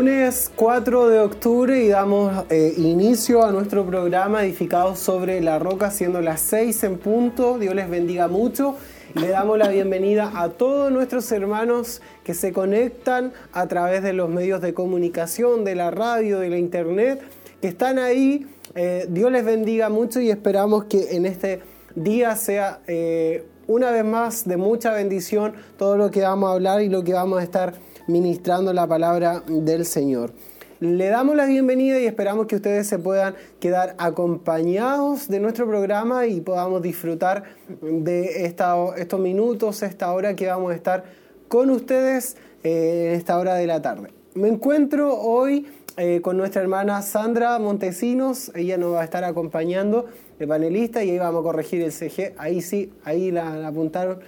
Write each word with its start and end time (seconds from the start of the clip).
Lunes 0.00 0.50
4 0.56 1.10
de 1.10 1.20
octubre 1.20 1.84
y 1.84 1.88
damos 1.88 2.46
eh, 2.48 2.72
inicio 2.78 3.44
a 3.44 3.52
nuestro 3.52 3.84
programa 3.84 4.42
edificado 4.42 4.96
sobre 4.96 5.42
la 5.42 5.58
roca, 5.58 5.90
siendo 5.90 6.22
las 6.22 6.40
6 6.40 6.84
en 6.84 6.96
punto. 6.96 7.58
Dios 7.58 7.74
les 7.74 7.90
bendiga 7.90 8.26
mucho. 8.26 8.76
Le 9.12 9.28
damos 9.28 9.58
la 9.58 9.68
bienvenida 9.68 10.32
a 10.34 10.48
todos 10.48 10.90
nuestros 10.90 11.30
hermanos 11.32 12.00
que 12.24 12.32
se 12.32 12.50
conectan 12.50 13.34
a 13.52 13.66
través 13.68 14.02
de 14.02 14.14
los 14.14 14.30
medios 14.30 14.62
de 14.62 14.72
comunicación, 14.72 15.66
de 15.66 15.74
la 15.74 15.90
radio, 15.90 16.38
de 16.38 16.48
la 16.48 16.56
internet, 16.56 17.20
que 17.60 17.68
están 17.68 17.98
ahí. 17.98 18.46
Eh, 18.74 19.04
Dios 19.10 19.30
les 19.30 19.44
bendiga 19.44 19.90
mucho 19.90 20.18
y 20.22 20.30
esperamos 20.30 20.84
que 20.84 21.14
en 21.14 21.26
este 21.26 21.60
día 21.94 22.36
sea 22.36 22.80
eh, 22.86 23.44
una 23.66 23.90
vez 23.90 24.06
más 24.06 24.48
de 24.48 24.56
mucha 24.56 24.94
bendición 24.94 25.52
todo 25.76 25.98
lo 25.98 26.10
que 26.10 26.22
vamos 26.22 26.48
a 26.48 26.54
hablar 26.54 26.80
y 26.80 26.88
lo 26.88 27.04
que 27.04 27.12
vamos 27.12 27.38
a 27.40 27.42
estar 27.42 27.74
ministrando 28.10 28.72
la 28.72 28.86
palabra 28.86 29.42
del 29.46 29.86
Señor. 29.86 30.32
Le 30.80 31.08
damos 31.08 31.36
la 31.36 31.44
bienvenida 31.44 32.00
y 32.00 32.06
esperamos 32.06 32.46
que 32.46 32.56
ustedes 32.56 32.86
se 32.86 32.98
puedan 32.98 33.34
quedar 33.60 33.94
acompañados 33.98 35.28
de 35.28 35.38
nuestro 35.38 35.66
programa 35.66 36.26
y 36.26 36.40
podamos 36.40 36.80
disfrutar 36.80 37.44
de 37.82 38.46
estos 38.46 39.20
minutos, 39.20 39.82
esta 39.82 40.10
hora 40.12 40.34
que 40.34 40.46
vamos 40.46 40.72
a 40.72 40.74
estar 40.74 41.04
con 41.48 41.68
ustedes 41.68 42.36
eh, 42.64 43.08
en 43.10 43.18
esta 43.18 43.38
hora 43.38 43.56
de 43.56 43.66
la 43.66 43.82
tarde. 43.82 44.10
Me 44.34 44.48
encuentro 44.48 45.20
hoy 45.20 45.66
eh, 45.96 46.20
con 46.22 46.38
nuestra 46.38 46.62
hermana 46.62 47.02
Sandra 47.02 47.58
Montesinos, 47.58 48.50
ella 48.54 48.78
nos 48.78 48.94
va 48.94 49.02
a 49.02 49.04
estar 49.04 49.24
acompañando 49.24 50.06
de 50.38 50.46
panelista 50.46 51.04
y 51.04 51.10
ahí 51.10 51.18
vamos 51.18 51.40
a 51.40 51.42
corregir 51.42 51.82
el 51.82 51.92
CG, 51.92 52.32
ahí 52.38 52.62
sí, 52.62 52.90
ahí 53.04 53.30
la, 53.30 53.66
apuntaron. 53.66 54.20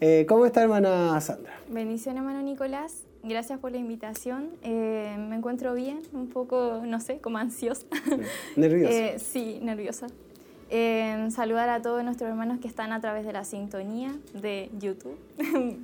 Eh, 0.00 0.24
¿Cómo 0.26 0.46
está 0.46 0.62
hermana 0.62 1.20
Sandra? 1.20 1.52
Bendición 1.68 2.16
hermano 2.16 2.40
Nicolás, 2.40 3.02
Gracias 3.22 3.58
por 3.58 3.72
la 3.72 3.78
invitación. 3.78 4.50
Eh, 4.62 5.16
me 5.18 5.36
encuentro 5.36 5.74
bien, 5.74 6.00
un 6.12 6.28
poco, 6.28 6.82
no 6.84 7.00
sé, 7.00 7.18
como 7.18 7.38
ansiosa. 7.38 7.86
¿Nerviosa? 8.56 8.92
Eh, 8.92 9.18
sí, 9.18 9.58
nerviosa. 9.62 10.06
Eh, 10.70 11.28
saludar 11.30 11.70
a 11.70 11.80
todos 11.80 12.04
nuestros 12.04 12.28
hermanos 12.28 12.60
que 12.60 12.68
están 12.68 12.92
a 12.92 13.00
través 13.00 13.24
de 13.24 13.32
la 13.32 13.44
sintonía 13.44 14.14
de 14.34 14.70
YouTube. 14.78 15.18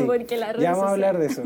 Porque 0.06 0.36
la 0.36 0.56
ya 0.56 0.72
vamos 0.72 0.84
a 0.86 0.92
hablar 0.92 1.18
de 1.18 1.26
eso. 1.26 1.42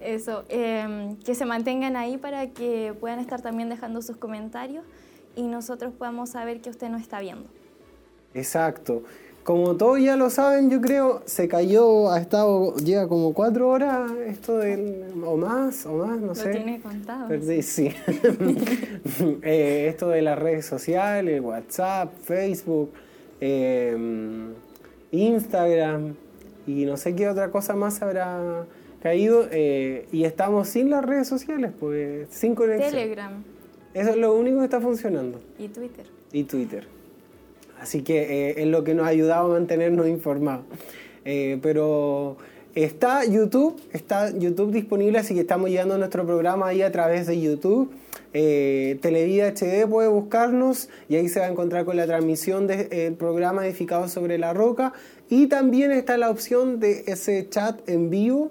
eso. 0.00 0.44
que 0.48 1.34
se 1.34 1.44
mantengan 1.46 1.96
ahí 1.96 2.18
para 2.18 2.48
que 2.48 2.94
puedan 3.00 3.20
estar 3.20 3.40
también 3.40 3.68
dejando 3.68 4.02
sus 4.02 4.16
comentarios 4.16 4.84
y 5.36 5.44
nosotros 5.44 5.92
podamos 5.94 6.30
saber 6.30 6.60
que 6.60 6.70
usted 6.70 6.88
no 6.90 6.98
está 6.98 7.20
viendo. 7.20 7.48
Exacto. 8.34 9.04
Como 9.44 9.76
todos 9.76 10.00
ya 10.00 10.16
lo 10.16 10.30
saben, 10.30 10.70
yo 10.70 10.80
creo, 10.80 11.22
se 11.26 11.48
cayó, 11.48 12.10
ha 12.10 12.18
estado, 12.18 12.74
llega 12.76 13.06
como 13.08 13.34
cuatro 13.34 13.68
horas 13.68 14.10
esto 14.26 14.56
del, 14.56 15.04
o 15.22 15.36
más, 15.36 15.84
o 15.84 15.98
más, 15.98 16.18
no 16.18 16.34
sé. 16.34 16.46
Lo 16.46 16.52
tiene 16.52 16.80
contado. 16.80 17.28
sí. 17.62 17.90
Eh, 19.42 19.88
esto 19.90 20.08
de 20.08 20.22
las 20.22 20.38
redes 20.38 20.64
sociales, 20.64 21.42
WhatsApp, 21.42 22.10
Facebook, 22.22 22.90
em, 23.38 24.54
Instagram 25.12 26.14
y 26.66 26.86
no 26.86 26.96
sé 26.96 27.14
qué 27.14 27.28
otra 27.28 27.50
cosa 27.50 27.76
más 27.76 28.00
habrá 28.00 28.64
caído. 29.02 29.46
Eh, 29.50 30.08
y 30.10 30.24
estamos 30.24 30.68
sin 30.68 30.88
las 30.88 31.04
redes 31.04 31.28
sociales, 31.28 31.70
pues 31.78 32.28
sin 32.30 32.54
conexión. 32.54 32.90
Telegram. 32.90 33.44
Eso 33.92 34.10
es 34.10 34.16
lo 34.16 34.34
único 34.34 34.60
que 34.60 34.64
está 34.64 34.80
funcionando. 34.80 35.38
Y 35.58 35.68
Twitter. 35.68 36.06
Y 36.32 36.44
Twitter. 36.44 36.86
Así 37.84 38.00
que 38.00 38.22
eh, 38.48 38.62
es 38.62 38.66
lo 38.66 38.82
que 38.82 38.94
nos 38.94 39.04
ha 39.04 39.10
ayudado 39.10 39.50
a 39.50 39.58
mantenernos 39.58 40.08
informados. 40.08 40.64
Eh, 41.26 41.58
pero 41.60 42.38
está 42.74 43.26
YouTube, 43.26 43.78
está 43.92 44.30
YouTube 44.30 44.72
disponible, 44.72 45.18
así 45.18 45.34
que 45.34 45.40
estamos 45.40 45.68
llevando 45.68 45.98
nuestro 45.98 46.24
programa 46.24 46.68
ahí 46.68 46.80
a 46.80 46.90
través 46.90 47.26
de 47.26 47.38
YouTube. 47.38 47.90
Eh, 48.32 48.98
Televida 49.02 49.48
HD 49.48 49.86
puede 49.86 50.08
buscarnos 50.08 50.88
y 51.10 51.16
ahí 51.16 51.28
se 51.28 51.40
va 51.40 51.46
a 51.46 51.50
encontrar 51.50 51.84
con 51.84 51.98
la 51.98 52.06
transmisión 52.06 52.66
del 52.66 53.12
programa 53.16 53.66
edificado 53.66 54.08
sobre 54.08 54.38
la 54.38 54.54
roca. 54.54 54.94
Y 55.28 55.48
también 55.48 55.92
está 55.92 56.16
la 56.16 56.30
opción 56.30 56.80
de 56.80 57.04
ese 57.06 57.50
chat 57.50 57.86
en 57.86 58.08
vivo 58.08 58.50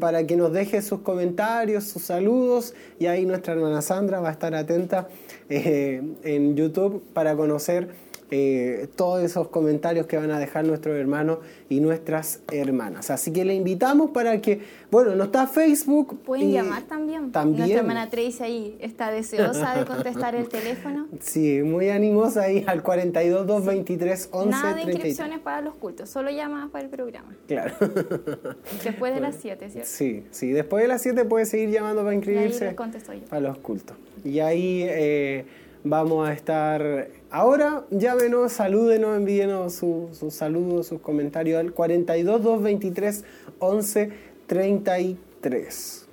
para 0.00 0.26
que 0.26 0.36
nos 0.36 0.52
deje 0.52 0.82
sus 0.82 1.00
comentarios, 1.00 1.84
sus 1.84 2.02
saludos. 2.02 2.74
Y 2.98 3.06
ahí 3.06 3.24
nuestra 3.24 3.54
hermana 3.54 3.80
Sandra 3.80 4.20
va 4.20 4.28
a 4.28 4.32
estar 4.32 4.54
atenta 4.54 5.08
en 5.48 6.56
YouTube 6.56 7.02
para 7.14 7.34
conocer 7.36 8.09
eh, 8.30 8.88
todos 8.96 9.22
esos 9.22 9.48
comentarios 9.48 10.06
que 10.06 10.16
van 10.16 10.30
a 10.30 10.38
dejar 10.38 10.64
nuestros 10.64 10.96
hermanos 10.96 11.38
y 11.68 11.80
nuestras 11.80 12.40
hermanas. 12.52 13.10
Así 13.10 13.32
que 13.32 13.44
le 13.44 13.54
invitamos 13.54 14.10
para 14.10 14.40
que, 14.40 14.60
bueno, 14.90 15.16
no 15.16 15.24
está 15.24 15.46
Facebook. 15.46 16.20
Pueden 16.22 16.52
llamar 16.52 16.82
también. 16.84 17.32
También. 17.32 17.58
Nuestra 17.58 17.80
hermana 17.80 18.10
Tracy 18.10 18.42
ahí 18.42 18.78
está 18.80 19.10
deseosa 19.10 19.74
de 19.76 19.84
contestar 19.84 20.34
el 20.34 20.48
teléfono. 20.48 21.08
Sí, 21.20 21.62
muy 21.62 21.88
animosa 21.90 22.42
ahí 22.42 22.64
al 22.66 22.82
42 22.82 23.46
223 23.46 24.28
11 24.30 24.50
Nada 24.50 24.74
de 24.74 24.82
inscripciones 24.82 25.40
para 25.40 25.60
los 25.60 25.74
cultos, 25.74 26.08
solo 26.08 26.30
llamadas 26.30 26.70
para 26.70 26.84
el 26.84 26.90
programa. 26.90 27.34
Claro. 27.48 27.74
Después 28.84 29.14
de 29.14 29.20
las 29.20 29.36
7, 29.36 29.70
¿cierto? 29.70 29.90
Sí, 29.90 30.24
sí, 30.30 30.50
después 30.50 30.82
de 30.82 30.88
las 30.88 31.02
7 31.02 31.24
puede 31.24 31.46
seguir 31.46 31.70
llamando 31.70 32.02
para 32.02 32.14
inscribirse. 32.14 32.64
Y 32.64 32.68
ahí 32.68 32.74
contesto 32.74 33.12
yo. 33.12 33.24
Para 33.26 33.40
los 33.40 33.58
cultos. 33.58 33.96
Y 34.24 34.40
ahí 34.40 34.84
eh, 34.88 35.44
vamos 35.84 36.28
a 36.28 36.32
estar 36.32 37.08
Ahora 37.32 37.84
llámenos, 37.92 38.54
salúdenos, 38.54 39.16
envíenos 39.16 39.74
sus 39.74 40.18
su 40.18 40.32
saludos, 40.32 40.88
sus 40.88 41.00
comentarios 41.00 41.60
al 41.60 41.72
42 41.72 42.42
223 42.42 43.24
11 43.60 44.10
33. 44.48 46.06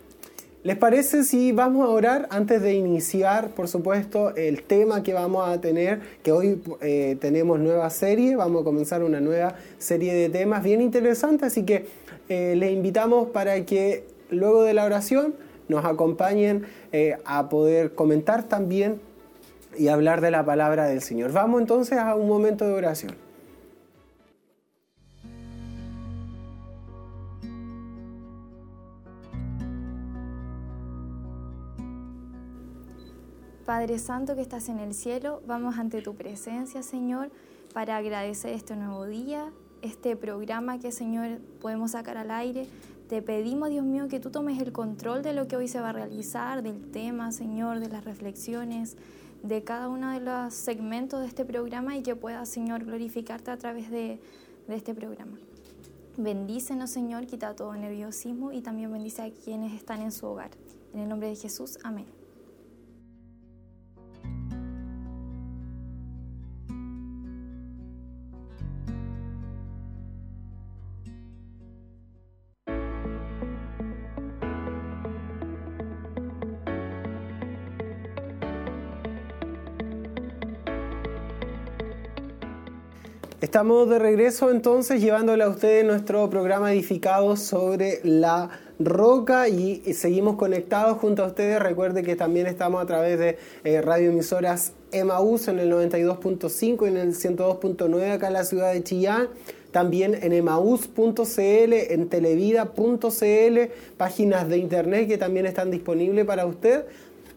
¿Les 0.61 0.77
parece 0.77 1.23
si 1.23 1.51
vamos 1.53 1.87
a 1.87 1.89
orar 1.89 2.27
antes 2.29 2.61
de 2.61 2.75
iniciar, 2.75 3.49
por 3.55 3.67
supuesto, 3.67 4.35
el 4.35 4.61
tema 4.61 5.01
que 5.01 5.15
vamos 5.15 5.49
a 5.49 5.59
tener? 5.59 6.01
Que 6.21 6.31
hoy 6.31 6.61
eh, 6.81 7.17
tenemos 7.19 7.59
nueva 7.59 7.89
serie, 7.89 8.35
vamos 8.35 8.61
a 8.61 8.63
comenzar 8.63 9.01
una 9.01 9.19
nueva 9.19 9.55
serie 9.79 10.13
de 10.13 10.29
temas 10.29 10.61
bien 10.61 10.81
interesantes, 10.81 11.47
así 11.47 11.63
que 11.63 11.87
eh, 12.29 12.53
les 12.55 12.71
invitamos 12.71 13.29
para 13.29 13.65
que 13.65 14.03
luego 14.29 14.61
de 14.61 14.75
la 14.75 14.85
oración 14.85 15.33
nos 15.67 15.83
acompañen 15.83 16.65
eh, 16.91 17.17
a 17.25 17.49
poder 17.49 17.95
comentar 17.95 18.43
también 18.43 19.01
y 19.77 19.87
hablar 19.89 20.21
de 20.21 20.31
la 20.31 20.45
palabra 20.45 20.85
del 20.85 21.01
Señor. 21.01 21.31
Vamos 21.31 21.61
entonces 21.61 21.97
a 21.97 22.15
un 22.15 22.27
momento 22.27 22.65
de 22.65 22.73
oración. 22.73 23.27
Padre 33.67 33.99
Santo 33.99 34.33
que 34.33 34.41
estás 34.41 34.69
en 34.69 34.79
el 34.79 34.93
cielo, 34.93 35.41
vamos 35.45 35.77
ante 35.77 36.01
tu 36.01 36.15
presencia, 36.15 36.83
Señor, 36.83 37.29
para 37.73 37.97
agradecer 37.97 38.53
este 38.53 38.77
nuevo 38.77 39.05
día, 39.05 39.51
este 39.81 40.15
programa 40.15 40.79
que, 40.79 40.93
Señor, 40.93 41.39
podemos 41.59 41.91
sacar 41.91 42.17
al 42.17 42.31
aire. 42.31 42.65
Te 43.09 43.21
pedimos, 43.21 43.69
Dios 43.69 43.83
mío, 43.83 44.07
que 44.07 44.21
tú 44.21 44.31
tomes 44.31 44.61
el 44.61 44.71
control 44.71 45.21
de 45.21 45.33
lo 45.33 45.49
que 45.49 45.57
hoy 45.57 45.67
se 45.67 45.81
va 45.81 45.89
a 45.89 45.91
realizar, 45.91 46.63
del 46.63 46.91
tema, 46.91 47.33
Señor, 47.33 47.81
de 47.81 47.89
las 47.89 48.05
reflexiones, 48.05 48.95
de 49.47 49.63
cada 49.63 49.87
uno 49.87 50.11
de 50.11 50.19
los 50.19 50.53
segmentos 50.53 51.21
de 51.21 51.27
este 51.27 51.45
programa 51.45 51.95
y 51.95 52.03
que 52.03 52.15
pueda, 52.15 52.45
Señor, 52.45 52.83
glorificarte 52.83 53.49
a 53.51 53.57
través 53.57 53.89
de, 53.89 54.19
de 54.67 54.75
este 54.75 54.93
programa. 54.93 55.37
Bendícenos, 56.17 56.89
Señor, 56.89 57.25
quita 57.27 57.55
todo 57.55 57.73
nerviosismo 57.75 58.51
y 58.51 58.61
también 58.61 58.91
bendice 58.91 59.21
a 59.21 59.31
quienes 59.31 59.73
están 59.73 60.01
en 60.01 60.11
su 60.11 60.25
hogar. 60.25 60.51
En 60.93 61.01
el 61.01 61.09
nombre 61.09 61.29
de 61.29 61.35
Jesús, 61.35 61.77
amén. 61.83 62.16
Estamos 83.39 83.87
de 83.87 83.99
regreso 83.99 84.49
entonces 84.49 84.99
llevándole 84.99 85.43
a 85.43 85.49
ustedes 85.49 85.85
nuestro 85.85 86.27
programa 86.27 86.73
edificado 86.73 87.37
sobre 87.37 87.99
la 88.03 88.49
roca 88.79 89.47
y 89.47 89.93
seguimos 89.93 90.37
conectados 90.37 90.97
junto 90.97 91.23
a 91.23 91.27
ustedes. 91.27 91.61
Recuerde 91.61 92.01
que 92.01 92.15
también 92.15 92.47
estamos 92.47 92.81
a 92.81 92.87
través 92.87 93.19
de 93.19 93.37
eh, 93.63 93.79
radioemisoras 93.83 94.73
Emaús 94.91 95.47
en 95.49 95.59
el 95.59 95.71
92.5 95.71 96.85
y 96.85 96.87
en 96.87 96.97
el 96.97 97.13
102.9 97.13 98.11
acá 98.11 98.25
en 98.25 98.33
la 98.33 98.43
ciudad 98.43 98.73
de 98.73 98.83
Chillán. 98.83 99.27
También 99.69 100.17
en 100.19 100.33
emaús.cl, 100.33 101.13
en 101.39 102.09
televida.cl, 102.09 103.59
páginas 103.97 104.49
de 104.49 104.57
internet 104.57 105.07
que 105.07 105.19
también 105.19 105.45
están 105.45 105.69
disponibles 105.69 106.25
para 106.25 106.47
usted 106.47 106.85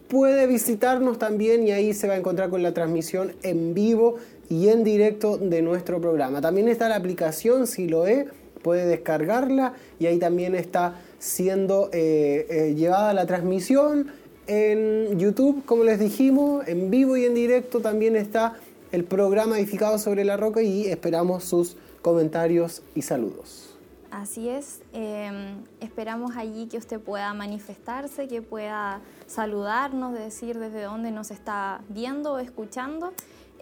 puede 0.07 0.45
visitarnos 0.45 1.19
también 1.19 1.65
y 1.65 1.71
ahí 1.71 1.93
se 1.93 2.05
va 2.05 2.15
a 2.15 2.17
encontrar 2.17 2.49
con 2.49 2.61
la 2.61 2.73
transmisión 2.73 3.31
en 3.43 3.73
vivo 3.73 4.17
y 4.51 4.67
en 4.67 4.83
directo 4.83 5.37
de 5.37 5.61
nuestro 5.61 6.01
programa. 6.01 6.41
También 6.41 6.67
está 6.67 6.89
la 6.89 6.97
aplicación 6.97 7.65
si 7.65 7.87
lo 7.87 8.05
es, 8.05 8.27
puede 8.61 8.85
descargarla 8.85 9.73
y 9.97 10.05
ahí 10.05 10.19
también 10.19 10.53
está 10.53 10.99
siendo 11.17 11.89
llevada 11.89 13.13
la 13.13 13.25
transmisión 13.25 14.11
en 14.47 15.17
YouTube, 15.17 15.63
como 15.65 15.85
les 15.85 15.99
dijimos, 15.99 16.67
en 16.67 16.91
vivo 16.91 17.15
y 17.15 17.25
en 17.25 17.33
directo 17.33 17.79
también 17.79 18.15
está 18.17 18.57
el 18.91 19.05
programa 19.05 19.57
Edificado 19.57 19.97
sobre 19.97 20.25
la 20.25 20.35
Roca 20.35 20.61
y 20.61 20.87
esperamos 20.87 21.45
sus 21.45 21.77
comentarios 22.01 22.81
y 22.93 23.03
saludos. 23.03 23.69
Así 24.11 24.49
es, 24.49 24.81
em, 24.91 25.63
esperamos 25.79 26.35
allí 26.35 26.67
que 26.67 26.77
usted 26.77 26.99
pueda 26.99 27.33
manifestarse, 27.33 28.27
que 28.27 28.41
pueda 28.41 28.99
saludarnos, 29.25 30.13
decir 30.13 30.59
desde 30.59 30.81
dónde 30.81 31.11
nos 31.11 31.31
está 31.31 31.79
viendo 31.87 32.33
o 32.33 32.39
escuchando, 32.39 33.13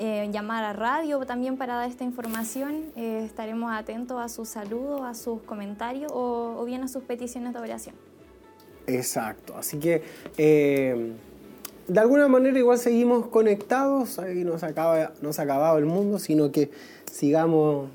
eh, 0.02 0.30
llamar 0.32 0.64
a 0.64 0.72
radio 0.72 1.20
también 1.26 1.58
para 1.58 1.76
dar 1.76 1.90
esta 1.90 2.06
información. 2.06 2.86
Eh, 2.96 3.24
estaremos 3.26 3.70
atentos 3.74 4.18
a 4.18 4.30
sus 4.30 4.48
saludos, 4.48 5.02
a 5.02 5.14
sus 5.14 5.42
comentarios 5.42 6.10
o, 6.16 6.64
bien 6.66 6.84
a 6.84 6.88
sus 6.88 7.04
peticiones 7.04 7.52
de 7.52 7.60
oración. 7.60 7.96
Exacto, 8.88 9.58
así 9.58 9.78
que 9.78 10.02
eh, 10.38 11.12
de 11.90 12.00
alguna 12.00 12.30
manera 12.30 12.58
igual 12.58 12.78
seguimos 12.78 13.28
conectados, 13.28 14.20
ahí 14.20 14.46
no 14.46 14.58
se, 14.58 14.68
acaba, 14.68 14.96
ha 14.98 15.42
acabado 15.42 15.78
el 15.78 15.86
mundo, 15.86 16.18
sino 16.18 16.50
que 16.50 16.72
sigamos 17.12 17.90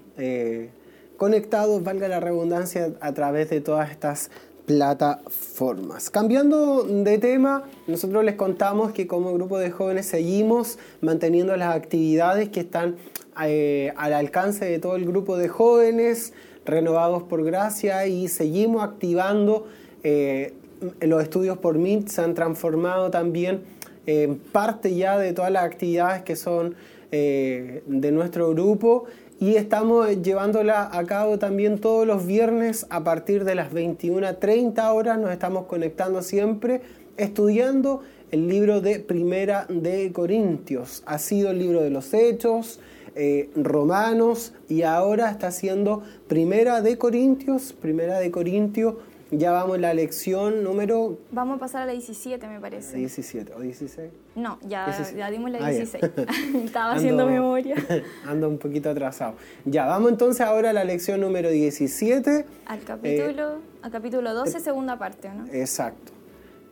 conectados, 1.17 1.83
valga 1.83 2.07
la 2.07 2.21
redundancia, 2.21 2.93
a 3.01 3.15
través 3.15 3.49
de 3.49 3.63
todas 3.63 3.91
estas 3.91 4.31
plataformas. 4.67 6.11
Cambiando 6.11 6.85
de 6.85 7.19
tema, 7.19 7.65
nosotros 7.87 8.25
les 8.25 8.35
contamos 8.35 8.93
que 8.93 9.07
como 9.07 9.33
grupo 9.35 9.59
de 9.59 9.71
jóvenes 9.71 10.07
seguimos 10.07 10.79
manteniendo 11.01 11.57
las 11.57 11.75
actividades 11.75 12.49
que 12.49 12.61
están 12.61 12.97
eh, 13.43 13.93
al 13.97 14.13
alcance 14.13 14.65
de 14.65 14.79
todo 14.79 14.97
el 14.97 15.05
grupo 15.05 15.37
de 15.37 15.49
jóvenes 15.49 16.33
renovados 16.65 17.25
por 17.25 17.45
gracia 17.45 18.07
y 18.07 18.29
seguimos 18.29 18.83
activando 18.83 19.67
eh, 20.03 20.55
los 21.01 21.23
estudios 21.23 21.59
por 21.59 21.79
MIT, 21.79 22.09
se 22.09 22.23
han 22.23 22.35
transformado 22.35 23.11
también 23.11 23.63
en 24.07 24.39
parte 24.39 24.95
ya 24.95 25.19
de 25.19 25.33
todas 25.33 25.51
las 25.51 25.65
actividades 25.65 26.23
que 26.23 26.37
son 26.37 26.75
eh, 27.11 27.83
de 27.87 28.13
nuestro 28.13 28.51
grupo 28.51 29.05
y 29.41 29.57
estamos 29.57 30.23
llevándola 30.23 30.89
a 30.93 31.05
cabo 31.05 31.39
también 31.39 31.79
todos 31.79 32.07
los 32.07 32.27
viernes 32.27 32.87
a 32.91 33.03
partir 33.03 33.45
de 33.45 33.55
las 33.55 33.73
21.30 33.73 34.95
horas. 34.95 35.19
Nos 35.19 35.33
estamos 35.33 35.67
conectando 35.67 36.23
siempre 36.23 36.81
estudiando 37.17 38.01
el 38.31 38.49
libro 38.49 38.81
de 38.81 39.01
Primera 39.01 39.67
de 39.69 40.13
Corintios. 40.13 41.03
Ha 41.07 41.19
sido 41.19 41.51
el 41.51 41.59
libro 41.59 41.83
de 41.83 41.91
los 41.91 42.15
Hechos, 42.15 42.81
eh, 43.17 43.51
Romanos 43.55 44.53
y 44.69 44.83
ahora 44.83 45.31
está 45.31 45.51
siendo 45.51 46.03
Primera 46.27 46.81
de 46.81 46.99
Corintios, 46.99 47.73
Primera 47.73 48.19
de 48.19 48.31
Corintios 48.31 48.95
ya 49.39 49.53
vamos 49.53 49.77
en 49.77 49.83
la 49.83 49.95
lección 49.95 50.63
número... 50.65 51.19
Vamos 51.31 51.57
a 51.57 51.61
pasar 51.61 51.83
a 51.83 51.87
la 51.87 51.93
17, 51.93 52.47
me 52.49 52.61
parece. 52.61 52.97
17 52.97 53.53
o 53.55 53.61
16. 53.61 54.11
No, 54.37 54.59
ya, 54.67 54.87
ya 55.17 55.31
dimos 55.31 55.51
la 55.51 55.69
16. 55.69 56.05
Ah, 56.05 56.33
Estaba 56.65 56.93
haciendo 56.93 57.27
memoria. 57.27 57.77
Ando 58.27 58.49
un 58.49 58.59
poquito 58.59 58.91
atrasado. 58.91 59.35
Ya, 59.65 59.87
vamos 59.87 60.11
entonces 60.11 60.41
ahora 60.41 60.71
a 60.71 60.73
la 60.73 60.85
lección 60.85 61.21
número 61.21 61.51
17. 61.51 62.47
Al 62.67 62.81
capítulo, 62.81 63.59
al 63.83 63.91
capítulo 63.91 64.35
12, 64.35 64.61
segunda 64.61 64.99
parte, 64.99 65.29
¿no? 65.29 65.47
Exacto. 65.53 66.13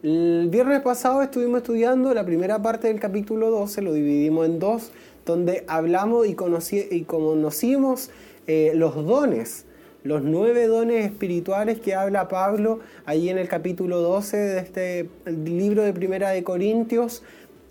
El 0.02 0.48
viernes 0.50 0.80
pasado 0.80 1.22
estuvimos 1.22 1.58
estudiando 1.58 2.12
la 2.12 2.24
primera 2.24 2.60
parte 2.60 2.88
del 2.88 2.98
capítulo 2.98 3.50
12, 3.50 3.82
lo 3.82 3.92
dividimos 3.92 4.46
en 4.46 4.58
dos, 4.58 4.90
donde 5.24 5.64
hablamos 5.68 6.26
y, 6.26 6.34
conocí, 6.34 6.88
y 6.90 7.02
conocimos 7.02 8.10
eh, 8.48 8.72
los 8.74 8.94
dones 9.06 9.64
los 10.04 10.22
nueve 10.22 10.66
dones 10.66 11.06
espirituales 11.06 11.80
que 11.80 11.94
habla 11.94 12.28
Pablo 12.28 12.80
ahí 13.04 13.28
en 13.28 13.38
el 13.38 13.48
capítulo 13.48 14.00
12 14.00 14.36
de 14.36 14.58
este 14.58 15.08
libro 15.26 15.82
de 15.82 15.92
Primera 15.92 16.30
de 16.30 16.42
Corintios 16.42 17.22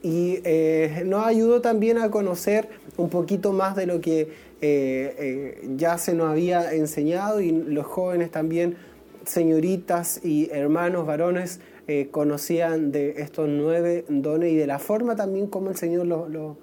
y 0.02 0.40
eh, 0.44 1.04
nos 1.06 1.26
ayudó 1.26 1.62
también 1.62 1.98
a 1.98 2.10
conocer 2.10 2.70
un 2.98 3.10
poquito 3.10 3.54
más 3.54 3.76
de 3.76 3.86
lo 3.86 4.02
que 4.02 4.22
eh, 4.22 4.28
eh, 4.62 5.70
ya 5.76 5.98
se 5.98 6.14
nos 6.14 6.32
había 6.32 6.74
enseñado 6.74 7.42
y 7.42 7.52
los 7.52 7.86
jóvenes 7.86 8.32
también, 8.32 8.78
señoritas 9.26 10.24
y 10.24 10.50
hermanos 10.52 11.06
varones, 11.06 11.60
conocían 12.12 12.94
de 12.94 13.16
estos 13.18 13.50
nueve 13.50 14.06
dones 14.08 14.54
y 14.54 14.56
de 14.56 14.66
la 14.66 14.80
forma 14.80 15.18
también 15.18 15.48
como 15.48 15.72
el 15.72 15.76
Señor 15.76 16.06
lo, 16.06 16.30
lo, 16.30 16.58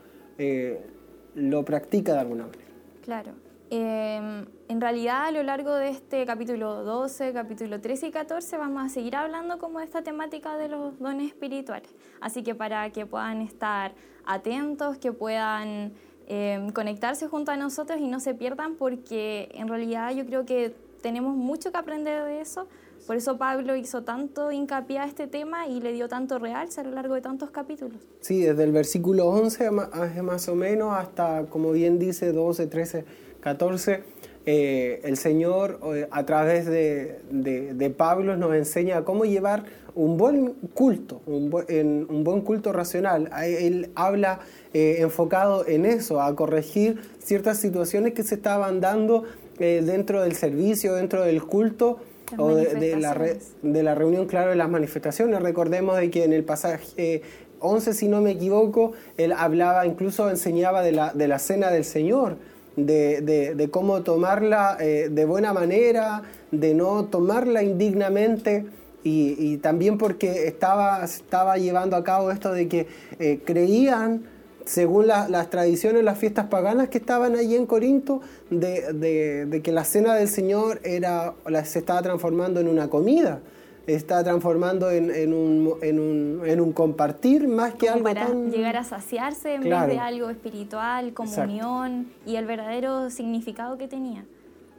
lo 1.35 1.65
practica 1.67 2.15
de 2.15 2.21
alguna 2.21 2.47
manera. 2.47 2.65
Claro. 3.05 3.48
Em, 3.71 4.47
en 4.69 4.81
realidad 4.81 5.27
a 5.27 5.31
lo 5.31 5.43
largo 5.43 5.75
de 5.75 5.91
este 5.91 6.25
capítulo 6.25 6.85
12, 6.85 7.35
capítulo 7.35 7.81
13 7.81 8.07
y 8.07 8.11
14 8.11 8.57
vamos 8.57 8.83
a 8.83 8.89
seguir 8.89 9.15
hablando 9.15 9.59
como 9.59 9.81
de 9.81 9.85
esta 9.85 10.03
temática 10.03 10.57
de 10.57 10.69
los 10.69 10.99
dones 10.99 11.29
espirituales. 11.29 11.91
Así 12.21 12.43
que 12.43 12.55
para 12.55 12.91
que 12.91 13.05
puedan 13.05 13.43
estar 13.43 13.93
atentos, 14.25 14.97
que 14.97 15.13
puedan 15.13 15.93
em, 16.29 16.71
conectarse 16.71 17.29
junto 17.29 17.51
a 17.51 17.57
nosotros 17.57 18.01
y 18.01 18.07
no 18.07 18.21
se 18.21 18.33
pierdan 18.33 18.77
porque 18.77 19.51
en 19.53 19.69
realidad 19.69 20.13
yo 20.13 20.25
creo 20.25 20.47
que 20.47 20.75
tenemos 21.03 21.37
mucho 21.37 21.71
que 21.71 21.79
aprender 21.79 22.25
de 22.25 22.41
eso. 22.41 22.69
Por 23.07 23.17
eso 23.17 23.39
Pablo 23.39 23.77
hizo 23.77 24.03
tanto 24.03 24.51
hincapié 24.51 24.99
a 24.99 25.05
este 25.05 25.27
tema 25.27 25.67
y 25.69 25.81
le 25.81 25.93
dio 25.93 26.09
tanto 26.09 26.39
realce 26.39 26.81
a 26.81 26.85
lo 26.85 26.91
largo 26.91 27.15
de 27.15 27.21
tantos 27.21 27.51
capítulos. 27.51 28.01
Sí, 28.21 28.43
desde 28.43 28.65
el 28.65 28.73
versículo 28.73 29.27
11 29.29 29.71
más 29.71 30.49
o 30.49 30.55
menos 30.55 30.95
hasta, 30.95 31.47
como 31.47 31.73
bien 31.73 31.99
dice, 31.99 32.33
12, 32.33 32.67
13 32.67 33.28
14, 33.41 34.03
eh, 34.51 35.01
el 35.05 35.19
Señor 35.19 35.79
eh, 35.95 36.09
a 36.11 36.25
través 36.25 36.65
de, 36.65 37.95
Pablo 37.99 38.35
nos 38.39 38.55
enseña 38.55 39.05
cómo 39.05 39.27
llevar 39.27 39.65
un 39.95 40.17
buen 40.17 40.55
culto, 40.73 41.21
un, 41.27 41.51
buen, 41.51 42.41
culto 42.41 42.73
racional. 42.73 43.31
Él 43.45 43.91
habla 43.95 44.41
eh, 44.73 44.97
enfocado 45.01 45.67
en 45.69 45.85
eso, 45.85 46.23
a 46.23 46.35
corregir 46.35 46.99
ciertas 47.19 47.59
situaciones 47.59 48.15
que 48.15 48.23
se 48.23 48.37
estaban 48.37 48.81
dando 48.81 49.25
dentro 49.59 50.23
del 50.23 50.35
servicio, 50.35 50.95
dentro 50.95 51.25
del 51.25 51.43
culto 51.43 51.99
o 52.39 52.55
de, 52.55 52.97
la 52.97 53.15
de 53.63 53.83
la 53.83 53.95
reunión, 53.95 54.27
claro, 54.27 54.51
de 54.51 54.57
las 54.57 54.71
manifestaciones. 54.71 55.43
Recordemos 55.43 55.99
de 55.99 56.11
que 56.11 56.25
en 56.25 56.33
el 56.33 56.45
pasaje 56.45 57.23
11, 57.61 57.93
si 57.93 58.09
no 58.09 58.23
me 58.23 58.31
equivoco, 58.31 58.93
él 59.19 59.33
hablaba, 59.33 59.85
incluso 59.85 60.31
enseñaba 60.31 60.83
de 60.83 60.93
la, 60.93 61.13
de 61.13 61.29
la 61.29 61.39
cena 61.39 61.71
del 61.71 61.85
Señor 61.85 62.39
de, 62.87 63.69
cómo 63.71 64.03
tomarla 64.03 64.77
eh, 64.81 65.09
de 65.11 65.25
buena 65.25 65.53
manera, 65.53 66.23
de 66.51 66.75
no 66.75 67.07
tomarla 67.07 67.63
indignamente. 67.63 68.67
Y, 69.05 69.57
también 69.59 69.97
porque 69.97 70.47
estaba, 70.49 71.03
estaba 71.03 71.57
llevando 71.57 71.97
a 71.97 72.05
cabo 72.05 72.31
esto 72.31 72.53
de 72.53 72.69
que 72.69 72.87
eh, 73.19 73.41
creían, 73.43 74.25
según 74.67 75.07
las 75.07 75.49
tradiciones, 75.49 76.05
las 76.05 76.19
fiestas 76.19 76.49
paganas 76.49 76.91
que 76.91 76.99
estaban 76.99 77.35
allí 77.35 77.57
en 77.57 77.65
Corinto, 77.65 78.21
de, 78.51 79.61
que 79.65 79.73
la 79.73 79.85
cena 79.85 80.15
del 80.15 80.29
Señor 80.29 80.81
era, 80.85 81.33
se 81.65 81.79
estaba 81.79 82.03
transformando 82.03 82.61
en 82.61 82.69
una 82.69 82.91
comida 82.91 83.41
está 83.89 84.23
transformando 84.23 84.91
en, 84.91 85.11
en, 85.11 85.33
un, 85.33 85.75
en, 85.83 85.99
un, 85.99 86.43
en, 86.47 86.61
un, 86.61 86.73
compartir 86.73 87.49
más 87.49 87.75
que 87.75 87.89
algo 87.89 88.05
para 88.05 88.29
llegar 88.29 88.77
a 88.77 88.85
saciarse 88.85 89.55
en 89.55 89.63
vez 89.63 89.87
de 89.87 89.99
algo 89.99 90.31
espiritual, 90.31 91.15
comunión 91.15 92.09
y 92.27 92.37
el 92.37 92.47
verdadero 92.47 93.11
significado 93.11 93.79
que 93.79 93.89
tenía. 93.89 94.25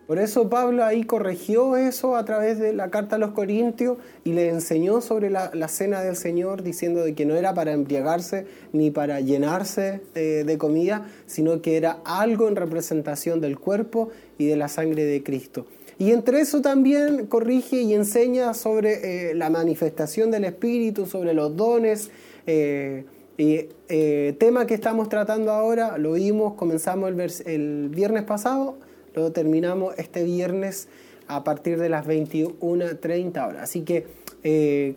Por 0.09 0.17
eso 0.17 0.49
Pablo 0.49 0.83
ahí 0.83 1.03
corrigió 1.03 1.77
eso 1.77 2.15
a 2.15 2.25
través 2.25 2.57
de 2.57 2.73
la 2.73 2.89
carta 2.89 3.17
a 3.17 3.19
los 3.19 3.29
Corintios 3.29 3.99
y 4.23 4.33
le 4.33 4.49
enseñó 4.49 5.01
sobre 5.01 5.29
la, 5.29 5.51
la 5.53 5.67
cena 5.67 6.01
del 6.01 6.15
Señor, 6.15 6.63
diciendo 6.63 7.03
de 7.03 7.13
que 7.13 7.27
no 7.27 7.35
era 7.35 7.53
para 7.53 7.73
embriagarse 7.73 8.47
ni 8.73 8.89
para 8.89 9.19
llenarse 9.19 10.01
eh, 10.15 10.43
de 10.47 10.57
comida, 10.57 11.05
sino 11.27 11.61
que 11.61 11.77
era 11.77 11.99
algo 12.05 12.47
en 12.47 12.55
representación 12.55 13.39
del 13.39 13.59
cuerpo 13.59 14.09
y 14.39 14.47
de 14.47 14.55
la 14.55 14.67
sangre 14.67 15.05
de 15.05 15.21
Cristo. 15.21 15.67
Y 15.99 16.13
entre 16.13 16.39
eso 16.39 16.61
también 16.61 17.27
corrige 17.27 17.81
y 17.81 17.93
enseña 17.93 18.53
sobre 18.53 19.31
eh, 19.31 19.35
la 19.35 19.49
manifestación 19.49 20.31
del 20.31 20.45
Espíritu, 20.45 21.05
sobre 21.05 21.33
los 21.33 21.57
dones. 21.57 22.09
Eh, 22.47 23.03
y 23.37 23.67
eh, 23.89 24.33
tema 24.39 24.65
que 24.65 24.75
estamos 24.75 25.09
tratando 25.09 25.51
ahora, 25.51 25.97
lo 25.97 26.13
vimos, 26.13 26.53
comenzamos 26.53 27.11
el, 27.45 27.89
viernes 27.89 28.23
pasado, 28.23 28.77
lo 29.13 29.33
terminamos 29.33 29.93
este 29.97 30.23
viernes 30.23 30.87
a 31.27 31.43
partir 31.43 31.77
de 31.77 31.89
las 31.89 32.07
21.30 32.07 33.47
horas. 33.47 33.63
Así 33.63 33.81
que 33.81 34.95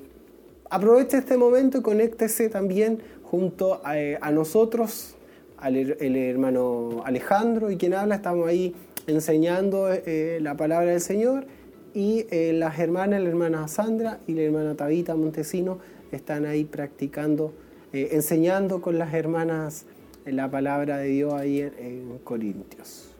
aproveche 0.70 1.18
este 1.18 1.36
momento 1.36 1.78
y 1.78 1.82
conéctese 1.82 2.48
también 2.48 3.00
junto 3.24 3.80
a, 3.84 4.30
nosotros, 4.30 5.16
al 5.56 5.76
hermano 5.76 7.02
Alejandro 7.04 7.72
y 7.72 7.76
quien 7.76 7.94
habla, 7.94 8.14
estamos 8.14 8.46
ahí 8.46 8.72
enseñando 9.06 9.92
eh, 9.92 10.38
la 10.40 10.56
palabra 10.56 10.90
del 10.90 11.00
Señor 11.00 11.46
y 11.94 12.26
eh, 12.30 12.52
las 12.54 12.78
hermanas, 12.78 13.20
la 13.22 13.28
hermana 13.28 13.68
Sandra 13.68 14.18
y 14.26 14.34
la 14.34 14.42
hermana 14.42 14.74
Tabita 14.74 15.14
Montesino 15.14 15.78
están 16.10 16.46
ahí 16.46 16.64
practicando, 16.64 17.52
eh, 17.92 18.10
enseñando 18.12 18.80
con 18.80 18.98
las 18.98 19.12
hermanas 19.14 19.84
la 20.24 20.50
palabra 20.50 20.98
de 20.98 21.08
Dios 21.08 21.34
ahí 21.34 21.60
en, 21.60 22.18
Corintios. 22.22 23.10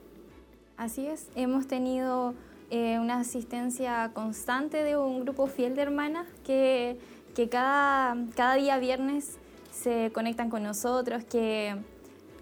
Así 0.77 1.07
es, 1.07 1.27
hemos 1.35 1.67
tenido 1.67 2.35
una 2.71 3.21
asistencia 3.21 4.13
constante 4.15 4.83
de 4.83 4.97
un 4.97 5.21
grupo 5.21 5.47
fiel 5.47 5.75
de 5.75 5.83
hermanas 5.83 6.27
que, 6.43 6.97
que 7.35 7.51
cada, 7.51 8.17
cada 8.35 8.55
día 8.55 8.79
viernes 8.79 9.37
se 9.71 10.11
conectan 10.15 10.49
con 10.49 10.63
nosotros, 10.63 11.23
que 11.25 11.77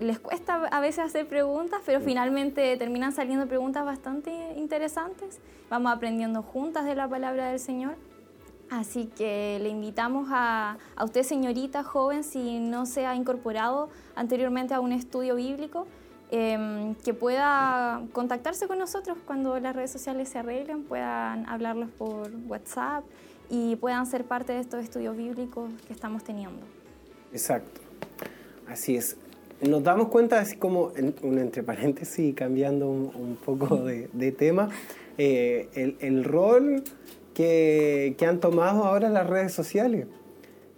les 0.01 0.19
cuesta 0.19 0.65
a 0.71 0.81
veces 0.81 1.05
hacer 1.05 1.29
preguntas, 1.29 1.81
pero 1.85 2.01
finalmente 2.01 2.77
terminan 2.77 3.13
saliendo 3.13 3.47
preguntas 3.47 3.85
bastante 3.85 4.55
interesantes. 4.57 5.39
Vamos 5.69 5.93
aprendiendo 5.93 6.43
juntas 6.43 6.87
de 6.87 6.95
la 6.95 7.07
palabra 7.07 7.51
del 7.51 7.61
Señor. 7.61 7.97
Así 8.71 9.07
que 9.07 9.59
le 9.61 9.69
invitamos 9.69 10.29
a, 10.31 10.79
a 10.97 11.05
usted, 11.05 11.23
señorita 11.23 11.83
joven, 11.83 12.25
si 12.25 12.61
no 12.61 12.87
se 12.87 13.05
ha 13.05 13.15
incorporado 13.15 13.91
anteriormente 14.15 14.75
a 14.75 14.81
un 14.81 14.93
estudio 14.93 15.35
bíblico, 15.35 15.87
em, 16.31 16.95
que 16.95 17.13
pueda 17.13 18.03
contactarse 18.13 18.69
con 18.69 18.79
nosotros 18.79 19.19
cuando 19.27 19.59
las 19.59 19.75
redes 19.75 19.91
sociales 19.91 20.29
se 20.29 20.39
arreglen, 20.39 20.85
puedan 20.85 21.47
hablarlos 21.49 21.91
por 21.91 22.31
WhatsApp 22.47 23.05
y 23.51 23.75
puedan 23.77 24.07
ser 24.07 24.25
parte 24.25 24.53
de 24.53 24.61
estos 24.61 24.85
estudios 24.85 25.17
bíblicos 25.17 25.69
que 25.89 25.93
estamos 25.93 26.23
teniendo. 26.23 26.63
Exacto. 27.33 27.81
Así 28.69 28.95
es. 28.95 29.17
Nos 29.63 29.83
damos 29.83 30.09
cuenta, 30.09 30.41
así 30.41 30.57
como, 30.57 30.93
en, 30.97 31.15
entre 31.39 31.63
paréntesis, 31.63 32.35
cambiando 32.35 32.89
un, 32.89 33.13
un 33.15 33.37
poco 33.37 33.77
de, 33.77 34.09
de 34.13 34.33
tema, 34.33 34.71
eh, 35.19 35.69
el, 35.75 35.97
el, 36.01 36.25
rol 36.25 36.83
que, 37.35 38.15
que, 38.17 38.25
han 38.25 38.41
tomado 38.41 38.85
ahora 38.85 39.11
las 39.11 39.27
redes 39.27 39.53
sociales 39.53 40.07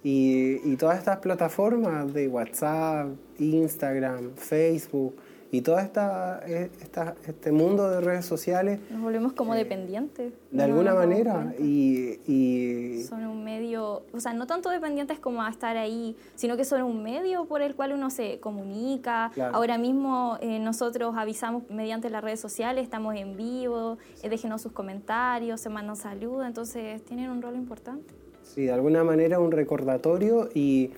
y, 0.03 0.57
y 0.69 0.77
todas 0.77 0.99
estas 0.99 1.19
plataformas 1.19 2.13
de 2.13 2.27
WhatsApp, 2.27 3.11
Instagram, 3.39 4.35
Facebook, 4.35 5.15
y 5.53 5.61
todo 5.61 5.79
esta, 5.79 6.41
e, 6.47 6.71
esta, 6.81 7.15
este 7.27 7.53
mundo 7.53 7.91
de 7.91 8.01
redes 8.01 8.25
sociales... 8.25 8.81
Nos 8.91 9.03
volvemos 9.03 9.35
como 9.35 9.55
eh, 9.55 9.59
dependientes. 9.59 10.33
De 10.51 10.63
alguna 10.63 10.95
manera. 10.95 11.55
Y, 11.59 12.21
y, 12.27 13.03
Son 13.03 13.27
un 13.27 13.45
medio, 13.45 14.03
o 14.15 14.21
sea, 14.21 14.33
no 14.33 14.47
tanto 14.47 14.71
dependientes 14.71 15.19
como 15.19 15.43
a 15.43 15.51
estar 15.51 15.77
ahí, 15.77 16.17
sino 16.37 16.57
que 16.57 16.65
son 16.65 16.81
un 16.83 17.03
medio 17.03 17.45
por 17.45 17.61
el 17.61 17.75
cual 17.75 17.93
uno 17.93 18.09
se 18.09 18.41
comunica. 18.41 19.31
Claro. 19.35 19.55
Ahora 19.55 19.77
mismo 19.77 20.39
eh, 20.41 20.59
nosotros 20.59 21.15
avisamos 21.19 21.65
mediante 21.69 22.09
las 22.09 22.25
redes 22.25 22.41
sociales, 22.41 22.83
estamos 22.83 23.15
en 23.15 23.37
vivo, 23.37 23.99
eh, 24.23 24.31
déjenos 24.31 24.63
sus 24.63 24.73
comentarios, 24.73 25.61
se 25.61 25.69
mandan 25.69 25.97
saludos, 25.97 26.47
entonces 26.47 27.05
tienen 27.05 27.29
un 27.29 27.43
rol 27.43 27.57
importante. 27.57 28.15
Sí, 28.43 28.63
de 28.63 28.73
alguna 28.73 29.05
manera 29.05 29.39
un 29.39 29.53
recordatorio 29.53 30.49
y... 30.55 30.93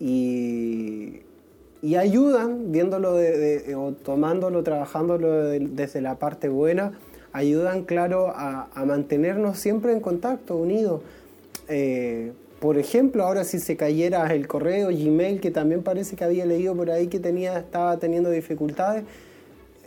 y 0.00 1.20
y 1.84 1.96
ayudan, 1.96 2.72
viéndolo 2.72 3.12
de, 3.12 3.36
de, 3.36 3.74
o 3.74 3.92
tomándolo, 3.92 4.62
trabajándolo 4.62 5.44
de, 5.44 5.58
desde 5.60 6.00
la 6.00 6.14
parte 6.14 6.48
buena, 6.48 6.92
ayudan, 7.34 7.82
claro, 7.82 8.28
a, 8.34 8.68
a 8.74 8.84
mantenernos 8.86 9.58
siempre 9.58 9.92
en 9.92 10.00
contacto, 10.00 10.56
unidos. 10.56 11.02
Eh, 11.68 12.32
por 12.58 12.78
ejemplo, 12.78 13.24
ahora 13.24 13.44
si 13.44 13.58
se 13.58 13.76
cayera 13.76 14.32
el 14.32 14.46
correo, 14.48 14.88
Gmail, 14.88 15.42
que 15.42 15.50
también 15.50 15.82
parece 15.82 16.16
que 16.16 16.24
había 16.24 16.46
leído 16.46 16.74
por 16.74 16.90
ahí 16.90 17.08
que 17.08 17.20
tenía, 17.20 17.58
estaba 17.58 17.98
teniendo 17.98 18.30
dificultades, 18.30 19.04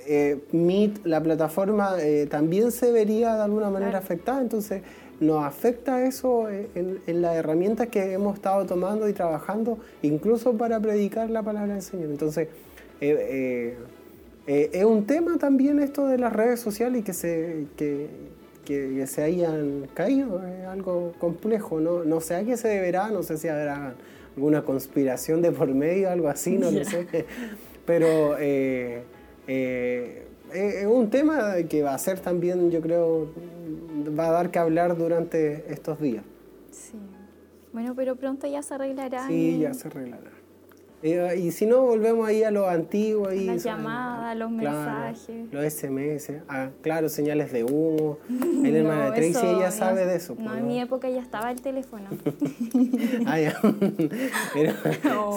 eh, 0.06 0.38
Meet, 0.52 1.04
la 1.04 1.24
plataforma, 1.24 1.96
eh, 2.00 2.28
también 2.30 2.72
se 2.72 2.92
vería 2.92 3.34
de 3.34 3.42
alguna 3.42 3.72
manera 3.72 3.94
claro. 3.94 4.06
afectada. 4.06 4.40
Entonces, 4.40 4.84
nos 5.20 5.44
afecta 5.44 6.06
eso 6.06 6.50
en, 6.50 7.00
en, 7.08 7.22
las 7.22 7.36
herramientas 7.36 7.88
que 7.88 8.14
hemos 8.14 8.36
estado 8.36 8.66
tomando 8.66 9.10
y 9.10 9.14
trabajando, 9.14 9.80
incluso 10.02 10.54
para 10.56 10.80
predicar 10.80 11.30
la 11.30 11.42
palabra 11.42 11.74
del 11.74 11.82
Señor. 11.82 12.10
Entonces, 12.10 12.50
eh, 13.00 13.16
eh, 13.30 13.78
eh, 14.48 14.70
es 14.74 14.86
un 14.86 15.06
tema 15.06 15.38
también 15.38 15.80
esto 15.80 16.08
de 16.08 16.18
las 16.18 16.34
redes 16.34 16.60
sociales 16.60 17.02
y 17.02 17.04
que 17.04 17.14
se, 17.14 17.66
que, 17.76 18.08
que, 18.66 19.06
se 19.08 19.24
hayan 19.24 19.88
caído, 19.94 20.42
es 20.46 20.66
algo 20.66 21.14
complejo, 21.20 21.80
¿no? 21.80 22.04
no 22.04 22.22
sé 22.22 22.36
a 22.36 22.44
qué 22.44 22.58
se 22.58 22.68
deberá, 22.70 23.10
no 23.10 23.24
sé 23.24 23.38
si 23.38 23.48
habrá 23.48 23.94
alguna 24.36 24.64
conspiración 24.64 25.42
de 25.42 25.52
por 25.52 25.68
medio, 25.70 26.10
algo 26.10 26.28
así, 26.30 26.58
no 26.58 26.72
lo 26.72 26.84
sé, 26.86 27.08
pero 27.86 28.38
es 28.38 29.04
un 30.88 31.10
tema 31.10 31.56
que 31.70 31.84
va 31.84 31.94
a 31.94 31.98
ser 31.98 32.20
también, 32.20 32.72
yo 32.72 32.82
creo, 32.82 33.28
va 34.08 34.28
a 34.28 34.32
dar 34.32 34.52
que 34.52 34.60
hablar 34.60 34.98
durante 34.98 35.72
estos 35.72 36.00
días. 36.00 36.24
Sí. 36.72 36.98
Bueno, 37.74 37.94
pero 37.96 38.16
pronto 38.16 38.48
ya 38.48 38.62
se 38.62 38.74
arreglará. 38.74 39.28
Sí, 39.28 39.60
ya 39.60 39.74
se 39.74 39.88
arreglará. 39.88 40.32
Eh, 41.04 41.42
y 41.44 41.52
si 41.52 41.68
no, 41.68 41.82
volvemos 41.82 42.28
ahí 42.28 42.42
a 42.42 42.50
lo 42.50 42.68
antiguo. 42.68 43.28
Ahí, 43.28 43.46
Las 43.46 43.64
llamadas, 43.64 44.36
los 44.36 44.52
claro, 44.54 45.12
mensajes. 45.12 45.54
Los 45.54 45.74
SMS. 45.74 46.42
Ah, 46.50 46.70
claro, 46.82 47.08
señales 47.08 47.52
de 47.52 47.64
humo. 47.64 48.18
El 48.30 48.72
no, 48.72 48.78
hermana 48.80 49.14
Tracy, 49.14 49.30
eso, 49.30 49.58
ella 49.58 49.70
sabe 49.70 50.08
de 50.08 50.16
eso. 50.16 50.36
No, 50.40 50.46
pues, 50.46 50.58
en 50.58 50.68
mi 50.68 50.82
época 50.82 51.08
ya 51.08 51.22
estaba 51.22 51.52
el 51.52 51.62
teléfono. 51.62 52.10
ah, 53.28 53.40
ya. 53.40 53.62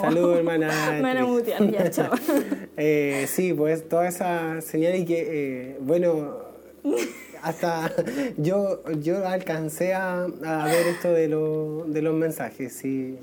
Saludos, 0.00 0.38
hermana. 0.38 0.70
Me 0.92 1.02
van 1.02 1.26
mutear, 1.26 1.70
ya, 1.70 1.90
chao. 1.90 2.10
eh, 2.78 3.26
sí, 3.28 3.52
pues 3.52 3.86
toda 3.86 4.08
esa 4.08 4.62
señal 4.62 4.96
y 4.96 5.04
que, 5.04 5.26
eh, 5.28 5.78
bueno 5.82 6.48
hasta 7.42 7.92
yo, 8.36 8.82
yo 9.00 9.26
alcancé 9.26 9.94
a, 9.94 10.24
a 10.24 10.64
ver 10.66 10.86
esto 10.88 11.12
de, 11.12 11.28
lo, 11.28 11.84
de, 11.86 12.02
los 12.02 12.14
mensajes, 12.14 12.72
sí, 12.72 13.16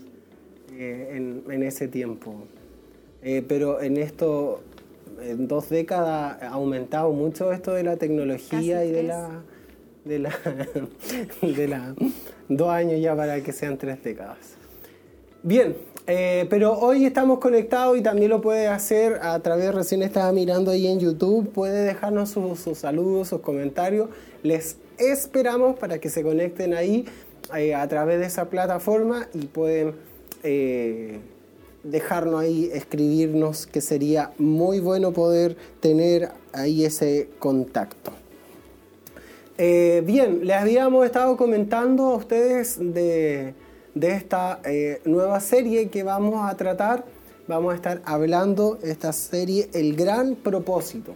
eh, 0.74 1.14
en, 1.14 1.44
en, 1.50 1.64
ese 1.64 1.88
tiempo. 1.88 2.36
Eh, 3.24 3.44
pero 3.48 3.82
en 3.82 3.98
esto, 3.98 4.62
en 5.22 5.48
dos 5.48 5.70
décadas, 5.70 6.42
ha 6.42 6.50
aumentado 6.50 7.12
mucho 7.12 7.52
esto 7.52 7.74
de 7.74 7.84
la 7.84 7.98
tecnología 7.98 8.80
Casi 8.80 8.90
y 8.90 8.92
de 8.92 9.04
la, 9.04 9.30
de 10.06 10.20
la, 10.20 10.36
de 11.42 11.68
la... 11.68 11.96
Dos 12.50 12.70
años 12.70 13.02
ya 13.02 13.16
para 13.16 13.42
que 13.42 13.52
sean 13.52 13.78
tres 13.78 14.04
décadas. 14.04 14.57
Bien, 15.44 15.78
eh, 16.08 16.48
pero 16.50 16.74
hoy 16.80 17.06
estamos 17.06 17.40
conectados 17.40 17.96
y 17.98 18.02
también 18.02 18.32
lo 18.32 18.42
puede 18.42 18.68
hacer 18.68 19.20
a 19.22 19.40
través, 19.40 19.74
recién 19.74 20.02
estaba 20.02 20.32
mirando 20.32 20.72
ahí 20.72 20.88
en 20.88 21.00
YouTube, 21.00 21.50
puede 21.50 21.84
dejarnos 21.84 22.30
sus, 22.32 22.60
saludos, 22.78 23.28
sus 23.28 23.42
comentarios. 23.42 24.10
Les 24.42 24.78
esperamos 24.98 25.78
para 25.78 26.00
que 26.00 26.10
se 26.10 26.24
conecten 26.24 26.74
ahí 26.74 27.06
eh, 27.56 27.76
a 27.76 27.88
través 27.88 28.20
de 28.20 28.26
esa 28.26 28.50
plataforma 28.50 29.30
y 29.34 29.46
pueden 29.46 29.94
eh, 30.42 31.20
dejarnos 31.84 32.42
ahí, 32.42 32.72
escribirnos, 32.74 33.68
que 33.68 33.80
sería 33.80 34.32
muy 34.40 34.80
bueno 34.80 35.14
poder 35.14 35.56
tener 35.82 36.32
ahí 36.52 36.84
ese 36.84 37.30
contacto. 37.38 38.12
Bien, 39.58 40.46
les 40.46 40.56
habíamos 40.56 41.04
estado 41.06 41.36
comentando 41.36 42.04
a 42.04 42.16
ustedes 42.16 42.78
de 42.80 43.56
de 44.00 44.12
esta 44.12 44.60
eh, 44.64 45.02
nueva 45.06 45.40
serie 45.40 45.90
que 45.90 46.04
vamos 46.04 46.50
a 46.50 46.56
tratar. 46.56 47.06
Vamos 47.48 47.74
a 47.74 47.76
estar 47.76 48.02
hablando 48.06 48.78
esta 48.84 49.12
serie 49.14 49.70
El 49.74 49.96
Gran 49.96 50.36
Propósito. 50.36 51.16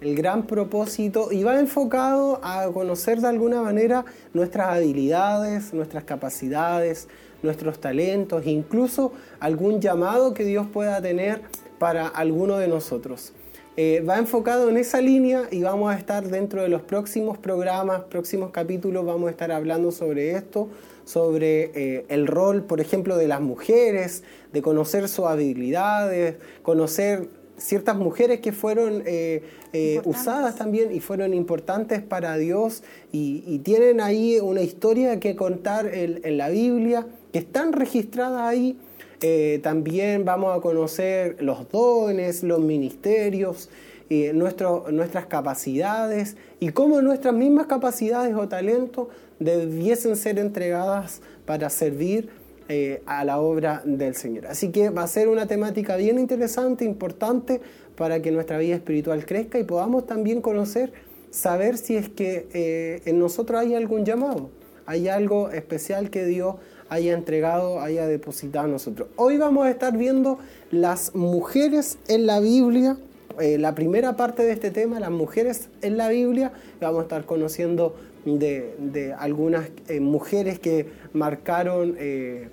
El 0.00 0.14
Gran 0.14 0.46
Propósito 0.46 1.32
y 1.32 1.42
va 1.42 1.58
enfocado 1.58 2.40
a 2.42 2.70
conocer 2.72 3.20
de 3.20 3.28
alguna 3.28 3.62
manera 3.62 4.04
nuestras 4.32 4.68
habilidades, 4.68 5.74
nuestras 5.74 6.04
capacidades, 6.04 7.08
nuestros 7.42 7.78
talentos, 7.78 8.46
incluso 8.46 9.12
algún 9.40 9.80
llamado 9.80 10.32
que 10.32 10.44
Dios 10.44 10.66
pueda 10.72 11.00
tener 11.02 11.42
para 11.78 12.06
alguno 12.08 12.56
de 12.56 12.68
nosotros. 12.68 13.32
Eh, 13.76 14.04
va 14.08 14.18
enfocado 14.18 14.70
en 14.70 14.76
esa 14.76 15.00
línea 15.00 15.48
y 15.50 15.62
vamos 15.62 15.92
a 15.92 15.98
estar 15.98 16.28
dentro 16.28 16.62
de 16.62 16.68
los 16.68 16.82
próximos 16.82 17.38
programas, 17.38 18.02
próximos 18.04 18.52
capítulos, 18.52 19.04
vamos 19.04 19.26
a 19.26 19.30
estar 19.32 19.50
hablando 19.50 19.90
sobre 19.90 20.30
esto, 20.30 20.68
sobre 21.04 21.70
eh, 21.74 22.06
el 22.08 22.26
rol, 22.26 22.64
por 22.64 22.80
ejemplo, 22.80 23.16
de 23.16 23.28
las 23.28 23.40
mujeres, 23.40 24.22
de 24.52 24.62
conocer 24.62 25.08
sus 25.08 25.26
habilidades, 25.26 26.36
conocer 26.62 27.28
ciertas 27.56 27.96
mujeres 27.96 28.40
que 28.40 28.52
fueron 28.52 29.02
eh, 29.06 29.42
eh, 29.72 30.00
usadas 30.04 30.56
también 30.56 30.92
y 30.92 31.00
fueron 31.00 31.34
importantes 31.34 32.02
para 32.02 32.36
Dios 32.36 32.82
y, 33.12 33.44
y 33.46 33.58
tienen 33.60 34.00
ahí 34.00 34.38
una 34.40 34.62
historia 34.62 35.20
que 35.20 35.36
contar 35.36 35.86
en, 35.86 36.20
en, 36.24 36.36
la 36.36 36.48
Biblia, 36.48 37.06
que 37.32 37.38
están 37.38 37.72
registradas 37.72 38.40
ahí. 38.40 38.76
Eh, 39.20 39.60
también 39.62 40.24
vamos 40.24 40.56
a 40.56 40.60
conocer 40.60 41.36
los 41.40 41.70
dones, 41.70 42.42
los 42.42 42.60
ministerios, 42.60 43.70
nuestras 44.10 45.26
capacidades 45.26 46.36
y 46.60 46.70
cómo 46.70 47.00
nuestras 47.00 47.34
mismas 47.34 47.66
capacidades 47.66 48.34
o 48.34 48.48
talentos 48.48 49.08
debiesen 49.38 50.16
ser 50.16 50.38
entregadas 50.38 51.20
para 51.46 51.70
servir 51.70 52.28
eh, 52.68 53.02
a 53.04 53.24
la 53.24 53.40
obra 53.40 53.82
del 53.84 54.14
Señor. 54.14 54.46
Así 54.46 54.70
que 54.70 54.88
va 54.88 55.02
a 55.02 55.06
ser 55.06 55.28
una 55.28 55.46
temática 55.46 55.96
bien 55.96 56.18
interesante, 56.18 56.86
importante 56.86 57.60
para 57.94 58.22
que 58.22 58.30
nuestra 58.30 58.56
vida 58.56 58.74
espiritual 58.74 59.26
crezca 59.26 59.58
y 59.58 59.64
podamos 59.64 60.06
también 60.06 60.40
conocer, 60.40 60.92
saber 61.30 61.76
si 61.76 61.96
es 61.96 62.08
que 62.08 62.48
eh, 62.54 63.02
en 63.04 63.18
nosotros 63.18 63.60
hay 63.60 63.74
algún 63.74 64.06
llamado, 64.06 64.48
hay 64.86 65.08
algo 65.08 65.50
especial 65.50 66.08
que 66.08 66.24
Dios 66.24 66.56
haya 66.88 67.12
entregado, 67.12 67.80
haya 67.80 68.06
depositado 68.06 68.64
en 68.64 68.72
nosotros. 68.72 69.08
Hoy 69.16 69.36
vamos 69.36 69.66
a 69.66 69.70
estar 69.70 69.96
viendo 69.96 70.38
las 70.70 71.14
mujeres 71.14 71.98
en 72.08 72.26
la 72.26 72.40
Biblia 72.40 72.96
eh, 73.40 73.58
la 73.58 73.74
primera 73.74 74.16
parte 74.16 74.42
de 74.42 74.52
este 74.52 74.70
tema, 74.70 75.00
las 75.00 75.10
mujeres 75.10 75.68
en 75.82 75.96
la 75.96 76.08
Biblia. 76.08 76.52
Vamos 76.80 77.00
a 77.00 77.02
estar 77.02 77.24
conociendo 77.24 77.96
de, 78.24 79.14
algunas 79.18 79.68
eh, 79.88 80.00
mujeres 80.00 80.58
que 80.58 80.86
marcaron 81.12 81.96
eh, 81.98 82.48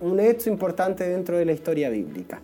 un 0.00 0.20
hecho 0.20 0.50
importante 0.50 1.08
dentro 1.08 1.36
de 1.38 1.44
la 1.44 1.52
historia 1.52 1.90
bíblica. 1.90 2.40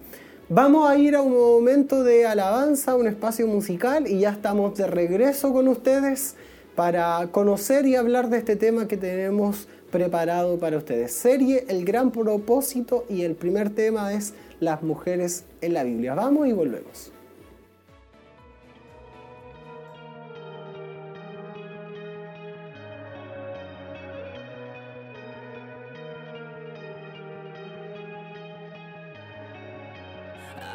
Vamos 0.49 0.89
a 0.89 0.97
ir 0.97 1.17
a 1.17 1.23
un 1.23 1.33
momento 1.33 2.05
de 2.05 2.25
alabanza, 2.25 2.95
un 2.95 3.09
espacio 3.09 3.47
musical 3.47 4.07
y 4.07 4.21
ya 4.21 4.31
estamos 4.31 4.77
de 4.77 4.87
regreso 4.87 5.53
con 5.53 5.67
ustedes 5.67 6.37
para 6.77 7.29
conocer 7.33 7.87
y 7.87 7.97
hablar 7.97 8.31
de 8.31 8.39
este 8.39 8.55
tema 8.55 8.87
que 8.87 8.97
tenemos 8.97 9.67
preparado 9.91 10.59
para 10.59 10.77
ustedes. 10.77 11.13
Serie 11.13 11.65
El 11.69 11.85
Gran 11.85 12.11
Propósito 12.11 13.05
y 13.09 13.23
el 13.23 13.35
primer 13.35 13.71
tema 13.71 14.13
es 14.13 14.35
las 14.61 14.83
mujeres 14.83 15.45
en 15.61 15.75
la 15.75 15.85
Biblia. 15.85 16.15
Vamos 16.15 16.47
y 16.47 16.53
volvemos. 16.53 17.13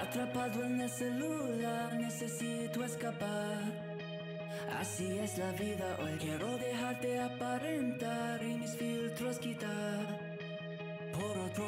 Atrapado 0.02 0.66
en 0.66 0.82
el 0.82 0.90
celular, 0.90 1.94
necesito 1.94 2.84
escapar 2.84 3.92
Así 4.78 5.20
es 5.20 5.38
la 5.38 5.52
vida 5.54 5.98
hoy 6.02 6.18
Quiero 6.20 6.58
dejarte 6.58 7.20
aparentar 7.20 8.44
y 8.44 8.56
mis 8.56 8.72
filtros 8.72 9.40
quitar 9.40 10.01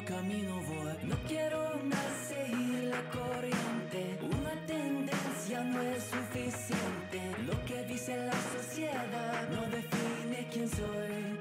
camino 0.06 0.56
voy. 0.56 0.94
No 1.04 1.16
quiero 1.28 1.60
más 1.84 2.12
seguir 2.28 2.86
la 2.86 3.02
corriente. 3.12 4.18
Una 4.22 4.54
tendencia 4.66 5.64
no 5.64 5.82
es 5.82 6.04
suficiente. 6.04 7.22
Lo 7.46 7.64
que 7.66 7.84
dice 7.84 8.16
la 8.18 8.34
sociedad 8.58 9.50
no 9.50 9.62
define 9.68 10.48
quién 10.52 10.70
soy. 10.70 11.38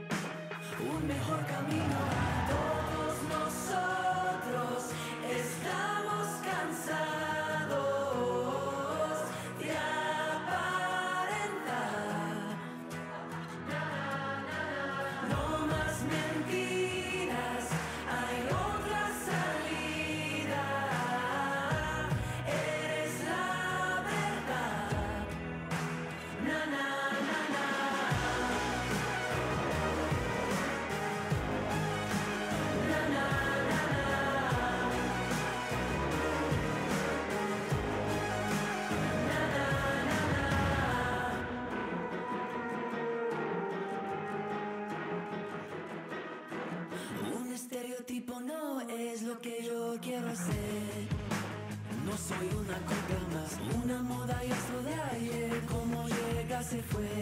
Un 0.81 1.07
mejor 1.07 1.47
camino 1.47 1.97
a 2.11 2.82
soy 52.29 52.49
una 52.57 52.79
copia 52.87 53.21
más, 53.35 53.83
una 53.83 54.03
moda 54.03 54.41
y 54.45 54.51
esto 54.51 54.83
de 54.83 54.95
ayer. 54.95 55.61
Como 55.67 56.07
llega 56.09 56.63
se 56.63 56.83
fue. 56.83 57.22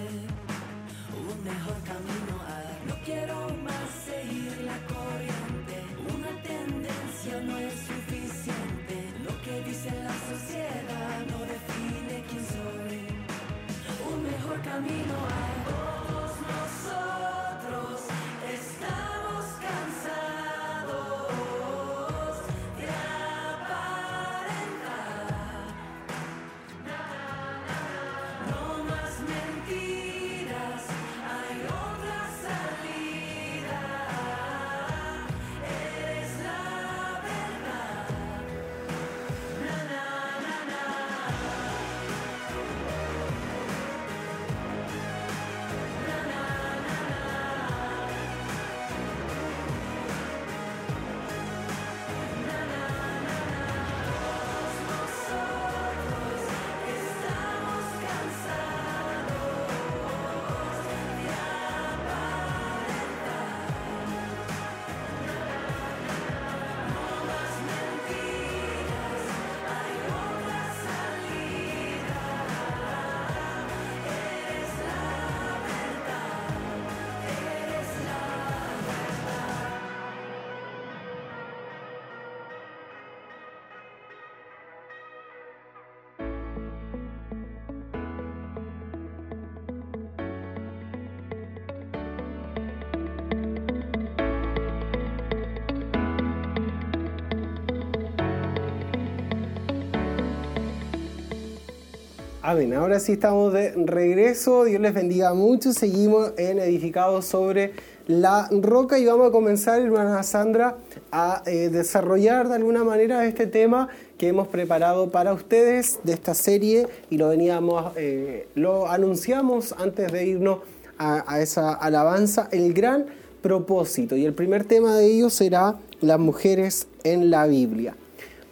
Amén. 102.51 102.75
Ahora 102.75 102.99
sí 102.99 103.13
estamos 103.13 103.53
de 103.53 103.71
regreso. 103.77 104.65
Dios 104.65 104.81
les 104.81 104.93
bendiga 104.93 105.35
mucho. 105.35 105.73
Seguimos 105.73 106.33
en 106.37 106.59
Edificados 106.59 107.25
sobre 107.27 107.75
la 108.09 108.49
Roca 108.51 108.99
y 108.99 109.05
vamos 109.05 109.29
a 109.29 109.31
comenzar, 109.31 109.81
hermana 109.81 110.25
Sandra, 110.25 110.77
a 111.13 111.45
eh, 111.47 111.69
desarrollar 111.69 112.49
de 112.49 112.57
alguna 112.57 112.83
manera 112.83 113.25
este 113.25 113.47
tema 113.47 113.89
que 114.19 114.27
hemos 114.27 114.49
preparado 114.49 115.13
para 115.13 115.33
ustedes 115.33 116.01
de 116.03 116.13
esta 116.13 116.35
serie 116.35 116.89
y 117.09 117.19
lo 117.19 117.29
veníamos, 117.29 117.93
eh, 117.95 118.49
lo 118.57 118.89
anunciamos 118.89 119.73
antes 119.79 120.11
de 120.11 120.27
irnos 120.27 120.59
a, 120.99 121.41
esa 121.41 121.73
alabanza, 121.73 122.49
el 122.51 122.75
gran 122.75 123.07
propósito. 123.43 124.17
Y 124.17 124.25
el 124.25 124.35
primer 124.35 124.65
tema 124.65 124.97
de 124.97 125.07
ello 125.07 125.31
será 125.31 125.77
las 126.01 126.19
mujeres 126.19 126.89
en 127.05 127.31
la 127.31 127.47
Biblia. 127.47 127.95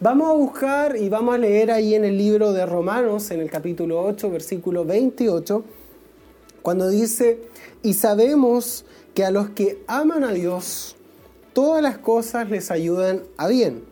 Vamos 0.01 0.29
a 0.29 0.33
buscar 0.33 0.95
y 0.95 1.09
vamos 1.09 1.35
a 1.35 1.37
leer 1.37 1.71
ahí 1.71 1.93
en 1.93 2.05
el 2.05 2.17
libro 2.17 2.53
de 2.53 2.65
Romanos, 2.65 3.31
en 3.31 3.41
el 3.41 3.51
capítulo 3.51 4.01
8, 4.05 4.29
versículo 4.29 4.85
28, 4.85 5.65
cuando 6.61 6.87
dice, 6.87 7.41
y 7.83 7.95
sabemos 7.95 8.85
que 9.13 9.25
a 9.25 9.31
los 9.31 9.49
que 9.49 9.83
aman 9.87 10.23
a 10.23 10.31
Dios, 10.31 10.95
todas 11.51 11.81
las 11.81 11.97
cosas 11.97 12.49
les 12.49 12.71
ayudan 12.71 13.23
a 13.35 13.49
bien. 13.49 13.83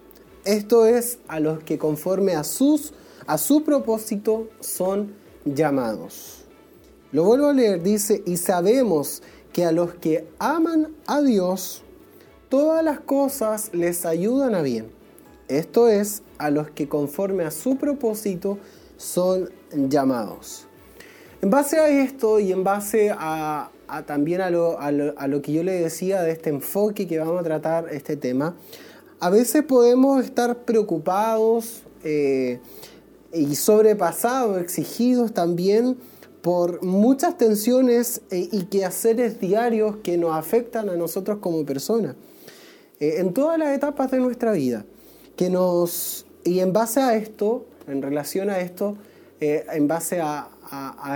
Esto 0.45 0.85
es, 0.85 1.19
a 1.27 1.41
los 1.41 1.61
que 1.61 1.77
conforme 1.77 2.35
a, 2.35 2.45
sus, 2.45 2.93
a 3.25 3.37
su 3.37 3.65
propósito 3.65 4.47
son 4.61 5.13
llamados. 5.43 6.45
Lo 7.11 7.25
vuelvo 7.25 7.47
a 7.47 7.53
leer, 7.53 7.83
dice, 7.83 8.23
y 8.25 8.37
sabemos 8.37 9.23
que 9.51 9.65
a 9.65 9.73
los 9.73 9.93
que 9.95 10.25
aman 10.39 10.95
a 11.05 11.19
Dios, 11.19 11.81
todas 12.47 12.81
las 12.81 13.01
cosas 13.01 13.71
les 13.73 14.05
ayudan 14.05 14.55
a 14.55 14.61
bien 14.61 14.96
esto 15.47 15.88
es, 15.88 16.23
a 16.38 16.49
los 16.49 16.69
que 16.71 16.88
conforme 16.88 17.43
a 17.43 17.51
su 17.51 17.77
propósito 17.77 18.57
son 18.97 19.49
llamados. 19.73 20.67
En 21.41 21.49
base 21.49 21.77
a 21.77 21.88
esto 21.88 22.39
y 22.39 22.51
en 22.51 22.63
base 22.63 23.12
a, 23.15 23.71
también 24.05 24.41
a 24.41 24.49
lo, 24.49 25.41
que 25.41 25.53
yo 25.53 25.63
le 25.63 25.73
decía 25.73 26.21
de 26.21 26.31
este 26.31 26.49
enfoque 26.49 27.07
que 27.07 27.19
vamos 27.19 27.39
a 27.39 27.43
tratar 27.43 27.88
este 27.91 28.17
tema, 28.17 28.55
a 29.19 29.29
veces 29.29 29.63
podemos 29.63 30.23
estar 30.23 30.63
preocupados, 30.65 31.83
eh, 32.03 32.60
y 33.33 33.55
sobrepasados, 33.55 34.62
exigidos 34.62 35.33
también 35.33 35.97
por 36.41 36.83
muchas 36.83 37.38
tensiones 37.38 38.21
eh, 38.31 38.47
y 38.51 38.63
quehaceres 38.65 39.39
diarios 39.39 39.97
que 39.97 40.17
nos 40.17 40.36
afectan 40.36 40.89
a 40.89 40.95
nosotros 40.95 41.39
como 41.39 41.65
personas, 41.65 42.15
eh, 42.99 43.15
en 43.17 43.33
todas 43.33 43.60
las 43.60 43.75
etapas 43.75 44.12
de 44.12 44.19
nuestra 44.19 44.51
vida. 44.51 44.86
Que 45.38 45.50
nos, 45.50 46.26
y 46.43 46.60
en 46.60 46.73
base 46.73 47.00
a 47.00 47.15
esto, 47.15 47.65
en 47.88 48.02
relación 48.02 48.50
a 48.50 48.60
esto, 48.60 48.97
eh, 49.39 49.65
en 49.71 49.88
base 49.88 50.19
a, 50.19 50.50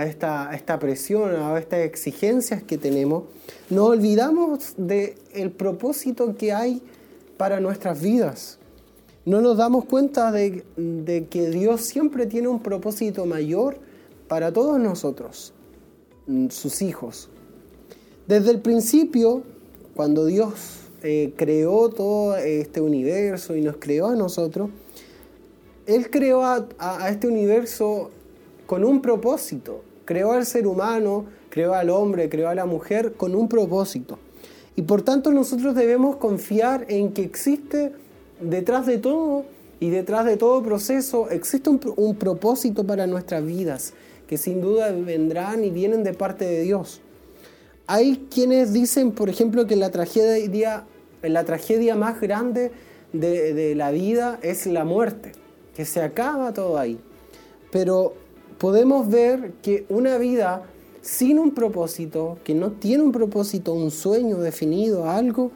esta, 0.06 0.54
esta, 0.54 0.78
presión, 0.78 1.34
a 1.34 1.58
estas 1.58 1.80
exigencias 1.80 2.62
que 2.62 2.78
tenemos, 2.78 3.24
nos 3.68 3.90
olvidamos 3.90 4.74
del 4.76 5.14
el 5.34 5.50
propósito 5.50 6.34
que 6.36 6.52
hay 6.52 6.80
para 7.36 7.60
nuestras 7.60 8.00
vidas. 8.00 8.58
No 9.24 9.40
nos 9.40 9.56
damos 9.56 9.84
cuenta 9.84 10.32
de, 10.32 10.64
de 10.76 11.26
que 11.26 11.50
Dios 11.50 11.82
siempre 11.82 12.26
tiene 12.26 12.48
un 12.48 12.60
propósito 12.60 13.26
mayor 13.26 13.78
para 14.28 14.52
todos 14.52 14.80
nosotros, 14.80 15.52
mm, 16.26 16.48
sus 16.48 16.80
hijos. 16.80 17.28
Desde 18.26 18.50
el 18.52 18.60
principio, 18.60 19.42
cuando 19.94 20.24
Dios 20.26 20.81
eh, 21.02 21.32
creó 21.36 21.88
todo 21.88 22.36
este 22.36 22.80
universo 22.80 23.56
y 23.56 23.60
nos 23.60 23.76
creó 23.76 24.08
a 24.08 24.16
nosotros, 24.16 24.70
Él 25.86 26.10
creó 26.10 26.44
a, 26.44 26.66
este 27.08 27.26
universo 27.26 28.10
con 28.66 28.84
un 28.84 29.02
propósito. 29.02 29.82
Creó 30.04 30.32
al 30.32 30.46
ser 30.46 30.66
humano, 30.66 31.26
creó 31.48 31.74
al 31.74 31.90
hombre, 31.90 32.28
creó 32.28 32.48
a 32.48 32.54
la 32.54 32.66
mujer 32.66 33.14
con 33.14 33.34
un 33.34 33.48
propósito. 33.48 34.18
Y 34.76 34.82
por 34.82 35.02
tanto 35.02 35.32
nosotros 35.32 35.74
debemos 35.74 36.16
confiar 36.16 36.86
en 36.88 37.12
que 37.12 37.22
existe 37.22 37.92
detrás 38.40 38.86
de 38.86 38.98
todo 38.98 39.44
y 39.80 39.90
detrás 39.90 40.24
de 40.24 40.36
todo 40.36 40.62
proceso, 40.62 41.28
existe 41.30 41.68
un, 41.68 41.80
un 41.96 42.16
propósito 42.16 42.84
para 42.84 43.06
nuestras 43.06 43.44
vidas 43.44 43.94
que 44.32 44.38
sin 44.38 44.60
duda 44.60 44.90
vendrán 44.92 45.64
y 45.64 45.70
vienen 45.70 46.04
de 46.04 46.14
parte 46.14 46.46
de 46.46 46.62
Dios. 46.62 47.00
Hay 47.86 48.28
quienes 48.30 48.72
dicen, 48.72 49.12
por 49.12 49.28
ejemplo, 49.28 49.66
que 49.66 49.76
la 49.76 49.90
tragedia, 49.90 50.86
la 51.22 51.44
tragedia 51.44 51.96
más 51.96 52.20
grande 52.20 52.72
de, 53.12 53.74
la 53.74 53.90
vida 53.90 54.38
es 54.42 54.66
la 54.66 54.84
muerte, 54.84 55.32
que 55.74 55.84
se 55.84 56.02
acaba 56.02 56.52
todo 56.52 56.78
ahí. 56.78 56.98
Pero 57.70 58.14
podemos 58.58 59.08
ver 59.08 59.52
que 59.62 59.86
una 59.88 60.18
vida 60.18 60.62
sin 61.00 61.38
un 61.38 61.52
propósito, 61.52 62.38
que 62.44 62.54
no 62.54 62.72
tiene 62.72 63.02
un 63.02 63.12
propósito, 63.12 63.72
un 63.72 63.90
sueño 63.90 64.38
definido, 64.38 65.10
algo, 65.10 65.50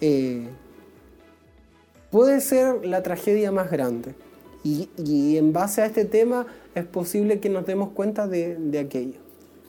eh, 0.00 0.48
puede 2.10 2.40
ser 2.40 2.86
la 2.86 3.02
tragedia 3.02 3.50
más 3.50 3.70
grande. 3.70 4.14
Y, 4.62 5.36
en 5.36 5.52
base 5.52 5.82
a 5.82 5.86
este 5.86 6.04
tema 6.04 6.46
es 6.74 6.84
posible 6.84 7.38
que 7.38 7.48
nos 7.48 7.66
demos 7.66 7.90
cuenta 7.90 8.26
de, 8.26 8.56
de 8.56 8.80
aquello. 8.80 9.20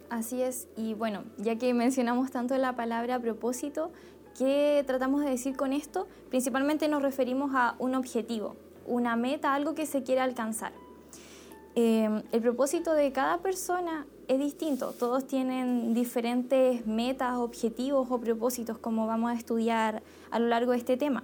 Así 0.10 0.41
es, 0.41 0.67
y 0.76 0.95
bueno, 0.95 1.23
ya 1.38 1.58
que 1.58 1.71
mencionamos 1.73 2.32
tanto 2.32 2.58
la 2.58 2.76
palabra 2.76 3.19
propósito, 3.19 3.91
¿qué 4.38 4.84
tratamos 4.86 5.21
de 5.21 5.32
decir 5.32 5.56
con 5.56 5.73
esto? 5.73 6.08
Principalmente 6.30 6.88
nos 6.88 7.02
referimos 7.02 7.52
a 7.54 7.76
un 7.80 7.95
objetivo, 7.95 8.56
una 8.86 9.15
meta, 9.15 9.54
algo 9.54 9.73
que 9.73 9.86
se 9.86 10.04
quiere 10.04 10.21
alcanzar. 10.21 10.71
Em, 11.76 12.23
el 12.32 12.41
propósito 12.41 12.93
de 12.93 13.12
cada 13.12 13.39
persona 13.39 14.08
es 14.28 14.39
distinto, 14.39 14.93
todos 14.93 15.28
tienen 15.28 15.93
diferentes 15.93 16.86
metas, 16.88 17.36
objetivos 17.36 18.08
o 18.10 18.19
propósitos 18.19 18.78
como 18.78 19.08
vamos 19.08 19.32
a 19.32 19.36
estudiar 19.36 20.02
a 20.32 20.39
lo 20.39 20.47
largo 20.47 20.71
de 20.71 20.80
este 20.80 20.97
tema. 20.97 21.23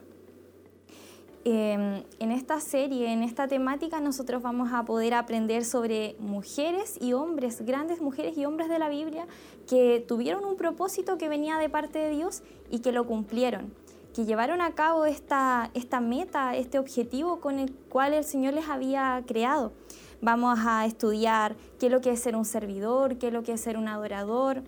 Em, 1.46 2.04
en 2.20 2.32
esta 2.32 2.62
serie, 2.62 3.12
en 3.12 3.22
esta 3.22 3.50
temática, 3.50 4.00
nosotros 4.00 4.42
vamos 4.42 4.72
a 4.72 4.86
poder 4.86 5.14
aprender 5.14 5.66
sobre 5.66 6.16
mujeres 6.18 6.98
y 7.02 7.12
hombres, 7.12 7.66
grandes 7.66 8.00
mujeres 8.00 8.38
y 8.38 8.46
hombres 8.46 8.70
de 8.70 8.80
la 8.80 8.88
Biblia, 8.88 9.28
que 9.68 10.06
tuvieron 10.08 10.46
un 10.46 10.56
propósito 10.56 11.18
que 11.18 11.28
venía 11.28 11.58
de 11.58 11.68
parte 11.68 12.00
de 12.00 12.12
Dios 12.12 12.44
y 12.72 12.80
que 12.80 12.94
lo 12.94 13.06
cumplieron, 13.06 13.74
que 14.16 14.24
llevaron 14.24 14.62
a 14.62 14.72
cabo 14.72 15.04
esta, 15.04 15.70
esta 15.74 16.00
meta, 16.00 16.56
este 16.56 16.80
objetivo 16.80 17.42
con 17.42 17.60
el 17.60 17.74
cual 17.74 18.14
el 18.14 18.24
Señor 18.24 18.54
les 18.54 18.70
había 18.70 19.22
creado. 19.28 19.74
Vamos 20.22 20.60
a 20.66 20.86
estudiar 20.86 21.58
qué 21.78 21.88
es 21.88 21.92
lo 21.92 22.00
que 22.00 22.12
es 22.12 22.22
ser 22.22 22.38
un 22.38 22.46
servidor, 22.46 23.18
qué 23.18 23.28
es 23.28 23.34
lo 23.34 23.44
que 23.44 23.52
es 23.52 23.60
ser 23.60 23.78
un 23.78 23.90
adorador, 23.90 24.64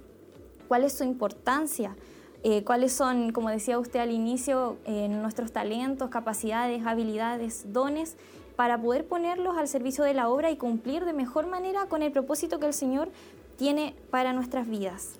cuál 0.67 0.83
es 0.83 0.97
su 0.97 1.05
importancia, 1.05 1.95
eh, 2.47 2.63
cuáles 2.63 2.93
son, 2.93 3.31
como 3.31 3.49
decía 3.49 3.79
usted 3.79 3.99
al 3.99 4.11
inicio, 4.11 4.77
eh, 4.85 5.07
nuestros 5.07 5.51
talentos, 5.51 6.11
capacidades, 6.11 6.85
habilidades, 6.85 7.73
dones, 7.73 8.17
para 8.55 8.79
poder 8.79 9.07
ponerlos 9.07 9.57
al 9.57 9.67
servicio 9.67 10.03
de 10.03 10.13
la 10.13 10.29
obra 10.29 10.51
y 10.51 10.55
cumplir 10.55 11.05
de 11.05 11.13
mejor 11.13 11.47
manera 11.47 11.87
con 11.87 12.03
el 12.03 12.11
propósito 12.11 12.59
que 12.59 12.67
el 12.67 12.75
Señor 12.75 13.09
tiene 13.57 13.95
para 14.11 14.31
nuestras 14.31 14.69
vidas. 14.69 15.19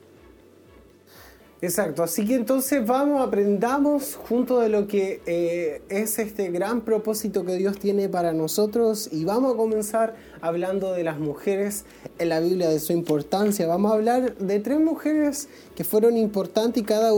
Exacto, 1.65 2.03
así 2.03 2.25
que 2.27 2.35
entonces 2.35 2.85
vamos, 2.85 3.27
aprendamos 3.27 4.15
junto 4.15 4.59
de 4.59 4.69
lo 4.69 4.85
que 4.85 5.19
eh, 5.25 5.81
es 5.89 6.19
este 6.19 6.51
gran 6.51 6.81
propósito 6.81 7.43
que 7.43 7.55
Dios 7.55 7.79
tiene 7.79 8.07
para 8.07 8.33
nosotros 8.33 9.09
y 9.11 9.25
vamos 9.25 9.55
a 9.55 9.57
comenzar 9.57 10.15
hablando 10.41 10.93
de 10.93 11.03
las 11.03 11.17
mujeres 11.17 11.85
en 12.19 12.29
la 12.29 12.39
Biblia, 12.39 12.69
de 12.69 12.79
su 12.79 12.93
importancia. 12.93 13.65
Vamos 13.65 13.91
a 13.91 13.95
hablar 13.95 14.37
de 14.37 14.59
tres 14.59 14.79
mujeres 14.79 15.49
que 15.75 15.83
fueron 15.83 16.17
importantes 16.17 16.83
y 16.83 16.85
cada 16.85 17.11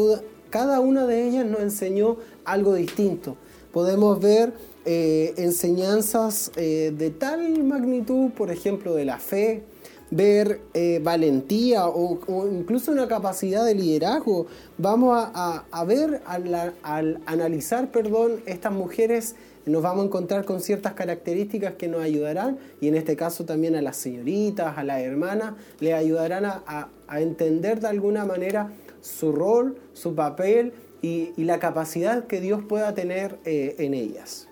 cada 0.49 0.79
una 0.79 1.05
de 1.05 1.27
ellas 1.27 1.45
nos 1.45 1.59
enseñó 1.59 2.15
algo 2.45 2.73
distinto. 2.73 3.35
Podemos 3.73 4.21
ver 4.21 4.53
eh, 4.85 5.33
enseñanzas 5.35 6.53
eh, 6.55 6.93
de 6.97 7.09
tal 7.09 7.65
magnitud, 7.65 8.29
por 8.31 8.49
ejemplo, 8.49 8.95
de 8.95 9.03
la 9.03 9.19
fe, 9.19 9.63
ver 10.11 10.61
eh, 10.73 10.99
valentía 11.03 11.87
o, 11.87 12.47
incluso 12.51 12.91
una 12.91 13.07
capacidad 13.07 13.65
de 13.65 13.75
liderazgo. 13.75 14.47
Vamos 14.77 15.17
a, 15.33 15.83
ver, 15.85 16.21
al, 16.25 17.19
analizar, 17.25 17.91
perdón, 17.91 18.41
estas 18.45 18.71
mujeres, 18.71 19.35
nos 19.65 19.81
vamos 19.81 20.03
a 20.03 20.05
encontrar 20.07 20.45
con 20.45 20.61
ciertas 20.61 20.93
características 20.93 21.73
que 21.73 21.87
nos 21.87 22.01
ayudarán, 22.01 22.57
y 22.79 22.87
en 22.87 22.95
este 22.95 23.15
caso 23.15 23.45
también 23.45 23.75
a 23.75 23.81
las 23.81 23.97
señoritas, 23.97 24.77
a 24.77 24.83
las 24.83 25.01
hermanas, 25.01 25.55
le 25.79 25.93
ayudarán 25.93 26.45
a, 26.45 26.89
entender 27.09 27.79
de 27.79 27.87
alguna 27.87 28.25
manera 28.25 28.71
su 29.01 29.31
rol, 29.31 29.77
su 29.93 30.13
papel 30.13 30.73
y, 31.01 31.31
la 31.37 31.59
capacidad 31.59 32.27
que 32.27 32.41
Dios 32.41 32.63
pueda 32.67 32.93
tener 32.93 33.39
eh, 33.45 33.75
en 33.79 33.93
ellas. 33.93 34.47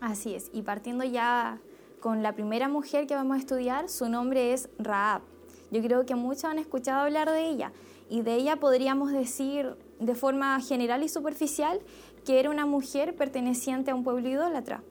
Así 0.00 0.34
es, 0.34 0.50
y 0.54 0.62
partiendo 0.62 1.04
ya 1.04 1.60
con 2.00 2.22
la 2.22 2.32
primera 2.32 2.68
mujer 2.68 3.06
que 3.06 3.14
vamos 3.14 3.36
a 3.36 3.40
estudiar, 3.40 3.88
su 3.88 4.08
nombre 4.08 4.52
es 4.52 4.68
Raab. 4.78 5.22
Yo 5.70 5.80
creo 5.82 6.06
que 6.06 6.14
muchos 6.14 6.44
han 6.44 6.58
escuchado 6.58 7.02
hablar 7.02 7.30
de 7.30 7.48
ella 7.48 7.72
y 8.08 8.22
de 8.22 8.34
ella 8.34 8.56
podríamos 8.56 9.12
decir 9.12 9.76
de 10.00 10.14
forma 10.14 10.58
general 10.60 11.04
y 11.04 11.08
superficial 11.08 11.80
que 12.24 12.40
era 12.40 12.50
una 12.50 12.66
mujer 12.66 13.14
perteneciente 13.14 13.90
a 13.90 13.94
un 13.94 14.02
pueblo 14.02 14.28
idólatra. 14.28 14.82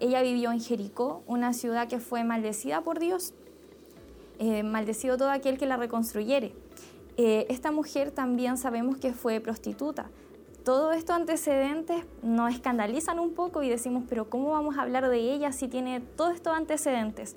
Ella 0.00 0.22
vivió 0.22 0.50
en 0.50 0.60
Jericó, 0.60 1.22
una 1.26 1.52
ciudad 1.52 1.88
que 1.88 2.00
fue 2.00 2.24
maldecida 2.24 2.80
por 2.80 2.98
Dios, 2.98 3.34
eh, 4.38 4.62
maldecido 4.62 5.16
todo 5.16 5.30
aquel 5.30 5.58
que 5.58 5.66
la 5.66 5.76
reconstruyere. 5.76 6.52
Eh, 7.16 7.46
esta 7.48 7.70
mujer 7.70 8.10
también 8.10 8.56
sabemos 8.56 8.96
que 8.96 9.12
fue 9.12 9.40
prostituta, 9.40 10.10
todos 10.64 10.96
estos 10.96 11.14
antecedentes 11.14 12.06
nos 12.22 12.52
escandalizan 12.52 13.20
un 13.20 13.34
poco 13.34 13.62
y 13.62 13.68
decimos, 13.68 14.04
pero 14.08 14.30
¿cómo 14.30 14.52
vamos 14.52 14.78
a 14.78 14.82
hablar 14.82 15.08
de 15.10 15.18
ella 15.18 15.52
si 15.52 15.68
tiene 15.68 16.00
todos 16.00 16.34
estos 16.34 16.56
antecedentes? 16.56 17.36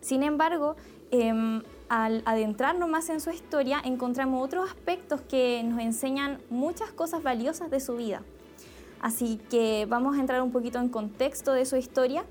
Sin 0.00 0.22
embargo, 0.22 0.74
em, 1.10 1.62
al 1.90 2.22
adentrarnos 2.24 2.88
más 2.88 3.10
en 3.10 3.20
su 3.20 3.30
historia, 3.30 3.80
encontramos 3.84 4.42
otros 4.42 4.70
aspectos 4.70 5.20
que 5.20 5.62
nos 5.62 5.78
enseñan 5.80 6.40
muchas 6.48 6.90
cosas 6.90 7.22
valiosas 7.22 7.70
de 7.70 7.80
su 7.80 7.96
vida. 7.96 8.22
Así 9.02 9.38
que 9.50 9.86
vamos 9.86 10.16
a 10.16 10.20
entrar 10.20 10.40
un 10.42 10.52
poquito 10.52 10.78
en 10.78 10.88
contexto 10.88 11.52
de 11.52 11.66
su 11.66 11.76
historia 11.76 12.24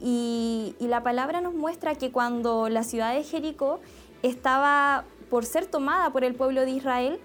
y 0.00 0.74
la 0.80 1.02
palabra 1.02 1.40
nos 1.42 1.54
muestra 1.54 1.94
que 1.94 2.10
cuando 2.10 2.68
la 2.68 2.84
ciudad 2.84 3.14
de 3.14 3.22
Jericó 3.22 3.80
estaba 4.22 5.04
por 5.28 5.44
ser 5.44 5.66
tomada 5.66 6.10
por 6.10 6.24
el 6.24 6.34
pueblo 6.34 6.62
de 6.62 6.70
Israel, 6.70 7.20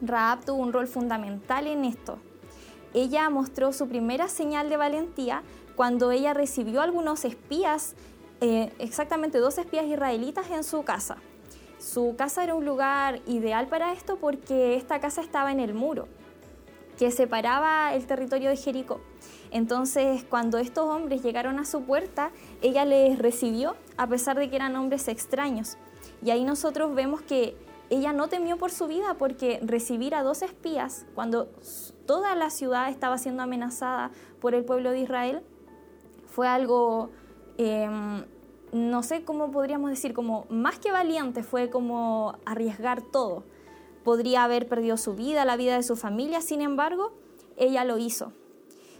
Raab 0.00 0.44
tuvo 0.44 0.62
un 0.62 0.72
rol 0.72 0.86
fundamental 0.86 1.66
en 1.66 1.84
esto. 1.84 2.18
Ella 2.94 3.30
mostró 3.30 3.72
su 3.72 3.88
primera 3.88 4.28
señal 4.28 4.68
de 4.68 4.76
valentía 4.76 5.42
cuando 5.76 6.10
ella 6.10 6.34
recibió 6.34 6.82
algunos 6.82 7.24
espías, 7.24 7.94
eh, 8.40 8.72
exactamente 8.78 9.38
dos 9.38 9.58
espías 9.58 9.86
israelitas 9.86 10.50
en 10.50 10.64
su 10.64 10.82
casa. 10.82 11.16
Su 11.78 12.14
casa 12.16 12.44
era 12.44 12.54
un 12.54 12.64
lugar 12.64 13.20
ideal 13.26 13.66
para 13.68 13.92
esto 13.92 14.16
porque 14.16 14.74
esta 14.74 15.00
casa 15.00 15.22
estaba 15.22 15.52
en 15.52 15.60
el 15.60 15.72
muro 15.72 16.08
que 16.98 17.10
separaba 17.10 17.94
el 17.94 18.06
territorio 18.06 18.50
de 18.50 18.58
Jericó. 18.58 19.00
Entonces, 19.50 20.22
cuando 20.28 20.58
estos 20.58 20.84
hombres 20.84 21.22
llegaron 21.22 21.58
a 21.58 21.64
su 21.64 21.80
puerta, 21.84 22.30
ella 22.60 22.84
les 22.84 23.18
recibió 23.18 23.74
a 23.96 24.06
pesar 24.06 24.36
de 24.36 24.50
que 24.50 24.56
eran 24.56 24.76
hombres 24.76 25.08
extraños. 25.08 25.78
Y 26.22 26.28
ahí 26.28 26.44
nosotros 26.44 26.94
vemos 26.94 27.22
que 27.22 27.56
ella 27.90 28.12
no 28.12 28.28
temió 28.28 28.56
por 28.56 28.70
su 28.70 28.86
vida 28.86 29.14
porque 29.18 29.60
recibir 29.62 30.14
a 30.14 30.22
dos 30.22 30.42
espías 30.42 31.06
cuando 31.14 31.48
toda 32.06 32.34
la 32.34 32.50
ciudad 32.50 32.88
estaba 32.88 33.18
siendo 33.18 33.42
amenazada 33.42 34.12
por 34.40 34.54
el 34.54 34.64
pueblo 34.64 34.92
de 34.92 35.00
Israel 35.00 35.42
fue 36.26 36.46
algo 36.46 37.10
em, 37.58 38.24
no 38.72 39.02
sé 39.02 39.24
cómo 39.24 39.50
podríamos 39.50 39.90
decir, 39.90 40.14
como 40.14 40.46
más 40.48 40.78
que 40.78 40.92
valiente, 40.92 41.42
fue 41.42 41.70
como 41.70 42.36
arriesgar 42.44 43.02
todo. 43.02 43.44
Podría 44.04 44.44
haber 44.44 44.68
perdido 44.68 44.96
su 44.96 45.14
vida, 45.14 45.44
la 45.44 45.56
vida 45.56 45.74
de 45.74 45.82
su 45.82 45.96
familia, 45.96 46.40
sin 46.40 46.60
embargo, 46.62 47.12
ella 47.56 47.84
lo 47.84 47.98
hizo. 47.98 48.32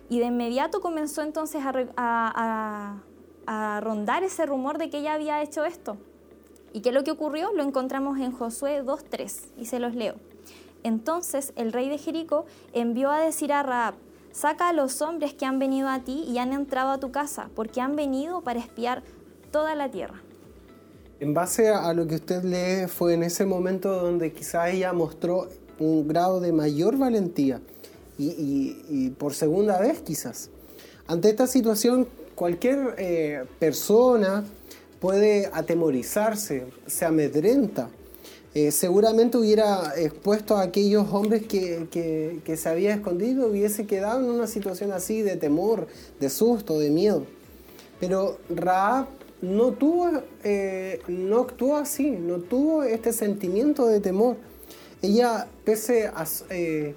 Y 0.08 0.18
de 0.18 0.26
inmediato 0.26 0.80
comenzó 0.80 1.22
entonces 1.22 1.62
a, 1.64 3.02
a 3.46 3.80
rondar 3.80 4.24
ese 4.24 4.44
rumor 4.44 4.78
de 4.78 4.90
que 4.90 4.98
ella 4.98 5.14
había 5.14 5.42
hecho 5.42 5.64
esto. 5.64 5.96
¿Y 6.72 6.80
qué 6.80 6.90
es 6.90 6.94
lo 6.94 7.04
que 7.04 7.10
ocurrió? 7.10 7.52
Lo 7.52 7.62
encontramos 7.62 8.18
en 8.18 8.32
Josué 8.32 8.82
2.3 8.84 9.32
y 9.58 9.66
se 9.66 9.80
los 9.80 9.94
leo. 9.94 10.14
Entonces 10.82 11.52
el 11.56 11.72
rey 11.72 11.88
de 11.88 11.98
Jericó 11.98 12.46
envió 12.72 13.10
a 13.10 13.20
decir 13.20 13.52
a 13.52 13.62
Raab, 13.62 13.94
saca 14.32 14.68
a 14.68 14.72
los 14.72 15.02
hombres 15.02 15.34
que 15.34 15.44
han 15.44 15.58
venido 15.58 15.88
a 15.88 16.00
ti 16.00 16.24
y 16.28 16.38
han 16.38 16.52
entrado 16.52 16.90
a 16.90 16.98
tu 16.98 17.10
casa, 17.10 17.50
porque 17.54 17.80
han 17.80 17.96
venido 17.96 18.42
para 18.42 18.60
espiar 18.60 19.02
toda 19.50 19.74
la 19.74 19.90
tierra. 19.90 20.22
En 21.18 21.34
base 21.34 21.68
a 21.68 21.92
lo 21.92 22.06
que 22.06 22.14
usted 22.14 22.44
lee, 22.44 22.88
fue 22.88 23.14
en 23.14 23.24
ese 23.24 23.44
momento 23.44 24.00
donde 24.00 24.32
quizá 24.32 24.70
ella 24.70 24.92
mostró 24.92 25.48
un 25.78 26.06
grado 26.08 26.40
de 26.40 26.52
mayor 26.52 26.96
valentía 26.96 27.60
y, 28.16 29.10
por 29.18 29.34
segunda 29.34 29.78
vez 29.80 30.00
quizás. 30.00 30.50
Ante 31.06 31.30
esta 31.30 31.46
situación, 31.46 32.06
cualquier 32.34 32.94
eh, 32.98 33.44
persona 33.58 34.44
puede 35.00 35.50
atemorizarse, 35.52 36.66
se 36.86 37.04
amedrenta. 37.04 37.88
Eh, 38.52 38.72
seguramente 38.72 39.38
hubiera 39.38 39.94
expuesto 39.96 40.56
a 40.56 40.62
aquellos 40.62 41.06
hombres 41.12 41.46
que, 41.46 41.86
que, 42.44 42.56
se 42.56 42.68
había 42.68 42.94
escondido, 42.94 43.46
hubiese 43.46 43.86
quedado 43.86 44.24
en 44.24 44.30
una 44.30 44.48
situación 44.48 44.92
así 44.92 45.22
de 45.22 45.36
temor, 45.36 45.86
de 46.18 46.28
susto, 46.28 46.78
de 46.78 46.90
miedo. 46.90 47.26
Pero 48.00 48.38
Raab 48.50 49.06
no 49.40 49.72
tuvo, 49.72 50.10
eh, 50.42 51.00
no 51.06 51.40
actuó 51.40 51.76
así, 51.76 52.10
no 52.10 52.38
tuvo 52.38 52.82
este 52.82 53.12
sentimiento 53.12 53.86
de 53.86 54.00
temor. 54.00 54.36
Ella, 55.00 55.46
pese 55.64 56.08
a, 56.08 56.26
eh, 56.50 56.94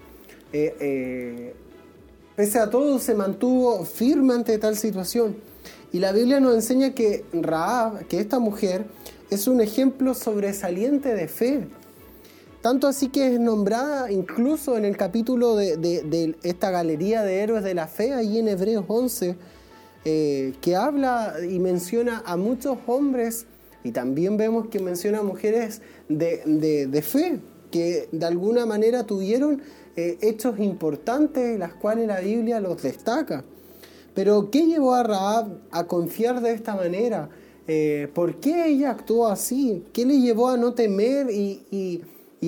pese 2.36 2.60
a 2.60 2.70
todo, 2.70 2.98
se 2.98 3.14
mantuvo 3.14 3.86
firme 3.86 4.34
ante 4.34 4.58
tal 4.58 4.76
situación. 4.76 5.53
Y 5.94 6.00
la 6.00 6.12
Biblia 6.12 6.40
nos 6.40 6.56
enseña 6.56 6.96
que 6.96 7.24
Raab, 7.32 8.08
que 8.08 8.20
esta 8.20 8.40
mujer, 8.40 8.88
es 9.30 9.48
un 9.48 9.62
ejemplo 9.62 10.16
sobresaliente 10.16 11.14
de 11.14 11.28
fe. 11.28 11.68
Tanto 12.62 12.88
así 12.88 13.10
que 13.10 13.36
es 13.36 13.40
nombrada 13.40 14.12
incluso 14.12 14.76
en 14.76 14.86
el 14.86 14.98
capítulo 14.98 15.56
de, 15.56 16.36
esta 16.42 16.72
galería 16.72 17.22
de 17.22 17.42
héroes 17.42 17.64
de 17.64 17.76
la 17.76 17.86
fe, 17.86 18.12
ahí 18.12 18.40
en 18.40 18.48
Hebreos 18.48 18.86
11, 18.88 19.36
eh, 20.06 20.54
que 20.62 20.76
habla 20.76 21.36
y 21.48 21.60
menciona 21.60 22.24
a 22.26 22.38
muchos 22.38 22.80
hombres 22.88 23.46
y 23.84 23.92
también 23.92 24.36
vemos 24.36 24.70
que 24.70 24.80
menciona 24.80 25.20
a 25.20 25.24
mujeres 25.24 25.84
de, 26.10 27.04
fe, 27.04 27.40
que 27.70 28.10
de 28.12 28.26
alguna 28.26 28.66
manera 28.66 29.04
tuvieron 29.04 29.62
eh, 29.96 30.18
hechos 30.22 30.58
importantes, 30.58 31.60
las 31.60 31.76
cuales 31.76 32.08
la 32.08 32.20
Biblia 32.20 32.60
los 32.60 32.82
destaca. 32.82 33.44
Pero 34.14 34.52
¿qué 34.52 34.66
llevó 34.66 34.94
a 34.94 35.04
Raab 35.04 35.58
a 35.72 35.86
confiar 35.86 36.42
de 36.42 36.52
esta 36.52 36.76
manera? 36.76 37.30
Eh, 37.68 38.10
¿Por 38.14 38.36
qué 38.40 38.68
ella 38.68 38.92
actuó 38.92 39.28
así? 39.28 39.84
¿Qué 39.94 40.06
le 40.06 40.20
llevó 40.20 40.50
a 40.50 40.58
no 40.58 40.74
temer 40.74 41.30
y, 41.32 42.02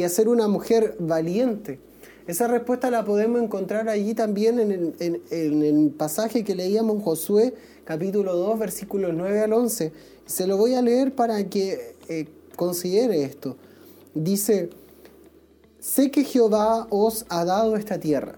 a 0.03 0.09
ser 0.09 0.27
una 0.27 0.47
mujer 0.47 0.95
valiente? 0.99 1.79
Esa 2.27 2.47
respuesta 2.47 2.89
la 2.91 3.05
podemos 3.05 3.41
encontrar 3.41 3.87
allí 3.87 4.13
también 4.13 4.59
en 4.59 5.21
el, 5.29 5.93
pasaje 5.97 6.43
que 6.43 6.55
leíamos 6.55 6.97
en 6.97 7.01
Josué, 7.01 7.53
capítulo 7.83 8.35
2, 8.35 8.59
versículos 8.59 9.13
9 9.15 9.41
al 9.41 9.53
11. 9.53 9.91
Se 10.25 10.47
lo 10.47 10.57
voy 10.57 10.73
a 10.73 10.81
leer 10.81 11.13
para 11.13 11.43
que 11.49 11.95
eh, 12.09 12.27
considere 12.55 13.23
esto. 13.23 13.57
Dice, 14.13 14.69
sé 15.79 16.09
que 16.11 16.23
Jehová 16.23 16.87
os 16.89 17.25
ha 17.29 17.45
dado 17.45 17.75
esta 17.75 17.99
tierra 17.99 18.37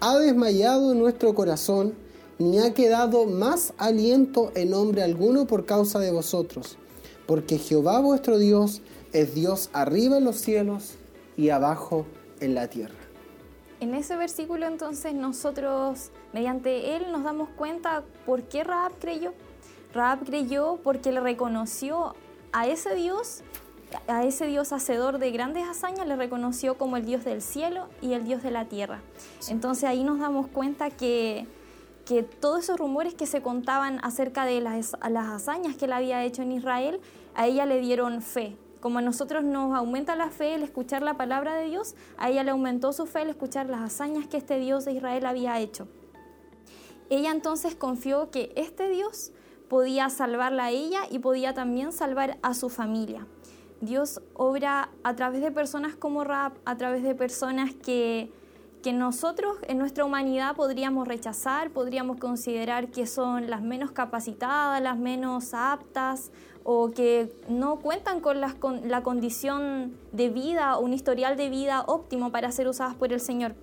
ha 0.00 0.18
desmayado 0.18 0.94
nuestro 0.94 1.34
corazón, 1.34 1.94
ni 2.38 2.58
ha 2.58 2.74
quedado 2.74 3.26
más 3.26 3.72
aliento 3.78 4.50
en 4.54 4.74
hombre 4.74 5.02
alguno 5.02 5.46
por 5.46 5.66
causa 5.66 5.98
de 5.98 6.10
vosotros, 6.10 6.76
porque 7.26 7.58
Jehová 7.58 8.00
vuestro 8.00 8.38
Dios 8.38 8.82
es 9.12 9.34
Dios 9.34 9.70
arriba 9.72 10.18
en 10.18 10.24
los 10.24 10.36
cielos 10.36 10.94
y 11.36 11.50
abajo 11.50 12.06
en 12.40 12.54
la 12.54 12.68
tierra. 12.68 12.94
En 13.80 13.94
ese 13.94 14.16
versículo 14.16 14.66
entonces 14.66 15.14
nosotros, 15.14 16.10
mediante 16.32 16.96
él, 16.96 17.12
nos 17.12 17.22
damos 17.22 17.48
cuenta 17.50 18.02
por 18.24 18.42
qué 18.44 18.64
Raab 18.64 18.92
creyó. 18.98 19.32
Raab 19.92 20.24
creyó 20.24 20.78
porque 20.82 21.12
le 21.12 21.20
reconoció 21.20 22.14
a 22.52 22.66
ese 22.66 22.94
Dios 22.94 23.42
a 24.06 24.24
ese 24.24 24.46
Dios 24.46 24.72
hacedor 24.72 25.18
de 25.18 25.30
grandes 25.30 25.68
hazañas 25.68 26.06
le 26.06 26.16
reconoció 26.16 26.76
como 26.76 26.96
el 26.96 27.04
Dios 27.04 27.24
del 27.24 27.42
cielo 27.42 27.88
y 28.00 28.12
el 28.12 28.24
Dios 28.24 28.42
de 28.42 28.50
la 28.50 28.66
tierra. 28.66 29.00
Entonces 29.48 29.84
ahí 29.84 30.04
nos 30.04 30.18
damos 30.18 30.46
cuenta 30.48 30.90
que, 30.90 31.46
que 32.04 32.22
todos 32.22 32.64
esos 32.64 32.78
rumores 32.78 33.14
que 33.14 33.26
se 33.26 33.42
contaban 33.42 34.00
acerca 34.02 34.44
de 34.44 34.60
las, 34.60 34.96
las 35.08 35.28
hazañas 35.28 35.76
que 35.76 35.86
él 35.86 35.92
había 35.92 36.24
hecho 36.24 36.42
en 36.42 36.52
Israel, 36.52 37.00
a 37.34 37.46
ella 37.46 37.66
le 37.66 37.80
dieron 37.80 38.22
fe. 38.22 38.56
Como 38.80 38.98
a 38.98 39.02
nosotros 39.02 39.42
nos 39.44 39.74
aumenta 39.74 40.14
la 40.14 40.28
fe 40.28 40.54
el 40.54 40.62
escuchar 40.62 41.02
la 41.02 41.16
palabra 41.16 41.54
de 41.54 41.66
Dios, 41.66 41.94
a 42.18 42.28
ella 42.28 42.44
le 42.44 42.50
aumentó 42.50 42.92
su 42.92 43.06
fe 43.06 43.22
el 43.22 43.30
escuchar 43.30 43.70
las 43.70 43.80
hazañas 43.80 44.26
que 44.26 44.36
este 44.36 44.58
Dios 44.58 44.84
de 44.84 44.92
Israel 44.92 45.24
había 45.26 45.58
hecho. 45.58 45.88
Ella 47.10 47.30
entonces 47.30 47.74
confió 47.74 48.30
que 48.30 48.52
este 48.56 48.88
Dios 48.88 49.32
podía 49.68 50.10
salvarla 50.10 50.66
a 50.66 50.70
ella 50.70 51.00
y 51.10 51.18
podía 51.18 51.54
también 51.54 51.92
salvar 51.92 52.38
a 52.42 52.54
su 52.54 52.68
familia. 52.68 53.26
Dios 53.84 54.20
obra 54.34 54.90
a 55.02 55.14
través 55.16 55.40
de 55.42 55.50
personas 55.50 55.94
como 55.94 56.24
Rap, 56.24 56.56
a 56.64 56.76
través 56.76 57.02
de 57.02 57.14
personas 57.14 57.74
que, 57.74 58.30
que 58.82 58.92
nosotros 58.92 59.56
en 59.68 59.78
nuestra 59.78 60.04
humanidad 60.04 60.56
podríamos 60.56 61.08
rechazar, 61.08 61.70
podríamos 61.70 62.18
considerar 62.18 62.88
que 62.88 63.06
son 63.06 63.48
las 63.48 63.62
menos 63.62 63.92
capacitadas, 63.92 64.82
las 64.82 64.98
menos 64.98 65.54
aptas 65.54 66.32
o 66.64 66.90
que 66.90 67.30
no 67.48 67.76
cuentan 67.76 68.20
con, 68.20 68.40
las, 68.40 68.54
con 68.54 68.88
la 68.88 69.02
condición 69.02 69.96
de 70.12 70.30
vida 70.30 70.78
o 70.78 70.84
un 70.84 70.92
historial 70.92 71.36
de 71.36 71.50
vida 71.50 71.82
óptimo 71.86 72.32
para 72.32 72.50
ser 72.52 72.68
usadas 72.68 72.94
por 72.94 73.12
el 73.12 73.20
Señor. 73.20 73.54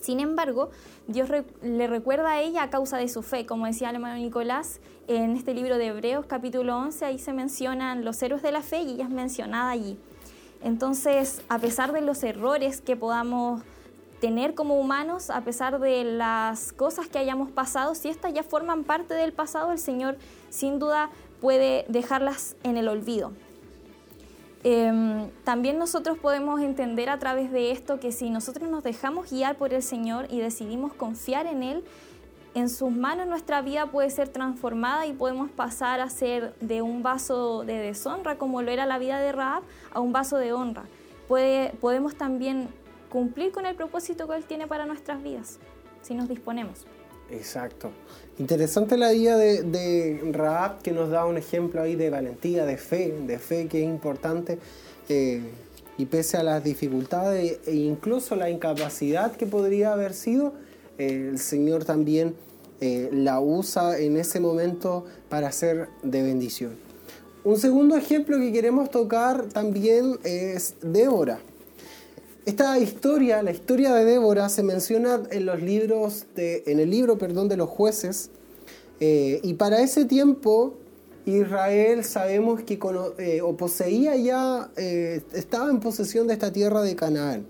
Sin 0.00 0.18
embargo, 0.18 0.70
Dios 1.08 1.28
le 1.62 1.86
recuerda 1.88 2.30
a 2.30 2.40
ella 2.40 2.62
a 2.62 2.70
causa 2.70 2.96
de 2.96 3.08
su 3.08 3.22
fe, 3.22 3.44
como 3.44 3.66
decía 3.66 3.90
el 3.90 3.96
hermano 3.96 4.16
Nicolás, 4.16 4.80
en 5.08 5.36
este 5.36 5.52
libro 5.52 5.76
de 5.76 5.86
Hebreos 5.86 6.26
capítulo 6.26 6.76
11, 6.76 7.04
ahí 7.04 7.18
se 7.18 7.32
mencionan 7.32 8.04
los 8.04 8.22
héroes 8.22 8.42
de 8.42 8.52
la 8.52 8.62
fe 8.62 8.82
y 8.82 8.92
ella 8.92 9.04
es 9.04 9.10
mencionada 9.10 9.70
allí. 9.70 9.98
Entonces, 10.62 11.42
a 11.48 11.58
pesar 11.58 11.92
de 11.92 12.02
los 12.02 12.22
errores 12.22 12.80
que 12.80 12.94
podamos 12.94 13.62
tener 14.20 14.54
como 14.54 14.78
humanos, 14.78 15.30
a 15.30 15.40
pesar 15.40 15.80
de 15.80 16.04
las 16.04 16.72
cosas 16.72 17.08
que 17.08 17.18
hayamos 17.18 17.50
pasado, 17.50 17.96
si 17.96 18.08
estas 18.08 18.32
ya 18.32 18.44
forman 18.44 18.84
parte 18.84 19.14
del 19.14 19.32
pasado, 19.32 19.72
el 19.72 19.78
Señor 19.78 20.16
sin 20.50 20.78
duda 20.78 21.10
puede 21.40 21.84
dejarlas 21.88 22.54
en 22.62 22.76
el 22.76 22.86
olvido. 22.86 23.32
Em, 24.64 25.28
también 25.44 25.78
nosotros 25.78 26.18
podemos 26.18 26.60
entender 26.60 27.08
a 27.10 27.18
través 27.18 27.50
de 27.50 27.72
esto 27.72 27.98
que 27.98 28.12
si 28.12 28.30
nosotros 28.30 28.70
nos 28.70 28.84
dejamos 28.84 29.30
guiar 29.30 29.56
por 29.56 29.74
el 29.74 29.82
Señor 29.82 30.26
y 30.30 30.38
decidimos 30.38 30.92
confiar 30.92 31.46
en 31.46 31.64
Él, 31.64 31.84
en 32.54 32.68
sus 32.68 32.90
manos 32.92 33.26
nuestra 33.26 33.62
vida 33.62 33.86
puede 33.86 34.10
ser 34.10 34.28
transformada 34.28 35.06
y 35.06 35.14
podemos 35.14 35.50
pasar 35.50 36.00
a 36.00 36.10
ser 36.10 36.54
de 36.60 36.82
un 36.82 37.02
vaso 37.02 37.64
de 37.64 37.78
deshonra, 37.78 38.36
como 38.36 38.62
lo 38.62 38.70
era 38.70 38.86
la 38.86 38.98
vida 38.98 39.18
de 39.18 39.32
Raab, 39.32 39.62
a 39.92 40.00
un 40.00 40.12
vaso 40.12 40.36
de 40.36 40.52
honra. 40.52 40.84
Podemos 41.80 42.14
también 42.14 42.68
cumplir 43.08 43.52
con 43.52 43.64
el 43.66 43.74
propósito 43.74 44.28
que 44.28 44.36
Él 44.36 44.44
tiene 44.44 44.66
para 44.66 44.84
nuestras 44.86 45.22
vidas, 45.22 45.58
si 46.02 46.14
nos 46.14 46.28
disponemos. 46.28 46.86
Exacto. 47.32 47.90
Interesante 48.38 48.96
la 48.96 49.08
de, 49.08 49.62
de, 49.62 50.20
Raab 50.32 50.82
que 50.82 50.92
nos 50.92 51.10
da 51.10 51.24
un 51.24 51.36
ejemplo 51.38 51.82
ahí 51.82 51.96
de 51.96 52.10
valentía, 52.10 52.64
de 52.64 52.76
fe, 52.76 53.14
de 53.26 53.38
fe 53.38 53.68
que 53.68 53.82
es 53.82 53.88
importante. 53.88 54.58
Eh, 55.08 55.40
y 55.98 56.06
pese 56.06 56.38
a 56.38 56.42
las 56.42 56.64
dificultades 56.64 57.58
e 57.66 57.74
incluso 57.74 58.34
la 58.34 58.48
incapacidad 58.48 59.32
que 59.32 59.46
podría 59.46 59.92
haber 59.92 60.14
sido, 60.14 60.54
eh, 60.98 61.28
el 61.30 61.38
Señor 61.38 61.84
también 61.84 62.34
eh, 62.80 63.10
la 63.12 63.40
usa 63.40 63.98
en 63.98 64.16
ese 64.16 64.40
momento 64.40 65.04
para 65.28 65.52
ser 65.52 65.88
de 66.02 66.22
bendición. 66.22 66.72
Un 67.44 67.58
segundo 67.58 67.96
ejemplo 67.96 68.38
que 68.38 68.52
queremos 68.52 68.90
tocar 68.90 69.44
también 69.46 70.18
es 70.24 70.76
Débora. 70.80 71.40
Esta 72.44 72.76
historia, 72.76 73.40
la 73.40 73.52
historia 73.52 73.94
de 73.94 74.04
Débora, 74.04 74.48
se 74.48 74.64
menciona 74.64 75.22
en 75.30 75.46
los 75.46 75.62
libros 75.62 76.26
en 76.34 76.80
el 76.80 76.90
libro, 76.90 77.16
perdón, 77.16 77.48
de 77.48 77.56
los 77.56 77.68
jueces. 77.68 78.30
eh, 78.98 79.38
y 79.44 79.54
para 79.54 79.80
ese 79.80 80.06
tiempo, 80.06 80.74
Israel 81.24 82.02
sabemos 82.02 82.62
que 82.64 82.80
eh, 83.18 83.42
o 83.42 83.56
poseía 83.56 84.16
ya, 84.16 84.72
eh, 84.76 85.22
estaba 85.34 85.70
en 85.70 85.78
posesión 85.78 86.26
de 86.26 86.32
esta 86.32 86.52
tierra 86.52 86.82
de 86.82 86.96
Canaán, 86.96 87.46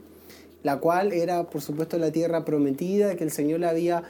la 0.62 0.78
cual 0.78 1.14
era, 1.14 1.44
por 1.44 1.62
supuesto, 1.62 1.96
la 1.96 2.10
tierra 2.12 2.44
prometida 2.44 3.16
que 3.16 3.24
el 3.24 3.30
Señor 3.30 3.60
le 3.60 3.68
había 3.68 4.02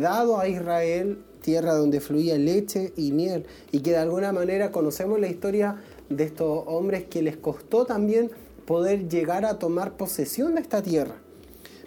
dado 0.00 0.38
a 0.38 0.46
Israel, 0.46 1.18
tierra 1.40 1.74
donde 1.74 2.00
fluía 2.00 2.38
leche 2.38 2.92
y 2.96 3.10
miel, 3.10 3.46
y 3.72 3.80
que 3.80 3.90
de 3.90 3.98
alguna 3.98 4.30
manera 4.30 4.70
conocemos 4.70 5.18
la 5.18 5.26
historia 5.26 5.82
de 6.08 6.22
estos 6.22 6.62
hombres 6.66 7.04
que 7.06 7.20
les 7.22 7.36
costó 7.36 7.84
también 7.84 8.30
poder 8.66 9.08
llegar 9.08 9.44
a 9.44 9.58
tomar 9.58 9.96
posesión 9.96 10.56
de 10.56 10.60
esta 10.60 10.82
tierra. 10.82 11.14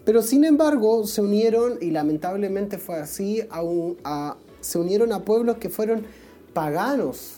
Pero 0.06 0.22
sin 0.22 0.46
embargo 0.46 1.06
se 1.06 1.22
unieron, 1.22 1.78
y 1.82 1.92
lamentablemente 1.92 2.78
fue 2.78 2.96
así, 2.96 3.44
a 3.52 4.38
se 4.62 4.78
unieron 4.78 5.14
a 5.14 5.24
pueblos 5.24 5.58
que 5.58 5.70
fueron 5.70 6.04
paganos, 6.54 7.36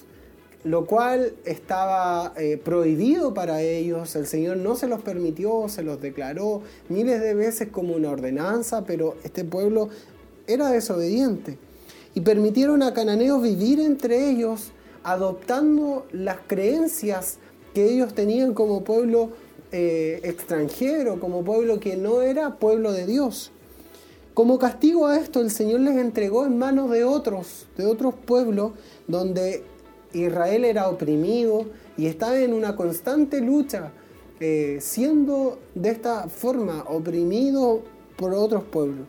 lo 0.63 0.86
cual 0.86 1.34
estaba 1.45 2.34
eh, 2.38 2.60
prohibido 2.63 3.34
para 3.34 3.62
ellos, 3.62 4.15
el 4.15 4.27
Señor 4.27 4.58
no 4.58 4.75
se 4.75 4.88
los 4.88 5.01
permitió, 5.01 5.67
se 5.69 5.84
los 5.84 6.01
declaró 6.01 6.62
miles 6.89 7.21
de 7.21 7.34
veces 7.34 7.69
como 7.69 7.95
una 7.95 8.12
ordenanza, 8.12 8.84
pero 8.86 9.15
este 9.23 9.43
pueblo 9.43 9.89
era 10.47 10.69
desobediente. 10.69 11.58
Y 12.13 12.21
permitieron 12.21 12.84
a 12.84 12.93
cananeos 12.93 13.41
vivir 13.41 13.80
entre 13.80 14.30
ellos, 14.30 14.71
adoptando 15.04 16.06
las 16.12 16.38
creencias 16.45 17.39
que 17.73 17.86
ellos 17.86 18.13
tenían 18.13 18.53
como 18.53 18.84
pueblo 18.84 19.29
eh, 19.71 20.19
extranjero, 20.23 21.19
como 21.19 21.43
pueblo 21.43 21.79
que 21.79 21.95
no 21.95 22.21
era 22.21 22.57
pueblo 22.57 22.91
de 22.91 23.05
Dios. 23.05 23.51
Como 24.34 24.60
castigo 24.60 25.07
a 25.07 25.17
esto, 25.17 25.41
el 25.41 25.51
Señor 25.51 25.81
les 25.81 25.97
entregó 25.97 26.45
en 26.45 26.57
manos 26.57 26.89
de 26.89 27.03
otros, 27.03 27.67
de 27.77 27.86
otros 27.86 28.13
pueblos, 28.15 28.71
donde 29.07 29.63
Israel 30.13 30.65
era 30.65 30.89
oprimido 30.89 31.65
y 31.97 32.07
estaba 32.07 32.39
en 32.39 32.53
una 32.53 32.75
constante 32.75 33.41
lucha, 33.41 33.91
eh, 34.39 34.79
siendo 34.81 35.60
de 35.75 35.89
esta 35.89 36.27
forma 36.27 36.84
oprimido 36.88 37.81
por 38.17 38.34
otros 38.34 38.63
pueblos. 38.63 39.05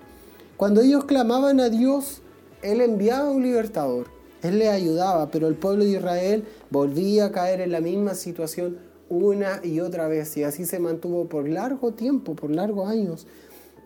Cuando 0.56 0.80
ellos 0.80 1.04
clamaban 1.04 1.60
a 1.60 1.70
Dios, 1.70 2.20
Él 2.62 2.80
enviaba 2.80 3.30
un 3.30 3.42
libertador, 3.42 4.06
Él 4.42 4.58
les 4.58 4.68
ayudaba, 4.68 5.30
pero 5.30 5.48
el 5.48 5.54
pueblo 5.54 5.84
de 5.84 5.90
Israel 5.90 6.44
volvía 6.72 7.26
a 7.26 7.32
caer 7.32 7.60
en 7.60 7.70
la 7.70 7.80
misma 7.80 8.14
situación 8.14 8.78
una 9.10 9.60
y 9.62 9.80
otra 9.80 10.08
vez, 10.08 10.34
y 10.38 10.42
así 10.42 10.64
se 10.64 10.78
mantuvo 10.78 11.28
por 11.28 11.46
largo 11.46 11.92
tiempo, 11.92 12.34
por 12.34 12.50
largos 12.50 12.88
años. 12.88 13.26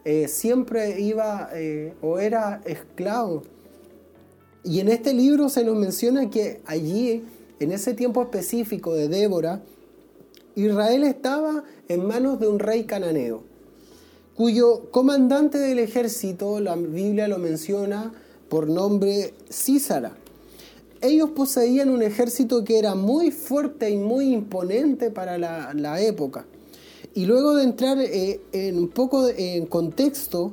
Eh, 0.05 0.29
siempre 0.29 1.01
iba 1.01 1.51
eh, 1.53 1.95
o 2.01 2.21
era 2.21 2.61
esclavo. 2.65 3.43
Y 4.63 4.79
en 4.79 4.89
este 4.89 5.13
libro 5.13 5.49
se 5.49 5.65
nos 5.65 5.77
menciona 5.77 6.31
que 6.31 6.61
allí, 6.65 7.25
en 7.59 7.73
ese 7.73 7.93
tiempo 7.93 8.23
específico 8.23 8.95
de 8.95 9.09
Débora, 9.09 9.63
Israel 10.55 11.03
estaba 11.03 11.65
en 11.89 12.07
manos 12.07 12.39
de 12.39 12.47
un 12.47 12.61
rey 12.61 12.85
cananeo, 12.85 13.43
cuyo 14.37 14.91
comandante 14.93 15.59
del 15.59 15.81
ejército, 15.81 16.61
la 16.61 16.77
Biblia 16.77 17.27
lo 17.27 17.39
menciona 17.39 18.13
por 18.49 18.69
nombre 18.69 19.35
Císara. 19.51 20.13
Ellos 21.01 21.31
poseían 21.31 21.91
un 21.91 22.03
ejército 22.03 22.65
que 22.65 22.79
era 22.79 22.95
muy 22.95 23.31
fuerte 23.31 23.91
y 23.91 23.97
muy 23.97 24.33
imponente 24.33 25.11
para 25.11 25.37
la, 25.39 26.01
época. 26.01 26.47
Y 27.15 27.27
luego 27.27 27.55
de 27.55 27.65
entrar 27.65 27.99
eh, 28.01 28.41
en 28.53 28.79
un 28.79 28.89
poco 28.89 29.29
en 29.29 29.67
contexto, 29.67 30.53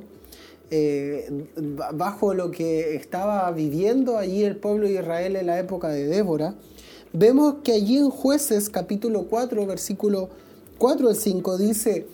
eh, 0.70 1.46
ba- 1.56 1.92
bajo 1.92 2.34
lo 2.34 2.50
que 2.50 2.94
estaba 2.94 3.50
viviendo 3.52 4.16
allí 4.18 4.44
el 4.44 4.56
pueblo 4.56 4.86
de 4.86 4.94
Israel 4.94 5.36
en 5.36 5.46
la 5.46 5.58
época 5.58 5.88
de 5.88 6.06
Débora, 6.06 6.54
vemos 7.12 7.56
que 7.62 7.72
allí 7.72 7.98
en 7.98 8.10
jueces 8.10 8.68
capítulo 8.70 9.24
4, 9.28 9.66
versículo 9.66 10.30
4 10.78 11.08
al 11.08 11.16
5 11.16 11.58
dice, 11.58 12.06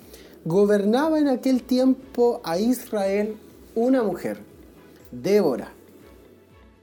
gobernaba 0.45 1.19
en 1.19 1.29
aquel 1.29 1.63
tiempo 1.63 2.41
a 2.45 2.59
Israel 2.59 3.37
una 3.75 4.03
mujer, 4.03 4.39
Débora, 5.13 5.73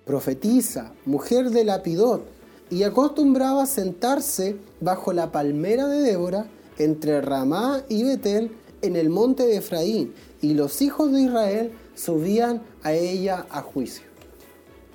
profetisa, 0.07 0.93
mujer 1.05 1.51
de 1.51 1.65
Lapidot, 1.65 2.25
y 2.69 2.83
acostumbraba 2.83 3.65
sentarse 3.65 4.57
bajo 4.79 5.13
la 5.13 5.31
palmera 5.31 5.87
de 5.87 6.01
Débora 6.01 6.47
entre 6.77 7.21
Ramá 7.21 7.81
y 7.89 8.03
Betel 8.03 8.51
en 8.81 8.95
el 8.95 9.09
monte 9.09 9.43
de 9.43 9.57
Efraín, 9.57 10.13
y 10.41 10.53
los 10.53 10.81
hijos 10.81 11.11
de 11.11 11.21
Israel 11.21 11.71
subían 11.93 12.61
a 12.83 12.93
ella 12.93 13.45
a 13.49 13.61
juicio. 13.61 14.05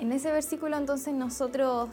En 0.01 0.13
ese 0.13 0.33
versículo 0.33 0.77
entonces 0.77 1.15
nosotros 1.15 1.91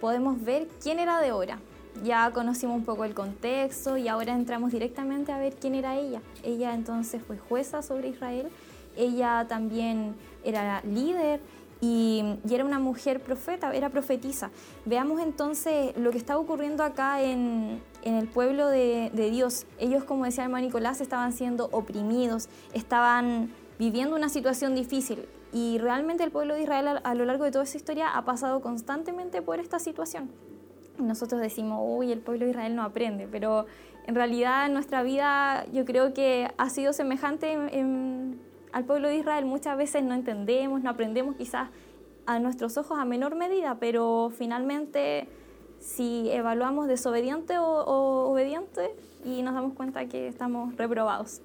podemos 0.00 0.42
ver 0.44 0.68
quién 0.82 0.98
era 0.98 1.20
Débora. 1.20 1.60
Ya 2.04 2.30
conocimos 2.32 2.76
un 2.76 2.84
poco 2.84 3.04
el 3.04 3.14
contexto 3.14 3.96
y 3.96 4.06
ahora 4.06 4.34
entramos 4.34 4.70
directamente 4.70 5.32
a 5.32 5.38
ver 5.38 5.54
quién 5.54 5.74
era 5.74 5.98
ella. 5.98 6.20
Ella 6.44 6.74
entonces 6.74 7.22
fue 7.26 7.38
jueza 7.38 7.82
sobre 7.82 8.08
Israel, 8.08 8.48
ella 8.96 9.46
también 9.48 10.14
era 10.44 10.82
líder 10.82 11.40
y, 11.80 12.38
y 12.48 12.54
era 12.54 12.64
una 12.64 12.78
mujer 12.78 13.20
profeta, 13.20 13.72
era 13.74 13.88
profetisa. 13.88 14.50
Veamos 14.84 15.20
entonces 15.20 15.96
lo 15.96 16.10
que 16.10 16.18
estaba 16.18 16.38
ocurriendo 16.40 16.84
acá 16.84 17.22
en, 17.22 17.80
en 18.02 18.14
el 18.14 18.28
pueblo 18.28 18.66
de, 18.68 19.10
de 19.14 19.30
Dios. 19.30 19.66
Ellos, 19.78 20.04
como 20.04 20.24
decía 20.24 20.44
el 20.44 20.50
hermano 20.50 20.66
Nicolás, 20.66 21.00
estaban 21.00 21.32
siendo 21.32 21.68
oprimidos, 21.72 22.48
estaban 22.74 23.50
viviendo 23.78 24.14
una 24.16 24.28
situación 24.28 24.74
difícil. 24.74 25.26
Y 25.52 25.78
realmente 25.78 26.22
el 26.22 26.30
pueblo 26.30 26.54
de 26.54 26.62
Israel 26.62 26.86
a, 26.88 26.92
a 26.98 27.14
lo 27.14 27.24
largo 27.24 27.44
de 27.44 27.50
toda 27.50 27.64
esa 27.64 27.76
historia 27.76 28.10
ha 28.16 28.24
pasado 28.24 28.60
constantemente 28.60 29.42
por 29.42 29.58
esta 29.58 29.78
situación. 29.78 30.30
Nosotros 30.98 31.40
decimos, 31.40 31.78
uy, 31.82 32.12
el 32.12 32.20
pueblo 32.20 32.44
de 32.44 32.50
Israel 32.50 32.76
no 32.76 32.82
aprende, 32.82 33.26
pero 33.26 33.64
en 34.06 34.14
realidad 34.14 34.68
nuestra 34.68 35.02
vida 35.02 35.64
yo 35.72 35.84
creo 35.86 36.12
que 36.12 36.50
ha 36.58 36.68
sido 36.68 36.92
semejante 36.92 37.52
en- 37.52 37.68
en- 37.72 38.49
al 38.72 38.84
pueblo 38.84 39.08
de 39.08 39.16
Israel. 39.16 39.44
Muchas 39.44 39.76
veces 39.76 40.02
no 40.02 40.14
entendemos, 40.14 40.82
no 40.82 40.90
aprendemos 40.90 41.36
quizás 41.36 41.68
a 42.26 42.38
nuestros 42.38 42.76
ojos 42.76 42.98
a 42.98 43.04
menor 43.04 43.34
medida, 43.34 43.76
pero 43.80 44.30
finalmente 44.36 45.28
si 45.80 46.30
evaluamos 46.30 46.86
desobediente 46.86 47.58
o, 47.58 48.30
obediente 48.30 48.94
y 49.24 49.42
nos 49.42 49.54
damos 49.54 49.74
cuenta 49.74 50.06
que 50.06 50.28
estamos 50.28 50.76
reprobados. 50.76 51.40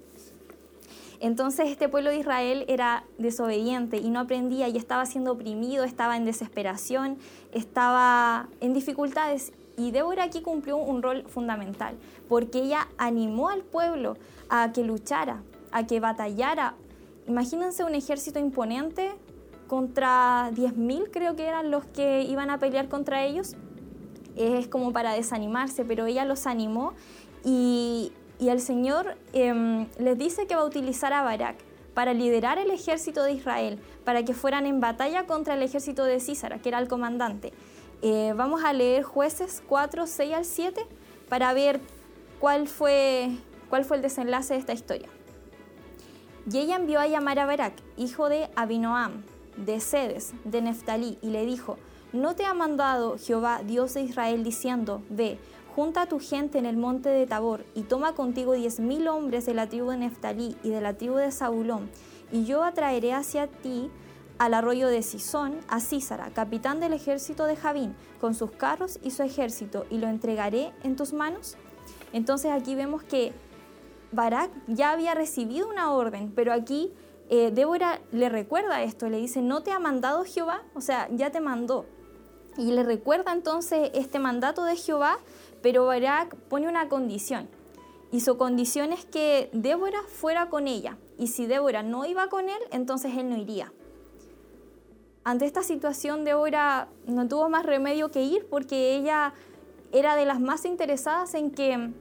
Entonces 1.21 1.69
este 1.69 1.87
pueblo 1.87 2.09
de 2.09 2.17
Israel 2.17 2.65
era 2.67 3.05
desobediente 3.17 3.97
y 3.97 4.09
no 4.09 4.19
aprendía 4.19 4.67
y 4.67 4.77
estaba 4.77 5.05
siendo 5.05 5.31
oprimido, 5.31 5.85
estaba 5.85 6.17
en 6.17 6.25
desesperación, 6.25 7.17
estaba 7.53 8.47
en 8.59 8.73
dificultades. 8.73 9.53
Y 9.77 9.91
Débora 9.91 10.23
aquí 10.23 10.41
cumplió 10.41 10.77
un 10.77 11.01
rol 11.01 11.23
fundamental, 11.27 11.95
porque 12.29 12.59
ella 12.59 12.87
animó 12.97 13.49
al 13.49 13.61
pueblo 13.61 14.17
a 14.49 14.71
que 14.71 14.83
luchara, 14.83 15.41
a 15.71 15.85
que 15.85 15.99
batallara. 15.99 16.75
Imagínense 17.27 17.83
un 17.83 17.95
ejército 17.95 18.39
imponente 18.39 19.11
contra 19.67 20.51
10.000 20.53 21.09
creo 21.11 21.35
que 21.35 21.47
eran 21.47 21.71
los 21.71 21.85
que 21.85 22.21
iban 22.21 22.49
a 22.51 22.59
pelear 22.59 22.87
contra 22.87 23.23
ellos 23.23 23.55
es 24.35 24.67
como 24.67 24.91
para 24.91 25.13
desanimarse, 25.13 25.85
pero 25.85 26.05
ella 26.05 26.25
los 26.25 26.45
animó 26.45 26.93
y, 27.43 28.11
y 28.39 28.49
el 28.49 28.59
Señor 28.59 29.15
em, 29.33 29.87
les 29.97 30.17
dice 30.17 30.45
que 30.45 30.55
va 30.55 30.61
a 30.61 30.65
utilizar 30.65 31.13
a 31.13 31.21
Barak 31.23 31.55
para 31.93 32.13
liderar 32.13 32.57
el 32.57 32.71
ejército 32.71 33.23
de 33.23 33.31
Israel, 33.31 33.79
para 34.03 34.23
que 34.23 34.33
fueran 34.33 34.65
en 34.65 34.81
batalla 34.81 35.25
contra 35.25 35.53
el 35.53 35.61
ejército 35.61 36.03
de 36.03 36.19
Císara, 36.19 36.59
que 36.59 36.69
era 36.69 36.79
el 36.79 36.89
comandante. 36.89 37.53
Eh, 38.01 38.33
vamos 38.35 38.63
a 38.65 38.73
leer 38.73 39.03
jueces 39.03 39.63
4, 39.67 40.05
6 40.05 40.33
al 40.33 40.45
7 40.45 40.85
para 41.29 41.53
ver 41.53 41.79
cuál 42.41 42.67
fue, 42.67 43.29
cuál 43.69 43.85
fue 43.85 43.97
el 43.97 44.03
desenlace 44.03 44.53
de 44.53 44.59
esta 44.59 44.73
historia. 44.73 45.07
Y 46.51 46.59
ella 46.59 46.75
envió 46.75 46.99
a 46.99 47.07
llamar 47.07 47.39
a 47.39 47.45
Barak, 47.45 47.73
hijo 47.97 48.29
de 48.29 48.49
Abinoam, 48.55 49.23
de 49.57 49.79
Sedes, 49.79 50.33
de 50.43 50.61
Neftalí, 50.61 51.17
y 51.21 51.29
le 51.29 51.45
dijo, 51.45 51.77
¿no 52.13 52.35
te 52.35 52.45
ha 52.45 52.53
mandado 52.53 53.17
Jehová, 53.17 53.61
Dios 53.65 53.95
de 53.95 54.01
Israel, 54.01 54.43
diciendo, 54.43 55.01
ve, 55.09 55.39
junta 55.75 56.05
tu 56.05 56.19
gente 56.19 56.59
en 56.59 56.65
el 56.65 56.77
monte 56.77 57.09
de 57.09 57.25
Tabor, 57.25 57.65
y 57.73 57.81
toma 57.81 58.13
contigo 58.13 58.53
diez 58.53 58.79
mil 58.79 59.07
hombres 59.07 59.45
de 59.47 59.55
la 59.55 59.67
tribu 59.67 59.89
de 59.89 59.97
Neftalí 59.97 60.55
y 60.63 60.69
de 60.69 60.81
la 60.81 60.93
tribu 60.93 61.15
de 61.15 61.31
Saulón, 61.31 61.89
y 62.31 62.45
yo 62.45 62.63
atraeré 62.63 63.13
hacia 63.13 63.47
ti 63.47 63.89
al 64.37 64.53
arroyo 64.53 64.87
de 64.87 65.01
Sisón 65.01 65.57
a 65.67 65.79
Císara, 65.79 66.29
capitán 66.29 66.79
del 66.79 66.93
ejército 66.93 67.45
de 67.45 67.55
Javín, 67.55 67.95
con 68.21 68.35
sus 68.35 68.51
carros 68.51 68.99
y 69.01 69.11
su 69.11 69.23
ejército, 69.23 69.85
y 69.89 69.97
lo 69.97 70.07
entregaré 70.07 70.73
en 70.83 70.95
tus 70.95 71.11
manos? 71.11 71.57
Entonces 72.13 72.51
aquí 72.51 72.75
vemos 72.75 73.03
que 73.03 73.33
Barak 74.15 74.49
ya 74.67 74.91
había 74.91 75.13
recibido 75.13 75.69
una 75.69 75.91
orden, 75.91 76.31
pero 76.33 76.53
aquí 76.53 76.91
eh, 77.29 77.51
Débora 77.53 77.99
le 78.11 78.29
recuerda 78.29 78.83
esto, 78.83 79.09
le 79.09 79.17
dice, 79.17 79.41
¿no 79.41 79.61
te 79.61 79.71
ha 79.71 79.79
mandado 79.79 80.23
Jehová? 80.23 80.63
O 80.73 80.81
sea, 80.81 81.07
ya 81.11 81.31
te 81.31 81.41
mandó. 81.41 81.85
Y 82.57 82.71
le 82.71 82.83
recuerda 82.83 83.33
entonces 83.33 83.91
este 83.93 84.19
mandato 84.19 84.63
de 84.63 84.75
Jehová, 84.75 85.19
pero 85.61 85.85
Barak 85.85 86.35
pone 86.47 86.69
una 86.69 86.87
condición. 86.87 87.49
Y 88.11 88.21
su 88.21 88.37
condición 88.37 88.93
es 88.93 89.03
que 89.03 89.49
Débora 89.51 90.01
fuera 90.07 90.49
con 90.49 90.67
ella. 90.67 90.97
Y 91.17 91.27
si 91.27 91.47
Débora 91.47 91.83
no 91.83 92.05
iba 92.05 92.27
con 92.27 92.47
él, 92.47 92.61
entonces 92.71 93.13
él 93.17 93.29
no 93.29 93.37
iría. 93.37 93.73
Ante 95.23 95.45
esta 95.45 95.63
situación, 95.63 96.23
Débora 96.23 96.87
no 97.07 97.27
tuvo 97.27 97.49
más 97.49 97.65
remedio 97.65 98.11
que 98.11 98.21
ir 98.21 98.47
porque 98.47 98.95
ella 98.95 99.33
era 99.91 100.15
de 100.15 100.25
las 100.25 100.39
más 100.39 100.65
interesadas 100.65 101.33
en 101.33 101.51
que, 101.51 101.91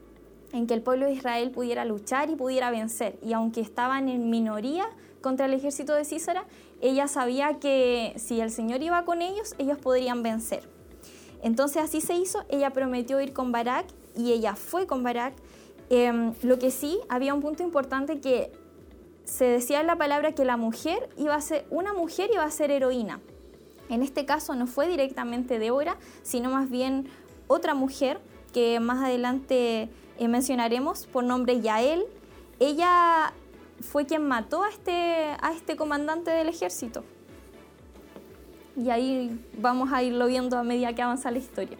en 0.55 0.67
que 0.67 0.73
el 0.73 0.81
pueblo 0.81 1.05
de 1.05 1.13
Israel 1.13 1.51
pudiera 1.51 1.85
luchar 1.85 2.29
y 2.29 2.35
pudiera 2.35 2.71
vencer. 2.71 3.19
Y 3.21 3.33
aunque 3.33 3.61
estaban 3.61 4.07
en 4.07 4.29
minoría 4.29 4.85
contra 5.21 5.47
el 5.47 5.53
ejército 5.53 5.93
de 5.93 6.05
Císara, 6.05 6.45
ella 6.81 7.07
sabía 7.07 7.59
que 7.59 8.13
si 8.17 8.39
el 8.39 8.51
Señor 8.51 8.81
iba 8.81 9.03
con 9.05 9.21
ellos, 9.21 9.55
ellos 9.57 9.77
podrían 9.77 10.23
vencer. 10.23 10.67
Entonces 11.43 11.83
así 11.83 12.01
se 12.01 12.15
hizo, 12.15 12.43
ella 12.49 12.71
prometió 12.71 13.19
ir 13.21 13.33
con 13.33 13.51
Barak 13.51 13.85
y 14.15 14.31
ella 14.31 14.55
fue 14.55 14.87
con 14.87 15.03
Barak. 15.03 15.33
Em, 15.89 16.33
lo 16.41 16.57
que 16.57 16.71
sí, 16.71 16.99
había 17.09 17.33
un 17.33 17.41
punto 17.41 17.61
importante 17.61 18.19
que 18.19 18.51
se 19.25 19.45
decía 19.45 19.81
en 19.81 19.87
la 19.87 19.97
palabra 19.97 20.31
que 20.31 20.45
la 20.45 20.57
mujer 20.57 21.09
iba 21.17 21.35
a 21.35 21.41
ser, 21.41 21.65
una 21.69 21.93
mujer 21.93 22.29
iba 22.33 22.43
a 22.43 22.51
ser 22.51 22.71
heroína. 22.71 23.19
En 23.89 24.01
este 24.01 24.25
caso 24.25 24.55
no 24.55 24.65
fue 24.67 24.87
directamente 24.87 25.59
Débora, 25.59 25.97
sino 26.23 26.49
más 26.49 26.69
bien 26.69 27.07
otra 27.47 27.73
mujer 27.73 28.19
que 28.53 28.79
más 28.79 29.03
adelante 29.03 29.89
eh, 30.17 30.27
mencionaremos 30.27 31.07
por 31.07 31.23
nombre 31.23 31.61
Yael. 31.61 32.05
Ella 32.59 33.33
fue 33.81 34.05
quien 34.05 34.27
mató 34.27 34.63
a 34.63 34.69
este, 34.69 34.91
a 35.41 35.53
este 35.55 35.75
comandante 35.75 36.31
del 36.31 36.47
ejército. 36.47 37.03
Y 38.77 38.89
ahí 38.89 39.39
vamos 39.57 39.91
a 39.93 40.03
irlo 40.03 40.27
viendo 40.27 40.57
a 40.57 40.63
medida 40.63 40.93
que 40.93 41.01
avanza 41.01 41.31
la 41.31 41.39
historia. 41.39 41.77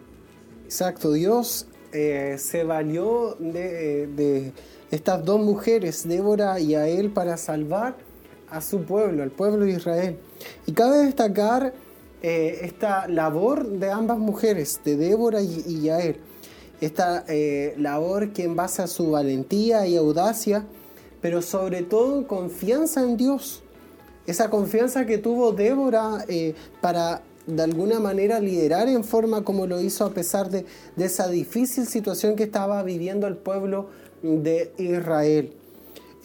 Exacto, 0.64 1.12
Dios 1.12 1.66
eh, 1.92 2.36
se 2.38 2.64
valió 2.64 3.36
de, 3.38 4.06
de, 4.06 4.52
estas 4.90 5.24
dos 5.24 5.40
mujeres, 5.40 6.06
Débora 6.08 6.58
y 6.58 6.68
Yael, 6.68 7.10
para 7.10 7.36
salvar 7.36 7.96
a 8.50 8.60
su 8.60 8.82
pueblo, 8.82 9.22
al 9.22 9.30
pueblo 9.30 9.64
de 9.64 9.72
Israel. 9.72 10.18
Y 10.66 10.72
cabe 10.72 10.98
destacar 10.98 11.74
eh, 12.22 12.60
esta 12.62 13.06
labor 13.08 13.68
de 13.68 13.90
ambas 13.90 14.18
mujeres, 14.18 14.80
de 14.84 14.96
Débora 14.96 15.42
y, 15.42 15.82
Yael. 15.82 16.18
Esta 16.80 17.24
eh, 17.28 17.74
labor 17.78 18.32
que 18.32 18.44
en 18.44 18.54
base 18.54 18.82
a 18.82 18.86
su 18.86 19.10
valentía 19.10 19.86
y 19.86 19.96
audacia, 19.96 20.64
pero 21.22 21.40
sobre 21.40 21.82
todo 21.82 22.26
confianza 22.26 23.02
en 23.02 23.16
Dios. 23.16 23.62
Esa 24.26 24.50
confianza 24.50 25.06
que 25.06 25.18
tuvo 25.18 25.52
Débora 25.52 26.24
eh, 26.28 26.54
para 26.80 27.22
de 27.46 27.62
alguna 27.62 28.00
manera 28.00 28.40
liderar 28.40 28.88
en 28.88 29.04
forma 29.04 29.44
como 29.44 29.66
lo 29.66 29.80
hizo 29.80 30.04
a 30.04 30.10
pesar 30.10 30.50
de, 30.50 30.66
esa 30.98 31.28
difícil 31.28 31.86
situación 31.86 32.34
que 32.34 32.42
estaba 32.42 32.82
viviendo 32.82 33.26
el 33.26 33.36
pueblo 33.36 33.86
de 34.22 34.72
Israel. 34.78 35.52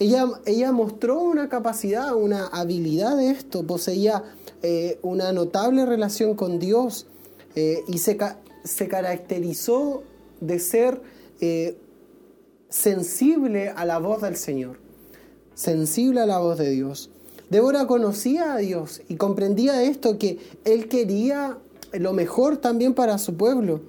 Ella, 0.00 0.26
ella 0.46 0.72
mostró 0.72 1.20
una 1.20 1.48
capacidad, 1.48 2.14
una 2.14 2.48
habilidad 2.48 3.16
de 3.16 3.30
esto, 3.30 3.64
poseía 3.64 4.24
eh, 4.62 4.98
una 5.02 5.32
notable 5.32 5.86
relación 5.86 6.34
con 6.34 6.58
Dios 6.58 7.06
y 7.54 7.98
se, 7.98 8.18
se, 8.64 8.88
caracterizó 8.88 10.02
de 10.42 10.58
ser 10.58 11.00
eh, 11.40 11.76
sensible 12.68 13.70
a 13.70 13.84
la 13.84 13.98
voz 13.98 14.22
del 14.22 14.36
Señor, 14.36 14.78
sensible 15.54 16.20
a 16.20 16.26
la 16.26 16.38
voz 16.38 16.58
de 16.58 16.70
Dios. 16.70 17.10
Débora 17.50 17.86
conocía 17.86 18.54
a 18.54 18.58
Dios 18.58 19.02
y 19.08 19.16
comprendía 19.16 19.82
esto, 19.82 20.18
que 20.18 20.38
Él 20.64 20.88
quería 20.88 21.58
lo 21.92 22.12
mejor 22.12 22.56
también 22.56 22.94
para 22.94 23.18
su 23.18 23.36
pueblo. 23.36 23.80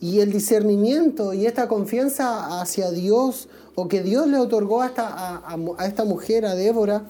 Y 0.00 0.20
el 0.20 0.30
discernimiento 0.30 1.32
y 1.32 1.46
esta 1.46 1.68
confianza 1.68 2.60
hacia 2.60 2.90
Dios, 2.90 3.48
o 3.74 3.88
que 3.88 4.02
Dios 4.02 4.26
le 4.28 4.38
otorgó 4.38 4.82
a 4.82 4.86
esta, 4.86 5.42
a 5.46 5.86
esta 5.86 6.04
mujer, 6.04 6.44
a 6.46 6.54
Débora, 6.54 7.06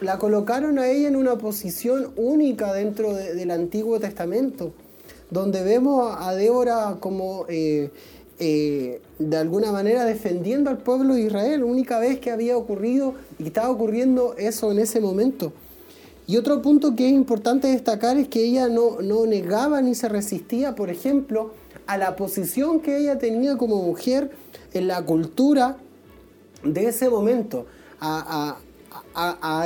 la 0.00 0.18
colocaron 0.18 0.78
a 0.78 0.88
ella 0.88 1.08
en 1.08 1.16
una 1.16 1.38
posición 1.38 2.12
única 2.16 2.74
dentro 2.74 3.14
del 3.14 3.50
Antiguo 3.50 3.98
Testamento, 3.98 4.72
donde 5.30 5.62
vemos 5.62 6.14
a 6.18 6.34
Débora 6.34 6.96
como 7.00 7.46
eh, 7.48 7.90
eh, 8.38 9.00
de 9.18 9.36
alguna 9.36 9.70
manera 9.70 10.04
defendiendo 10.04 10.70
al 10.70 10.78
pueblo 10.78 11.14
de 11.14 11.22
Israel, 11.22 11.62
única 11.62 11.98
vez 11.98 12.20
que 12.20 12.30
había 12.30 12.56
ocurrido 12.56 13.14
y 13.38 13.46
estaba 13.46 13.70
ocurriendo 13.70 14.34
eso 14.38 14.72
en 14.72 14.78
ese 14.78 15.00
momento. 15.00 15.52
Y 16.26 16.36
otro 16.36 16.62
punto 16.62 16.94
que 16.94 17.06
es 17.06 17.12
importante 17.12 17.68
destacar 17.68 18.16
es 18.16 18.28
que 18.28 18.44
ella 18.44 18.68
no, 18.68 19.00
no 19.02 19.26
negaba 19.26 19.82
ni 19.82 19.94
se 19.94 20.08
resistía, 20.08 20.74
por 20.74 20.88
ejemplo, 20.88 21.52
a 21.86 21.98
la 21.98 22.16
posición 22.16 22.80
que 22.80 22.98
ella 22.98 23.18
tenía 23.18 23.56
como 23.56 23.82
mujer 23.82 24.30
en 24.72 24.86
la 24.86 25.04
cultura 25.04 25.76
de 26.62 26.86
ese 26.86 27.08
momento, 27.08 27.66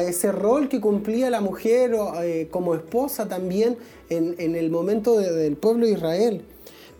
ese 0.00 0.32
rol 0.32 0.68
que 0.68 0.80
cumplía 0.80 1.30
la 1.30 1.40
mujer 1.40 1.94
eh, 2.22 2.48
como 2.50 2.74
esposa 2.74 3.28
también 3.28 3.76
en, 4.08 4.54
el 4.54 4.70
momento 4.70 5.18
del 5.18 5.56
pueblo 5.56 5.86
de 5.86 5.92
Israel. 5.92 6.44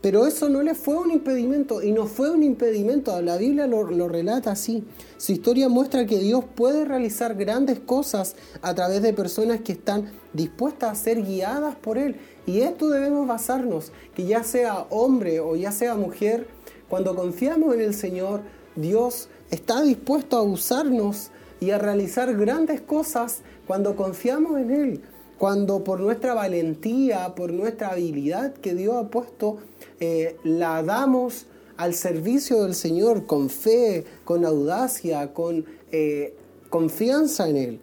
Pero 0.05 0.27
eso 0.27 0.51
no 0.51 0.63
le 0.63 0.75
fue 0.75 0.99
un 0.99 1.11
impedimento 1.11 1.83
y 1.83 1.91
no 1.91 2.07
fue 2.07 2.31
un 2.31 2.43
impedimento. 2.43 3.19
La 3.23 3.39
Biblia 3.39 3.67
lo, 3.67 4.07
relata 4.07 4.51
así. 4.51 4.85
Su 5.17 5.33
historia 5.33 5.71
muestra 5.71 6.05
que 6.05 6.19
Dios 6.19 6.45
puede 6.55 6.85
realizar 6.85 7.35
grandes 7.37 7.81
cosas 7.81 8.37
a 8.61 8.75
través 8.75 9.01
de 9.01 9.15
personas 9.15 9.63
que 9.63 9.73
están 9.73 10.13
dispuestas 10.35 10.93
a 10.93 11.03
ser 11.03 11.23
guiadas 11.23 11.75
por 11.77 11.97
Él. 11.97 12.17
Y 12.47 12.61
esto 12.61 12.91
debemos 12.91 13.27
basarnos, 13.27 13.93
que 14.15 14.27
ya 14.27 14.45
sea 14.45 14.87
hombre 14.91 15.41
o 15.41 15.57
ya 15.57 15.73
sea 15.73 15.95
mujer, 15.95 16.49
cuando 16.91 17.17
confiamos 17.17 17.75
en 17.75 17.81
el 17.81 17.95
Señor, 17.95 18.43
Dios 18.77 19.31
está 19.51 19.81
dispuesto 19.83 20.37
a 20.37 20.43
usarnos 20.43 21.31
y 21.65 21.71
a 21.71 21.79
realizar 21.79 22.37
grandes 22.37 22.83
cosas 22.83 23.41
cuando 23.67 23.97
confiamos 23.97 24.61
en 24.61 24.71
Él, 24.71 25.01
cuando 25.39 25.83
por 25.83 25.99
nuestra 25.99 26.35
valentía, 26.35 27.35
por 27.35 27.55
nuestra 27.55 27.93
habilidad 27.93 28.53
que 28.53 28.75
Dios 28.75 28.97
ha 28.97 29.09
puesto, 29.09 29.57
eh, 29.99 30.37
la 30.45 30.83
damos 30.83 31.47
al 31.79 31.95
servicio 31.95 32.65
del 32.65 32.75
Señor 32.75 33.25
con 33.25 33.49
fe, 33.49 34.05
con 34.25 34.45
audacia, 34.45 35.33
con 35.33 35.65
eh, 35.91 36.35
confianza 36.69 37.49
en 37.49 37.57
Él. 37.57 37.81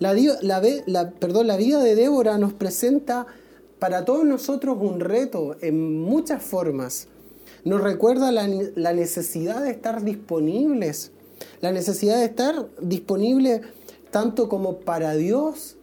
La, 0.00 0.12
vida 0.12 1.82
de 1.82 1.94
Débora 1.94 2.36
nos 2.36 2.52
presenta 2.52 3.26
para 3.78 4.04
todos 4.04 4.24
nosotros 4.24 4.76
un 4.80 4.98
reto 4.98 5.56
en 5.60 6.00
muchas 6.00 6.42
formas. 6.42 7.06
Nos 7.64 7.80
recuerda 7.80 8.32
la, 8.32 8.48
la 8.74 8.92
necesidad 8.92 9.62
de 9.62 9.70
estar 9.70 10.02
disponibles 10.02 11.12
la 11.60 11.72
necesidad 11.72 12.18
de 12.18 12.24
estar 12.24 12.68
disponible 12.80 13.62
tanto 14.10 14.48
como 14.48 14.80
para 14.80 15.14
Dios 15.14 15.76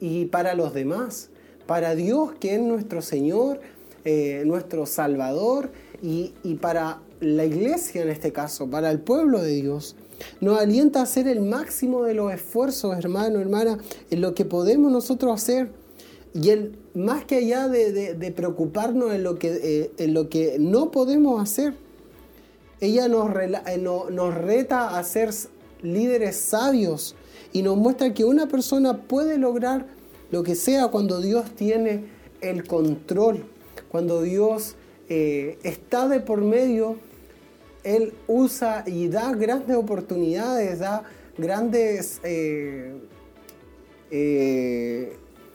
y 0.00 0.26
para 0.26 0.54
los 0.54 0.74
demás. 0.74 1.30
Para 1.66 1.94
Dios 1.94 2.32
que 2.38 2.56
es 2.56 2.60
nuestro 2.60 3.00
Señor, 3.00 3.60
eh, 4.04 4.42
nuestro 4.44 4.84
Salvador 4.86 5.70
y, 6.02 6.32
para 6.60 7.00
la 7.20 7.46
iglesia 7.46 8.02
en 8.02 8.10
este 8.10 8.32
caso, 8.32 8.68
para 8.68 8.90
el 8.90 9.00
pueblo 9.00 9.40
de 9.40 9.54
Dios. 9.54 9.96
Nos 10.40 10.60
alienta 10.60 11.00
a 11.00 11.04
hacer 11.04 11.26
el 11.26 11.40
máximo 11.40 12.04
de 12.04 12.14
los 12.14 12.32
esfuerzos, 12.32 12.96
hermano, 12.98 13.40
hermana, 13.40 13.78
en 14.10 14.20
lo 14.20 14.34
que 14.34 14.44
podemos 14.44 14.92
nosotros 14.92 15.32
hacer. 15.32 15.70
Y 16.34 16.50
el, 16.50 16.76
más 16.94 17.24
que 17.24 17.36
allá 17.36 17.68
de, 17.68 18.32
preocuparnos 18.36 19.12
en 19.14 19.22
lo, 19.22 19.38
que, 19.38 19.58
eh, 19.62 19.90
en 19.96 20.12
lo 20.12 20.28
que 20.28 20.58
no 20.58 20.90
podemos 20.90 21.42
hacer, 21.42 21.74
ella 22.84 23.06
eh, 23.06 23.78
nos, 23.78 24.34
reta 24.34 24.98
a 24.98 25.04
ser 25.04 25.30
líderes 25.82 26.36
sabios 26.36 27.16
y 27.52 27.62
nos 27.62 27.76
muestra 27.76 28.12
que 28.12 28.24
una 28.24 28.46
persona 28.46 28.98
puede 29.02 29.38
lograr 29.38 29.86
lo 30.30 30.42
que 30.42 30.54
sea 30.54 30.88
cuando 30.88 31.20
Dios 31.20 31.50
tiene 31.54 32.04
el 32.40 32.66
control, 32.66 33.46
cuando 33.88 34.22
Dios 34.22 34.76
eh, 35.08 35.58
está 35.62 36.08
de 36.08 36.20
por 36.20 36.40
medio, 36.40 36.96
Él 37.84 38.12
usa 38.26 38.84
y 38.86 39.08
da 39.08 39.32
grandes 39.32 39.76
oportunidades, 39.76 40.80
da 40.80 41.04
grandes, 41.38 42.20
eh, 42.22 42.92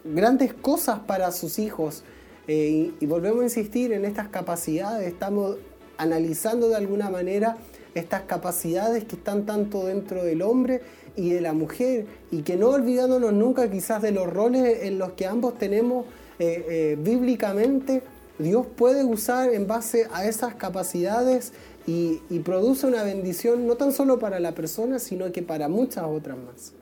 grandes 0.04 0.54
cosas 0.54 1.00
para 1.00 1.32
sus 1.32 1.60
hijos. 1.60 2.04
y, 2.48 3.06
volvemos 3.06 3.42
a 3.42 3.44
insistir 3.44 3.92
en 3.94 4.06
estas 4.06 4.30
capacidades, 4.30 5.08
estamos 5.08 5.58
analizando 6.00 6.70
de 6.70 6.78
alguna 6.78 7.10
manera 7.10 7.58
estas 7.94 8.22
capacidades 8.24 9.04
que 9.04 9.16
están 9.16 9.46
tanto 9.46 9.86
dentro 9.86 10.24
del 10.24 10.42
hombre 10.42 10.82
y 11.16 11.30
de 11.32 11.42
la 11.42 11.54
mujer 11.54 12.06
y 12.32 12.42
que 12.44 12.56
no 12.56 12.70
olvidándonos 12.70 13.34
nunca 13.34 13.70
quizás 13.70 14.02
de 14.02 14.12
los 14.12 14.28
roles 14.28 14.84
en 14.84 14.98
los 14.98 15.12
que 15.12 15.28
ambos 15.28 15.58
tenemos 15.58 16.06
eh, 16.40 16.66
eh, 16.70 16.98
bíblicamente, 16.98 18.02
Dios 18.38 18.66
puede 18.66 19.04
usar 19.04 19.54
en 19.54 19.68
base 19.68 20.08
a 20.14 20.26
esas 20.26 20.56
capacidades 20.56 21.52
y, 21.86 22.22
y 22.30 22.40
produce 22.40 22.88
una 22.88 23.04
bendición 23.04 23.68
no 23.68 23.76
tan 23.76 23.92
solo 23.92 24.20
para 24.20 24.40
la 24.40 24.54
persona, 24.54 25.00
sino 25.00 25.32
que 25.34 25.44
para 25.44 25.68
muchas 25.68 26.06
otras 26.06 26.38
más. 26.38 26.74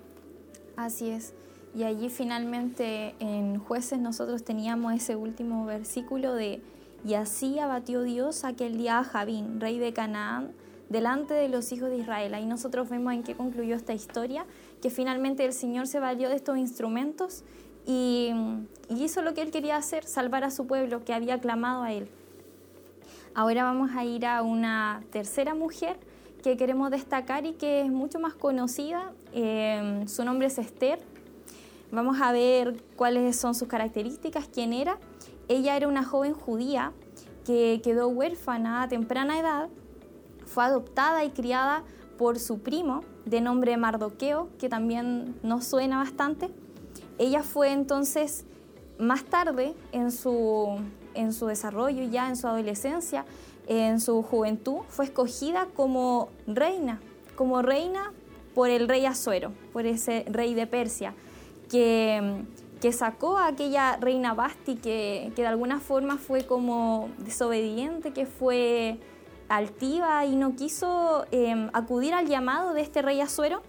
Así 0.76 1.10
es. 1.10 1.34
Y 1.76 1.84
allí 1.84 2.10
finalmente 2.10 3.16
en 3.20 3.58
jueces 3.58 4.00
nosotros 4.00 4.44
teníamos 4.44 4.94
ese 4.94 5.16
último 5.16 5.66
versículo 5.66 6.36
de, 6.36 6.62
y 7.08 7.14
así 7.14 7.58
abatió 7.58 8.02
Dios 8.02 8.44
aquel 8.44 8.78
día 8.78 9.00
a 9.00 9.04
Javín, 9.06 9.62
rey 9.62 9.80
de 9.80 9.94
Canaán, 9.94 10.52
delante 10.90 11.34
de 11.34 11.48
los 11.48 11.72
hijos 11.72 11.90
de 11.90 12.00
Israel. 12.00 12.34
Ahí 12.34 12.46
nosotros 12.46 12.90
vemos 12.90 13.14
en 13.14 13.24
qué 13.24 13.34
concluyó 13.34 13.78
esta 13.78 13.94
historia, 13.94 14.46
que 14.82 14.90
finalmente 14.90 15.46
el 15.46 15.54
Señor 15.54 15.88
se 15.88 16.02
valió 16.02 16.28
de 16.28 16.36
estos 16.36 16.58
instrumentos 16.58 17.46
y, 17.86 18.34
hizo 18.90 19.22
lo 19.22 19.34
que 19.34 19.42
él 19.42 19.52
quería 19.52 19.78
hacer, 19.78 20.04
salvar 20.04 20.44
a 20.44 20.52
su 20.52 20.68
pueblo 20.68 21.06
que 21.06 21.14
había 21.14 21.40
clamado 21.40 21.84
a 21.84 21.94
él. 21.94 22.10
Ahora 23.34 23.64
vamos 23.64 23.92
a 23.96 24.04
ir 24.04 24.26
a 24.26 24.42
una 24.42 25.02
tercera 25.10 25.56
mujer 25.56 25.98
que 26.44 26.58
queremos 26.58 26.92
destacar 26.92 27.46
y 27.46 27.54
que 27.54 27.82
es 27.82 27.90
mucho 27.90 28.20
más 28.20 28.34
conocida. 28.34 29.14
Eh, 29.32 30.04
su 30.08 30.26
nombre 30.26 30.48
es 30.48 30.58
Esther. 30.58 31.00
Vamos 31.90 32.20
a 32.22 32.34
ver 32.34 32.84
cuáles 32.98 33.38
son 33.38 33.56
sus 33.56 33.70
características, 33.70 34.50
quién 34.52 34.74
era. 34.74 34.98
Ella 35.48 35.76
era 35.78 35.88
una 35.88 36.04
joven 36.04 36.34
judía 36.34 36.94
que 37.46 37.80
quedó 37.84 38.08
huérfana 38.10 38.84
a 38.84 38.88
temprana 38.88 39.40
edad, 39.40 39.70
fue 40.46 40.66
adoptada 40.66 41.24
y 41.24 41.30
criada 41.30 41.84
por 42.18 42.40
su 42.40 42.60
primo 42.60 43.04
de 43.26 43.42
nombre 43.42 43.78
Mardoqueo, 43.78 44.50
que 44.58 44.70
también 44.70 45.36
nos 45.44 45.66
suena 45.66 45.98
bastante. 45.98 46.50
Ella 47.18 47.44
fue 47.44 47.72
entonces 47.72 48.46
más 48.98 49.24
tarde 49.24 49.76
en 49.92 50.12
su, 50.12 50.80
en 51.14 51.34
su 51.34 51.48
desarrollo, 51.48 52.04
ya 52.04 52.28
en 52.28 52.36
su 52.36 52.48
adolescencia, 52.48 53.26
en 53.68 54.00
su 54.00 54.24
juventud, 54.24 54.80
fue 54.88 55.06
escogida 55.06 55.68
como 55.76 56.30
reina, 56.48 57.00
como 57.36 57.62
reina 57.62 58.14
por 58.56 58.70
el 58.70 58.88
rey 58.88 59.06
Azuero, 59.06 59.52
por 59.74 59.86
ese 59.86 60.26
rey 60.30 60.54
de 60.54 60.68
Persia, 60.68 61.14
que, 61.70 62.44
que 62.82 62.92
sacó 62.92 63.38
a 63.38 63.48
aquella 63.48 63.98
reina 63.98 64.34
Basti, 64.34 64.76
que, 64.76 65.32
que 65.36 65.42
de 65.42 65.48
alguna 65.48 65.80
forma 65.80 66.18
fue 66.18 66.46
como 66.46 67.10
desobediente, 67.18 68.14
que 68.14 68.26
fue 68.26 69.00
altiva 69.50 70.26
y 70.26 70.36
no 70.36 70.56
quiso 70.56 71.26
eh, 71.32 71.70
acudir 71.74 72.14
al 72.14 72.28
llamado 72.28 72.74
de 72.74 72.82
este 72.82 73.02
rey 73.02 73.22
Azuero. 73.22 73.62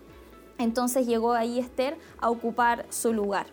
Entonces 0.58 1.06
llegó 1.06 1.32
ahí 1.32 1.58
Esther 1.58 1.96
a 2.18 2.30
ocupar 2.30 2.86
su 2.90 3.12
lugar. 3.12 3.46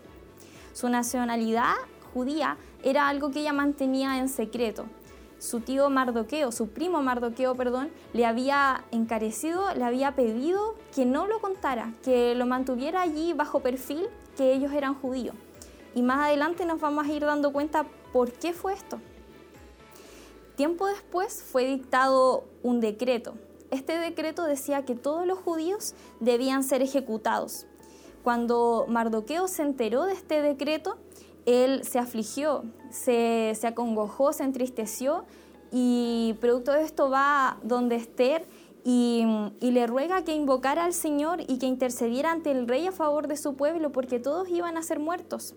Su 0.73 0.89
nacionalidad 0.89 1.73
judía 2.13 2.57
era 2.83 3.07
algo 3.07 3.31
que 3.31 3.41
ella 3.41 3.53
mantenía 3.53 4.17
en 4.17 4.27
secreto. 4.27 4.85
Su 5.37 5.59
tío 5.59 5.89
Mardoqueo, 5.89 6.51
su 6.51 6.69
primo 6.69 7.03
Mardoqueo, 7.03 7.55
perdón, 7.55 7.91
le 8.13 8.25
había 8.25 8.83
encarecido, 8.91 9.73
le 9.75 9.83
había 9.83 10.15
pedido 10.15 10.75
que 10.95 11.05
no 11.05 11.27
lo 11.27 11.39
contara, 11.39 11.93
que 12.03 12.33
lo 12.35 12.45
mantuviera 12.45 13.01
allí 13.01 13.33
bajo 13.33 13.59
perfil 13.59 14.07
que 14.35 14.53
ellos 14.53 14.71
eran 14.71 14.95
judíos. 14.95 15.35
Y 15.95 16.01
más 16.01 16.27
adelante 16.27 16.65
nos 16.65 16.79
vamos 16.79 17.07
a 17.07 17.11
ir 17.11 17.25
dando 17.25 17.51
cuenta 17.51 17.85
por 18.11 18.31
qué 18.33 18.53
fue 18.53 18.73
esto. 18.73 18.99
Tiempo 20.55 20.87
después 20.87 21.41
fue 21.41 21.65
dictado 21.65 22.43
un 22.63 22.81
decreto. 22.81 23.35
Este 23.71 23.97
decreto 23.97 24.43
decía 24.43 24.85
que 24.85 24.95
todos 24.95 25.25
los 25.25 25.39
judíos 25.39 25.95
debían 26.19 26.63
ser 26.63 26.81
ejecutados. 26.81 27.65
Cuando 28.23 28.85
Mardoqueo 28.87 29.47
se 29.47 29.63
enteró 29.63 30.03
de 30.03 30.13
este 30.13 30.41
decreto, 30.41 30.97
él 31.45 31.83
se 31.83 31.99
afligió, 31.99 32.63
se, 32.89 33.53
se 33.55 33.67
acongojó, 33.67 34.33
se 34.33 34.43
entristeció 34.43 35.25
y 35.71 36.35
producto 36.41 36.71
de 36.71 36.83
esto 36.83 37.09
va 37.09 37.57
donde 37.63 37.95
Esther 37.95 38.45
y, 38.83 39.25
y, 39.59 39.71
le 39.71 39.87
ruega 39.87 40.23
que 40.23 40.33
invocara 40.33 40.85
al 40.85 40.93
Señor 40.93 41.41
y 41.41 41.57
que 41.57 41.65
intercediera 41.65 42.31
ante 42.31 42.51
el 42.51 42.67
rey 42.67 42.87
a 42.87 42.91
favor 42.91 43.27
de 43.27 43.35
su 43.35 43.55
pueblo 43.55 43.91
porque 43.91 44.19
todos 44.19 44.47
iban 44.49 44.77
a 44.77 44.83
ser 44.83 44.99
muertos. 44.99 45.55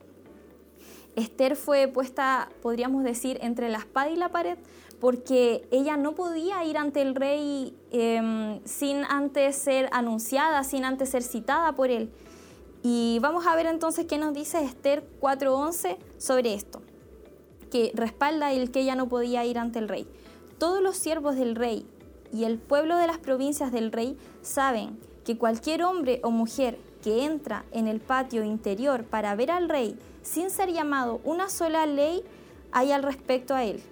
Esther 1.19 1.57
fue 1.57 1.89
puesta, 1.89 2.49
podríamos 2.63 3.05
decir, 3.05 3.39
entre 3.43 3.69
la 3.69 3.79
espada 3.79 4.11
y 4.11 4.17
la 4.17 4.31
pared 4.31 4.59
porque 5.01 5.67
ella 5.71 5.97
no 5.97 6.13
podía 6.13 6.65
ir 6.65 6.77
ante 6.77 7.03
el 7.03 7.15
rey 7.15 7.75
eh, 7.93 8.61
sin 8.65 9.05
antes 9.05 9.57
ser 9.57 9.89
anunciada, 9.93 10.65
sin 10.65 10.85
antes 10.85 11.11
ser 11.11 11.23
citada 11.23 11.73
por 11.73 11.91
él. 11.91 12.11
Y 12.83 13.19
vamos 13.21 13.47
a 13.47 13.55
ver 13.55 13.67
entonces 13.67 14.07
qué 14.07 14.19
nos 14.19 14.35
dice 14.35 14.63
Esther 14.63 15.05
4.11 15.21 15.97
sobre 16.17 16.55
esto, 16.55 16.81
que 17.71 17.93
respalda 17.95 18.53
el 18.53 18.71
que 18.71 18.81
ella 18.81 18.97
no 18.97 19.09
podía 19.09 19.45
ir 19.45 19.59
ante 19.59 19.79
el 19.79 19.89
rey. 19.89 20.07
Todos 20.59 20.83
los 20.83 20.97
siervos 20.97 21.37
del 21.37 21.55
rey 21.55 21.87
y 22.33 22.45
el 22.45 22.59
pueblo 22.59 22.97
de 22.97 23.07
las 23.07 23.19
provincias 23.19 23.73
del 23.73 23.93
rey 23.93 24.17
saben 24.43 24.99
que 25.25 25.39
cualquier 25.39 25.85
hombre 25.85 26.21
o 26.25 26.31
mujer 26.31 26.79
que 27.03 27.25
entra 27.25 27.65
en 27.71 27.87
el 27.87 28.01
patio 28.01 28.43
interior 28.43 29.05
para 29.05 29.35
ver 29.37 29.51
al 29.51 29.69
rey 29.69 29.97
sin 30.23 30.51
ser 30.51 30.73
llamado 30.73 31.21
una 31.25 31.49
sola 31.49 31.87
ley 31.87 32.23
hay 32.73 32.93
al 32.93 33.03
respecto 33.03 33.55
a 33.55 33.65
él 33.65 33.83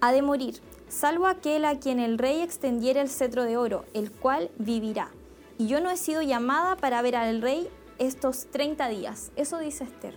ha 0.00 0.12
de 0.12 0.22
morir, 0.22 0.56
salvo 0.88 1.26
aquel 1.26 1.64
a 1.64 1.78
quien 1.78 2.00
el 2.00 2.18
rey 2.18 2.40
extendiera 2.40 3.02
el 3.02 3.08
cetro 3.08 3.44
de 3.44 3.56
oro, 3.56 3.84
el 3.94 4.10
cual 4.10 4.50
vivirá. 4.58 5.10
Y 5.58 5.66
yo 5.66 5.80
no 5.80 5.90
he 5.90 5.96
sido 5.96 6.22
llamada 6.22 6.76
para 6.76 7.02
ver 7.02 7.16
al 7.16 7.42
rey 7.42 7.68
estos 7.98 8.46
30 8.50 8.88
días. 8.88 9.30
Eso 9.36 9.58
dice 9.58 9.84
Esther. 9.84 10.14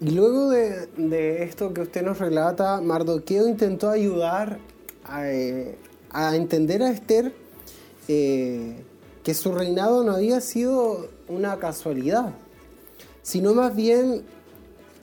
Y 0.00 0.12
luego 0.12 0.48
de, 0.48 1.42
esto 1.42 1.74
que 1.74 1.82
usted 1.82 2.02
nos 2.02 2.18
relata, 2.18 2.80
Mardoqueo 2.80 3.46
intentó 3.46 3.90
ayudar 3.90 4.58
a, 5.04 5.28
eh, 5.30 5.76
entender 6.32 6.82
a 6.82 6.90
Esther 6.90 7.34
eh, 8.08 8.82
que 9.22 9.34
su 9.34 9.52
reinado 9.52 10.02
no 10.02 10.12
había 10.12 10.40
sido 10.40 11.08
una 11.28 11.58
casualidad, 11.58 12.32
sino 13.22 13.54
más 13.54 13.74
bien 13.74 14.22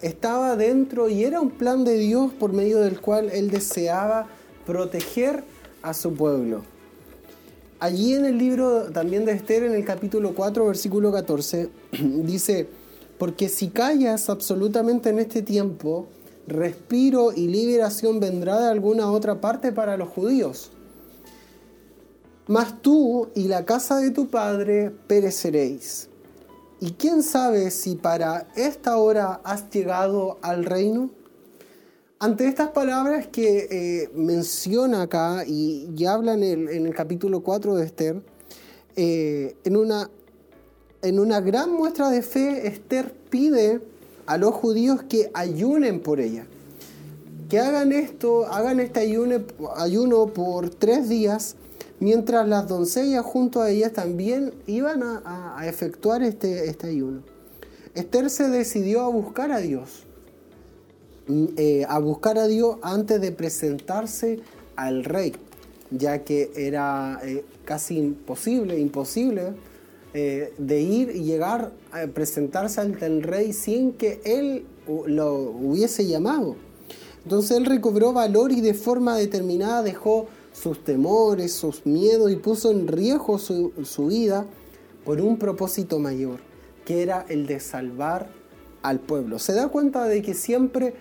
estaba 0.01 0.55
dentro 0.55 1.09
y 1.09 1.23
era 1.23 1.41
un 1.41 1.51
plan 1.51 1.83
de 1.83 1.97
Dios 1.97 2.31
por 2.33 2.53
medio 2.53 2.79
del 2.79 3.01
cual 3.01 3.29
él 3.31 3.49
deseaba 3.49 4.27
proteger 4.65 5.43
a 5.81 5.93
su 5.93 6.13
pueblo. 6.13 6.63
Allí 7.79 8.13
en 8.13 8.25
el 8.25 8.37
libro 8.37 8.91
también 8.91 9.25
de 9.25 9.33
Esther, 9.33 9.63
en 9.63 9.73
el 9.73 9.85
capítulo 9.85 10.33
4, 10.33 10.65
versículo 10.65 11.11
14, 11.11 11.69
dice, 12.23 12.67
porque 13.17 13.49
si 13.49 13.69
callas 13.69 14.29
absolutamente 14.29 15.09
en 15.09 15.19
este 15.19 15.41
tiempo, 15.41 16.07
respiro 16.47 17.33
y 17.35 17.47
liberación 17.47 18.19
vendrá 18.19 18.59
de 18.59 18.67
alguna 18.67 19.11
otra 19.11 19.41
parte 19.41 19.71
para 19.71 19.97
los 19.97 20.09
judíos. 20.09 20.71
Mas 22.47 22.81
tú 22.81 23.29
y 23.35 23.47
la 23.47 23.65
casa 23.65 23.99
de 23.99 24.11
tu 24.11 24.27
padre 24.27 24.91
pereceréis. 25.07 26.09
¿Y 26.79 26.91
quién 26.91 27.23
sabe 27.23 27.71
si 27.71 27.95
para 27.95 28.47
esta 28.55 28.97
hora 28.97 29.41
has 29.43 29.67
llegado 29.71 30.37
al 30.43 30.63
reino? 30.63 31.09
Ante 32.19 32.47
estas 32.47 32.69
palabras 32.69 33.25
que 33.27 33.67
eh, 33.71 34.09
menciona 34.13 35.01
acá 35.01 35.43
y, 35.47 35.89
ya 35.95 36.13
habla 36.13 36.33
en 36.33 36.43
el, 36.43 36.93
capítulo 36.93 37.41
4 37.41 37.77
de 37.77 37.85
Esther, 37.85 38.21
eh, 38.95 39.55
en, 39.63 39.75
una, 39.75 40.11
en 41.01 41.19
una 41.19 41.41
gran 41.41 41.71
muestra 41.71 42.11
de 42.11 42.21
fe, 42.21 42.67
Esther 42.67 43.11
pide 43.31 43.81
a 44.27 44.37
los 44.37 44.53
judíos 44.53 45.01
que 45.01 45.31
ayunen 45.33 45.99
por 45.99 46.19
ella. 46.19 46.45
Que 47.49 47.59
hagan 47.59 47.91
esto, 47.91 48.45
hagan 48.45 48.79
este 48.79 48.99
ayuno, 48.99 49.37
ayuno 49.77 50.27
por 50.27 50.69
tres 50.69 51.09
días 51.09 51.55
mientras 51.99 52.47
las 52.47 52.67
doncellas 52.67 53.25
junto 53.25 53.61
a 53.61 53.69
ellas 53.69 53.93
también 53.93 54.53
iban 54.67 55.01
a, 55.03 55.61
efectuar 55.67 56.23
este, 56.23 56.69
este, 56.69 56.87
ayuno. 56.87 57.21
Esther 57.95 58.29
se 58.29 58.47
decidió 58.49 59.01
a 59.01 59.09
buscar 59.09 59.51
a 59.51 59.59
Dios, 59.59 60.05
mm, 61.27 61.45
eh, 61.57 61.85
a 61.87 61.99
buscar 61.99 62.37
a 62.37 62.47
Dios 62.47 62.77
antes 62.83 63.19
de 63.19 63.31
presentarse 63.31 64.39
al 64.75 65.03
rey, 65.03 65.33
ya 65.89 66.23
que 66.23 66.51
era 66.55 67.19
eh, 67.23 67.43
casi 67.65 67.97
imposible, 67.97 68.79
imposible 68.79 69.53
eh, 70.13 70.53
de 70.57 70.81
ir 70.81 71.09
y 71.15 71.23
llegar 71.23 71.71
a 71.91 72.07
presentarse 72.07 72.81
ante 72.81 73.05
el 73.05 73.23
rey 73.23 73.51
sin 73.51 73.93
que 73.93 74.21
él 74.23 74.65
lo 75.07 75.33
hubiese 75.33 76.05
llamado. 76.05 76.55
Entonces 77.23 77.57
él 77.57 77.65
recobró 77.65 78.13
valor 78.13 78.51
y 78.51 78.61
de 78.61 78.73
forma 78.73 79.17
determinada 79.17 79.83
dejó 79.83 80.27
sus 80.61 80.83
temores, 80.83 81.53
sus 81.53 81.85
miedos 81.85 82.31
y 82.31 82.35
puso 82.35 82.71
en 82.71 82.87
riesgo 82.87 83.37
su, 83.37 84.07
vida 84.07 84.45
por 85.05 85.21
un 85.21 85.37
propósito 85.37 85.99
mayor, 85.99 86.39
que 86.83 87.03
era 87.03 87.25
el 87.29 87.45
de 87.45 87.59
salvar 87.59 88.27
al 88.81 88.99
pueblo. 88.99 89.37
¿Se 89.37 89.53
da 89.53 89.67
cuenta 89.67 90.05
de 90.05 90.21
que 90.21 90.33
siempre 90.33 90.95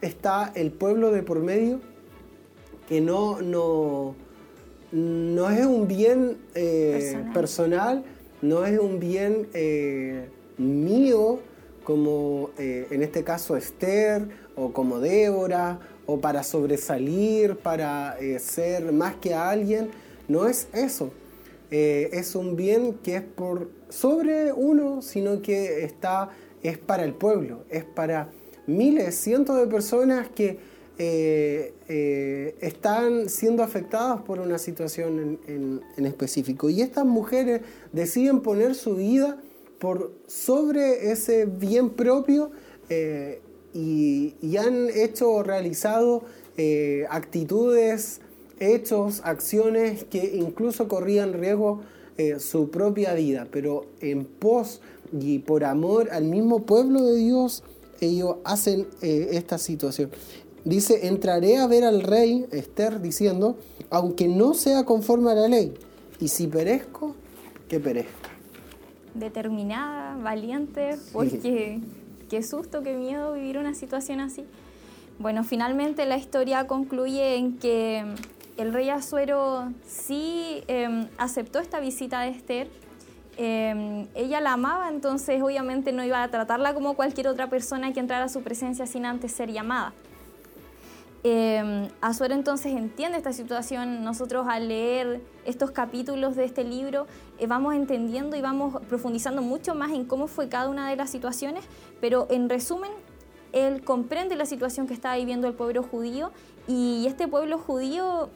está 0.00 0.50
el 0.54 0.72
pueblo 0.72 1.10
de 1.10 1.22
por 1.22 1.40
medio? 1.40 1.80
Que 2.88 3.00
no, 3.00 3.42
no, 3.42 4.14
no 4.92 5.50
es 5.50 5.66
un 5.66 5.86
bien 5.86 6.38
eh, 6.54 7.22
personal. 7.34 8.04
no 8.40 8.64
es 8.64 8.78
un 8.78 8.98
bien 8.98 9.48
eh, 9.52 10.28
mío, 10.56 11.40
como 11.84 12.50
eh, 12.58 12.86
en 12.90 13.02
este 13.02 13.24
caso 13.24 13.56
Esther 13.56 14.28
o 14.56 14.72
como 14.72 15.00
Débora 15.00 15.80
o 16.06 16.20
para 16.20 16.42
sobresalir, 16.42 17.56
para 17.56 18.18
eh, 18.18 18.38
ser 18.38 18.92
más 18.92 19.16
que 19.16 19.34
alguien. 19.34 19.90
No 20.28 20.46
es 20.46 20.68
eso. 20.72 21.10
eh, 21.70 22.10
es 22.12 22.34
un 22.34 22.54
bien 22.54 22.94
que 23.02 23.16
es 23.16 23.22
por 23.22 23.70
sobre 23.88 24.52
uno, 24.52 25.00
sino 25.00 25.40
que 25.40 25.84
está, 25.84 26.30
es 26.62 26.76
para 26.76 27.04
el 27.04 27.14
pueblo, 27.14 27.64
es 27.70 27.84
para 27.84 28.28
miles, 28.66 29.14
cientos 29.14 29.56
de 29.56 29.66
personas 29.66 30.28
que 30.28 30.58
eh, 30.98 32.54
están 32.60 33.30
siendo 33.30 33.62
afectadas 33.62 34.20
por 34.20 34.38
una 34.38 34.58
situación 34.58 35.40
en, 35.46 36.06
específico. 36.06 36.68
Y 36.68 36.82
estas 36.82 37.06
mujeres 37.06 37.62
deciden 37.92 38.40
poner 38.40 38.74
su 38.74 38.96
vida 38.96 39.38
por 39.78 40.12
sobre 40.26 41.10
ese 41.10 41.46
bien 41.46 41.90
propio 41.90 42.50
y, 43.74 44.34
y, 44.40 44.56
han 44.56 44.88
hecho, 44.90 45.42
realizado 45.42 46.22
actitudes 47.08 48.20
hechos, 48.62 49.20
acciones 49.24 50.04
que 50.04 50.36
incluso 50.36 50.88
corrían 50.88 51.32
riesgo 51.32 51.80
eh, 52.16 52.38
su 52.38 52.70
propia 52.70 53.14
vida, 53.14 53.48
pero 53.50 53.86
en 54.00 54.24
pos 54.24 54.80
y 55.12 55.40
por 55.40 55.64
amor 55.64 56.08
al 56.10 56.24
mismo 56.24 56.60
pueblo 56.62 57.02
de 57.04 57.16
Dios, 57.16 57.64
ellos 58.00 58.36
hacen 58.44 58.86
eh, 59.02 59.30
esta 59.32 59.58
situación. 59.58 60.10
Dice, 60.64 61.08
entraré 61.08 61.58
a 61.58 61.66
ver 61.66 61.84
al 61.84 62.02
rey, 62.02 62.46
Esther, 62.52 63.00
diciendo, 63.00 63.56
aunque 63.90 64.28
no 64.28 64.54
sea 64.54 64.84
conforme 64.84 65.32
a 65.32 65.34
la 65.34 65.48
ley, 65.48 65.74
y 66.20 66.28
si 66.28 66.46
perezco, 66.46 67.16
que 67.68 67.80
perezca. 67.80 68.30
Determinada, 69.14 70.16
valiente, 70.22 70.96
porque 71.12 71.80
qué 72.32 72.42
susto, 72.42 72.82
qué 72.82 72.94
miedo 72.94 73.34
vivir 73.34 73.58
una 73.58 73.74
situación 73.74 74.18
así. 74.18 74.46
Bueno, 75.18 75.44
finalmente 75.44 76.06
la 76.06 76.16
historia 76.16 76.66
concluye 76.66 77.36
en 77.36 77.58
que 77.58 78.06
el 78.56 78.72
rey 78.72 78.88
Azuero 78.88 79.70
sí 79.86 80.64
em, 80.66 81.08
aceptó 81.18 81.58
esta 81.58 81.78
visita 81.78 82.22
de 82.22 82.30
Esther. 82.30 82.70
Em, 83.36 84.06
ella 84.14 84.40
la 84.40 84.54
amaba, 84.54 84.88
entonces 84.88 85.42
obviamente 85.42 85.92
no 85.92 86.02
iba 86.02 86.22
a 86.22 86.28
tratarla 86.28 86.72
como 86.72 86.94
cualquier 86.94 87.28
otra 87.28 87.50
persona 87.50 87.92
que 87.92 88.00
entrara 88.00 88.24
a 88.24 88.28
su 88.30 88.40
presencia 88.40 88.86
sin 88.86 89.04
antes 89.04 89.32
ser 89.32 89.52
llamada. 89.52 89.92
Eh, 91.24 91.88
Azuero 92.00 92.34
entonces 92.34 92.72
entiende 92.72 93.16
esta 93.16 93.32
situación. 93.32 94.02
Nosotros 94.02 94.46
al 94.48 94.68
leer 94.68 95.20
estos 95.44 95.70
capítulos 95.70 96.34
de 96.36 96.44
este 96.44 96.64
libro 96.64 97.06
eh, 97.38 97.46
vamos 97.46 97.74
entendiendo 97.74 98.36
y 98.36 98.40
vamos 98.40 98.80
profundizando 98.88 99.42
mucho 99.42 99.74
más 99.74 99.92
en 99.92 100.04
cómo 100.04 100.26
fue 100.26 100.48
cada 100.48 100.68
una 100.68 100.90
de 100.90 100.96
las 100.96 101.10
situaciones, 101.10 101.64
pero 102.00 102.26
en 102.30 102.48
resumen, 102.48 102.90
él 103.52 103.84
comprende 103.84 104.34
la 104.34 104.46
situación 104.46 104.86
que 104.86 104.94
estaba 104.94 105.16
viviendo 105.16 105.46
el 105.46 105.54
pueblo 105.54 105.82
judío 105.82 106.32
y 106.66 107.04
este 107.06 107.28
pueblo 107.28 107.58
judío 107.58 108.30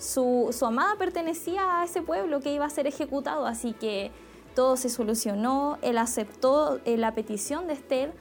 su, 0.00 0.50
amada 0.62 0.96
pertenecía 0.96 1.80
a 1.80 1.84
ese 1.84 2.00
pueblo 2.00 2.40
que 2.40 2.54
iba 2.54 2.64
a 2.64 2.70
ser 2.70 2.86
ejecutado, 2.86 3.44
así 3.46 3.74
que 3.74 4.10
todo 4.54 4.76
se 4.78 4.88
solucionó, 4.88 5.78
él 5.82 5.98
aceptó 5.98 6.80
eh, 6.86 6.96
la 6.96 7.14
petición 7.14 7.66
de 7.66 7.74
Esther 7.74 8.12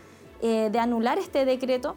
eh, 0.42 0.70
de 0.72 0.80
anular 0.80 1.18
este 1.18 1.46
decreto. 1.46 1.96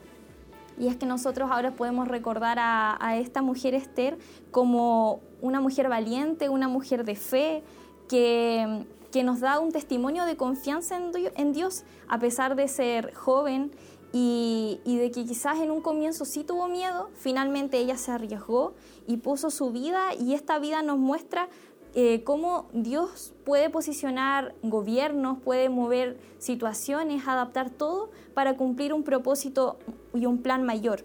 Y 0.78 0.88
es 0.88 0.96
que 0.96 1.06
nosotros 1.06 1.50
ahora 1.50 1.72
podemos 1.72 2.08
recordar 2.08 2.58
a, 2.60 3.16
esta 3.16 3.42
mujer 3.42 3.74
Esther 3.74 4.18
como 4.50 5.20
una 5.40 5.60
mujer 5.60 5.88
valiente, 5.88 6.48
una 6.48 6.68
mujer 6.68 7.04
de 7.04 7.16
fe, 7.16 7.62
que, 8.08 8.84
que 9.12 9.22
nos 9.22 9.40
da 9.40 9.60
un 9.60 9.70
testimonio 9.70 10.24
de 10.24 10.36
confianza 10.36 10.96
en, 10.96 11.52
Dios, 11.52 11.84
a 12.08 12.18
pesar 12.18 12.56
de 12.56 12.66
ser 12.66 13.14
joven. 13.14 13.70
Y, 14.14 14.78
de 14.84 15.10
que 15.10 15.24
quizás 15.24 15.58
en 15.60 15.70
un 15.70 15.80
comienzo 15.80 16.26
sí 16.26 16.44
tuvo 16.44 16.68
miedo, 16.68 17.08
finalmente 17.14 17.78
ella 17.78 17.96
se 17.96 18.10
arriesgó 18.10 18.74
y 19.06 19.16
puso 19.16 19.48
su 19.48 19.70
vida 19.70 20.14
y 20.14 20.34
esta 20.34 20.58
vida 20.58 20.82
nos 20.82 20.98
muestra 20.98 21.48
eh, 21.94 22.22
cómo 22.22 22.66
Dios 22.74 23.32
puede 23.46 23.70
posicionar 23.70 24.54
gobiernos, 24.62 25.38
puede 25.38 25.70
mover 25.70 26.18
situaciones, 26.36 27.26
adaptar 27.26 27.70
todo 27.70 28.10
para 28.34 28.58
cumplir 28.58 28.92
un 28.92 29.02
propósito 29.02 29.78
y 30.14 30.26
un 30.26 30.38
plan 30.38 30.64
mayor. 30.64 31.04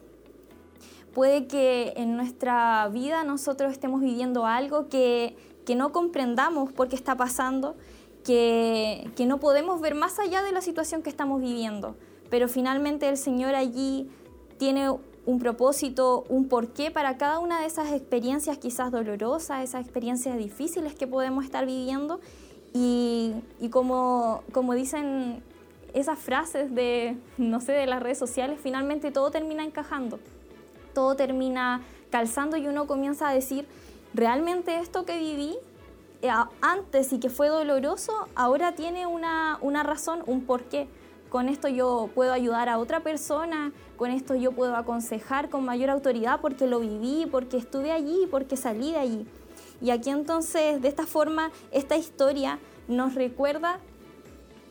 Puede 1.13 1.47
que 1.47 1.93
en 1.97 2.15
nuestra 2.15 2.87
vida 2.89 3.23
nosotros 3.23 3.71
estemos 3.71 4.01
viviendo 4.01 4.45
algo 4.45 4.87
que, 4.87 5.35
que 5.65 5.75
no 5.75 5.91
comprendamos 5.91 6.71
por 6.71 6.89
qué 6.89 6.95
está 6.95 7.17
pasando, 7.17 7.75
que, 8.23 9.09
que 9.15 9.25
no 9.25 9.39
podemos 9.39 9.81
ver 9.81 9.95
más 9.95 10.19
allá 10.19 10.43
de 10.43 10.51
la 10.51 10.61
situación 10.61 11.01
que 11.01 11.09
estamos 11.09 11.41
viviendo 11.41 11.95
pero 12.29 12.47
finalmente 12.47 13.07
el 13.07 13.17
Señor 13.17 13.55
allí 13.55 14.09
tiene 14.57 14.89
un 15.25 15.39
propósito, 15.39 16.25
un 16.29 16.47
porqué 16.47 16.89
para 16.91 17.17
cada 17.17 17.39
una 17.39 17.59
de 17.61 17.67
esas 17.67 17.91
experiencias 17.91 18.57
quizás 18.57 18.91
dolorosas, 18.91 19.63
esas 19.63 19.81
experiencias 19.81 20.37
difíciles 20.37 20.95
que 20.95 21.07
podemos 21.07 21.43
estar 21.43 21.65
viviendo. 21.65 22.19
Y, 22.73 23.33
como, 23.71 24.43
como 24.51 24.73
dicen 24.73 25.41
esas 25.99 26.19
frases 26.19 26.73
de, 26.73 27.17
no 27.37 27.59
sé, 27.59 27.71
de 27.73 27.85
las 27.85 28.01
redes 28.01 28.17
sociales, 28.17 28.59
finalmente 28.61 29.11
todo 29.11 29.31
termina 29.31 29.63
encajando, 29.63 30.19
todo 30.93 31.15
termina 31.15 31.81
calzando 32.09 32.57
y 32.57 32.67
uno 32.67 32.87
comienza 32.87 33.29
a 33.29 33.33
decir, 33.33 33.67
realmente 34.13 34.79
esto 34.79 35.05
que 35.05 35.17
viví 35.17 35.57
eh, 36.21 36.29
antes 36.61 37.13
y 37.13 37.19
que 37.19 37.29
fue 37.29 37.49
doloroso, 37.49 38.27
ahora 38.35 38.75
tiene 38.75 39.05
una, 39.07 39.57
una 39.61 39.83
razón, 39.83 40.23
un 40.25 40.45
porqué 40.45 40.87
con 41.29 41.49
esto 41.49 41.67
yo 41.67 42.09
puedo 42.15 42.31
ayudar 42.31 42.69
a 42.69 42.79
otra 42.79 43.01
persona, 43.01 43.73
con 43.97 44.11
esto 44.11 44.35
yo 44.35 44.53
puedo 44.53 44.75
aconsejar 44.75 45.49
con 45.49 45.65
mayor 45.65 45.89
autoridad 45.89 46.39
porque 46.41 46.67
lo 46.67 46.79
viví, 46.79 47.27
porque 47.29 47.57
estuve 47.57 47.91
allí, 47.91 48.27
porque 48.31 48.55
salí 48.55 48.91
de 48.91 48.97
allí. 48.97 49.27
Y 49.81 49.89
aquí 49.89 50.09
entonces, 50.09 50.81
de 50.81 50.87
esta 50.87 51.05
forma, 51.05 51.51
esta 51.71 51.97
historia 51.97 52.59
nos 52.87 53.13
recuerda 53.15 53.79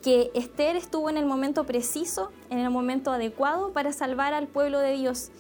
que 0.07 0.31
Esther 0.35 0.77
estuvo 0.77 1.11
en 1.11 1.17
el 1.17 1.27
momento 1.27 1.65
preciso, 1.65 2.31
en 2.49 2.61
el 2.61 2.71
momento 2.71 3.11
adecuado 3.11 3.73
para 3.73 3.93
salvar 3.93 4.35
al 4.35 4.47
pueblo 4.47 4.79
de 4.79 4.93
Dios. 4.93 5.31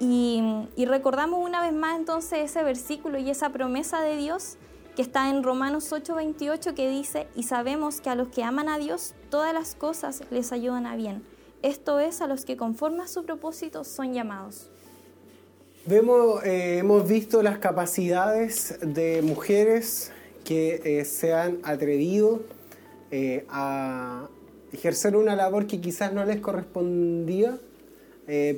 Y, 0.00 0.42
recordamos 0.76 1.42
una 1.42 1.62
vez 1.62 1.72
más 1.72 1.98
entonces 1.98 2.40
ese 2.40 2.62
versículo 2.62 3.16
y 3.16 3.30
esa 3.30 3.48
promesa 3.54 4.02
de 4.02 4.18
Dios 4.18 4.58
que 4.96 5.00
está 5.00 5.30
en 5.30 5.42
Romanos 5.42 5.90
8:28 5.90 6.74
que 6.74 6.90
dice, 6.90 7.26
y 7.34 7.44
sabemos 7.44 8.02
que 8.02 8.10
a 8.10 8.14
los 8.14 8.28
que 8.28 8.44
aman 8.44 8.68
a 8.68 8.76
Dios, 8.76 9.14
todas 9.30 9.54
las 9.54 9.74
cosas 9.74 10.20
les 10.30 10.52
ayudan 10.52 10.84
a 10.84 10.94
bien. 10.94 11.22
Esto 11.62 11.98
es 11.98 12.20
a 12.20 12.26
los 12.26 12.44
que 12.44 12.58
conforme 12.58 13.04
a 13.04 13.08
su 13.08 13.24
propósito 13.24 13.82
son 13.82 14.12
llamados. 14.12 14.68
Vemos, 15.86 16.44
eh, 16.44 16.76
hemos 16.80 17.08
visto 17.08 17.42
las 17.42 17.56
capacidades 17.60 18.78
de 18.82 19.22
mujeres 19.22 20.12
que 20.44 20.82
eh, 21.00 21.06
se 21.06 21.32
han 21.32 21.60
atrevido 21.62 22.42
eh, 23.12 23.44
a 23.48 24.28
ejercer 24.72 25.14
una 25.14 25.36
labor 25.36 25.68
que 25.68 25.80
quizás 25.80 26.12
no 26.12 26.24
les 26.24 26.40
correspondía, 26.40 27.58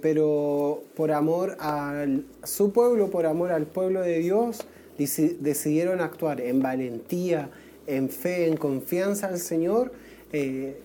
pero 0.02 0.84
por 0.94 1.10
amor 1.10 1.56
a 1.58 2.06
su 2.44 2.72
pueblo, 2.72 3.10
por 3.10 3.26
amor 3.26 3.50
al 3.50 3.66
pueblo 3.66 4.02
de 4.02 4.20
Dios, 4.20 4.64
decidieron 4.96 6.00
actuar 6.00 6.40
en 6.40 6.62
valentía, 6.62 7.50
en 7.86 8.08
fe, 8.08 8.46
en 8.46 8.56
confianza 8.56 9.28
al 9.28 9.38
Señor, 9.38 9.92
eh, 10.32 10.76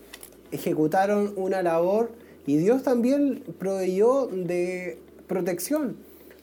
ejecutaron 0.51 1.33
una 1.35 1.61
labor 1.61 2.11
y 2.45 2.57
Dios 2.57 2.83
también 2.83 3.43
proveyó 3.59 4.27
de 4.27 4.97
protección, 5.27 5.95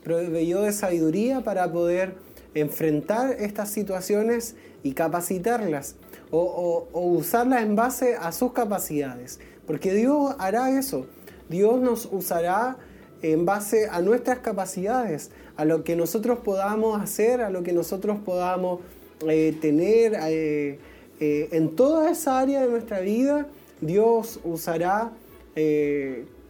proveyó 0.05 0.63
de 0.63 0.73
sabiduría 0.73 1.43
para 1.43 1.73
poder 1.73 2.15
enfrentar 2.55 3.37
estas 3.41 3.71
situaciones 3.71 4.55
y 4.83 4.93
capacitarlas 4.93 5.97
o, 6.31 6.89
o 6.93 7.01
usarlas 7.01 7.63
en 7.63 7.77
base 7.77 8.17
a 8.17 8.33
sus 8.33 8.53
capacidades. 8.53 9.41
Porque 9.67 9.95
Dios 9.95 10.35
hará 10.39 10.71
eso. 10.79 11.07
Dios 11.49 11.81
nos 11.81 12.07
usará 12.11 12.77
en 13.23 13.45
base 13.45 13.89
a 13.91 14.01
nuestras 14.01 14.39
capacidades, 14.39 15.31
a 15.57 15.65
lo 15.65 15.85
que 15.85 15.97
nosotros 15.97 16.39
podamos 16.41 17.01
hacer, 17.01 17.41
a 17.41 17.51
lo 17.51 17.63
que 17.63 17.73
nosotros 17.73 18.19
podamos 18.25 18.81
eh, 19.27 19.57
tener 19.61 20.15
eh, 20.15 20.79
eh, 21.21 21.49
en 21.53 21.75
toda 21.75 22.11
esa 22.11 22.39
área 22.39 22.61
de 22.61 22.69
nuestra 22.69 23.01
vida, 23.01 23.47
Dios 23.81 24.41
usará 24.45 25.13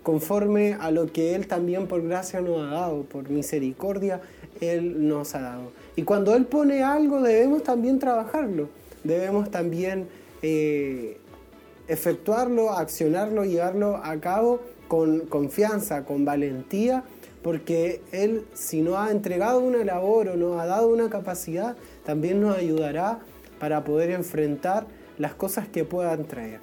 conforme 0.02 0.74
a 0.74 0.90
lo 0.90 1.06
que 1.12 1.36
Él 1.36 1.46
también 1.46 1.86
por 1.86 2.02
gracia 2.02 2.40
nos 2.40 2.60
ha 2.60 2.74
dado, 2.74 3.02
por 3.02 3.30
misericordia 3.30 4.20
Él 4.60 5.06
nos 5.06 5.36
ha 5.36 5.40
dado. 5.40 5.70
Y 5.94 6.02
cuando 6.02 6.34
Él 6.34 6.46
pone 6.46 6.82
algo 6.82 7.22
debemos 7.22 7.62
también 7.62 8.00
trabajarlo, 8.00 8.68
debemos 9.06 9.50
también 9.50 10.08
efectuarlo, 11.88 12.70
accionarlo, 12.70 13.44
llevarlo 13.44 13.96
a 13.96 14.18
cabo 14.20 14.60
con 14.88 15.20
confianza, 15.20 16.04
con 16.04 16.24
valentía, 16.24 17.04
porque 17.42 18.02
Él 18.12 18.44
si 18.54 18.82
nos 18.82 18.96
ha 18.96 19.10
entregado 19.10 19.60
una 19.60 19.84
labor 19.84 20.28
o 20.28 20.36
nos 20.36 20.60
ha 20.60 20.66
dado 20.66 20.88
una 20.88 21.08
capacidad, 21.08 21.76
también 22.04 22.40
nos 22.40 22.56
ayudará 22.56 23.20
para 23.58 23.84
poder 23.84 24.10
enfrentar 24.10 24.86
las 25.18 25.34
cosas 25.34 25.68
que 25.68 25.84
puedan 25.84 26.24
traer. 26.24 26.60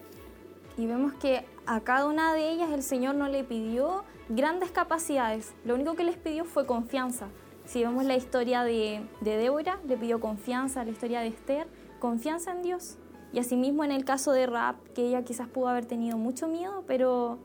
Y 0.78 0.86
vemos 0.86 1.14
que 1.14 1.46
a 1.66 1.82
cada 1.82 2.08
una 2.08 2.34
de 2.34 2.50
ellas 2.52 2.72
el 2.72 2.84
Señor 2.84 3.16
no 3.16 3.28
le 3.28 3.44
pidió 3.44 4.04
grandes 4.30 4.72
capacidades, 4.72 5.54
lo 5.66 5.76
único 5.76 5.96
que 5.96 6.04
les 6.04 6.18
pidió 6.18 6.46
fue 6.46 6.66
confianza, 6.66 7.28
Si 7.66 7.82
vemos 7.82 8.04
la 8.04 8.18
historia 8.18 8.64
de, 8.64 9.02
de 9.22 9.38
Débora, 9.38 9.80
le 9.88 9.96
pidió 9.96 10.20
confianza, 10.20 10.84
la 10.84 10.92
historia 10.92 11.22
de 11.22 11.28
Esther, 11.28 11.66
confianza 12.04 12.52
en 12.52 12.64
Dios. 12.64 12.98
Y 13.32 13.40
asimismo 13.40 13.86
en 13.86 13.94
el 13.94 14.04
caso 14.04 14.34
de 14.34 14.46
Raab, 14.46 14.76
que 14.94 15.08
ella 15.08 15.24
quizás 15.24 15.48
pudo 15.48 15.70
haber 15.70 15.86
tenido 15.86 16.18
mucho 16.18 16.50
miedo, 16.50 16.84
pero 16.86 17.38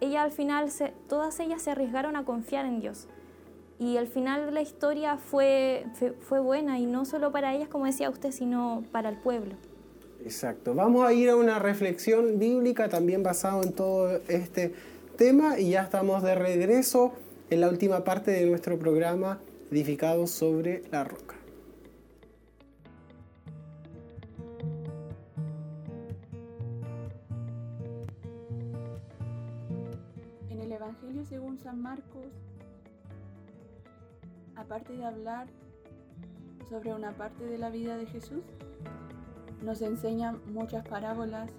ella 0.00 0.22
al 0.22 0.30
final, 0.30 0.70
todas 1.08 1.40
ellas 1.40 1.62
se 1.62 1.72
arriesgaron 1.72 2.14
a 2.14 2.24
confiar 2.24 2.64
en 2.64 2.80
Dios. 2.80 3.08
Y 3.80 3.96
al 3.96 4.06
final 4.06 4.54
la 4.54 4.62
historia 4.62 5.16
fue, 5.16 5.84
fue, 5.94 6.12
fue 6.12 6.38
buena, 6.38 6.78
y 6.78 6.86
no 6.86 7.04
solo 7.06 7.32
para 7.32 7.56
ellas, 7.56 7.68
como 7.68 7.86
decía 7.86 8.08
usted, 8.08 8.30
sino 8.30 8.84
para 8.92 9.08
el 9.08 9.16
pueblo. 9.16 9.56
Exacto. 10.24 10.74
Vamos 10.76 11.04
a 11.04 11.12
ir 11.12 11.28
a 11.30 11.34
una 11.34 11.58
reflexión 11.58 12.38
bíblica 12.38 12.88
también 12.88 13.24
basado 13.24 13.64
en 13.64 13.72
todo 13.72 14.20
este 14.28 14.74
tema 15.16 15.58
y 15.58 15.70
ya 15.70 15.82
estamos 15.82 16.22
de 16.22 16.36
regreso 16.36 17.14
en 17.50 17.62
la 17.62 17.68
última 17.68 18.04
parte 18.04 18.30
de 18.30 18.46
nuestro 18.46 18.78
programa 18.78 19.40
edificado 19.72 20.28
sobre 20.28 20.84
la 20.92 21.02
roca. 21.02 21.37
Según 31.28 31.58
San 31.58 31.80
Marcos, 31.80 32.26
aparte 34.56 34.92
de 34.92 35.06
hablar 35.06 35.48
sobre 36.68 36.92
una 36.94 37.12
parte 37.12 37.46
de 37.46 37.56
la 37.56 37.70
vida 37.70 37.96
de 37.96 38.04
Jesús, 38.04 38.44
nos 39.62 39.80
enseñan 39.80 40.40
muchas 40.52 40.86
parábolas 40.86 41.50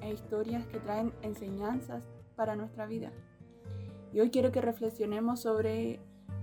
e 0.00 0.12
historias 0.12 0.66
que 0.66 0.80
traen 0.80 1.12
enseñanzas 1.20 2.08
para 2.36 2.56
nuestra 2.56 2.86
vida. 2.86 3.12
Y 4.14 4.20
hoy 4.20 4.30
quiero 4.30 4.50
que 4.50 4.62
reflexionemos 4.62 5.40
sobre 5.40 6.00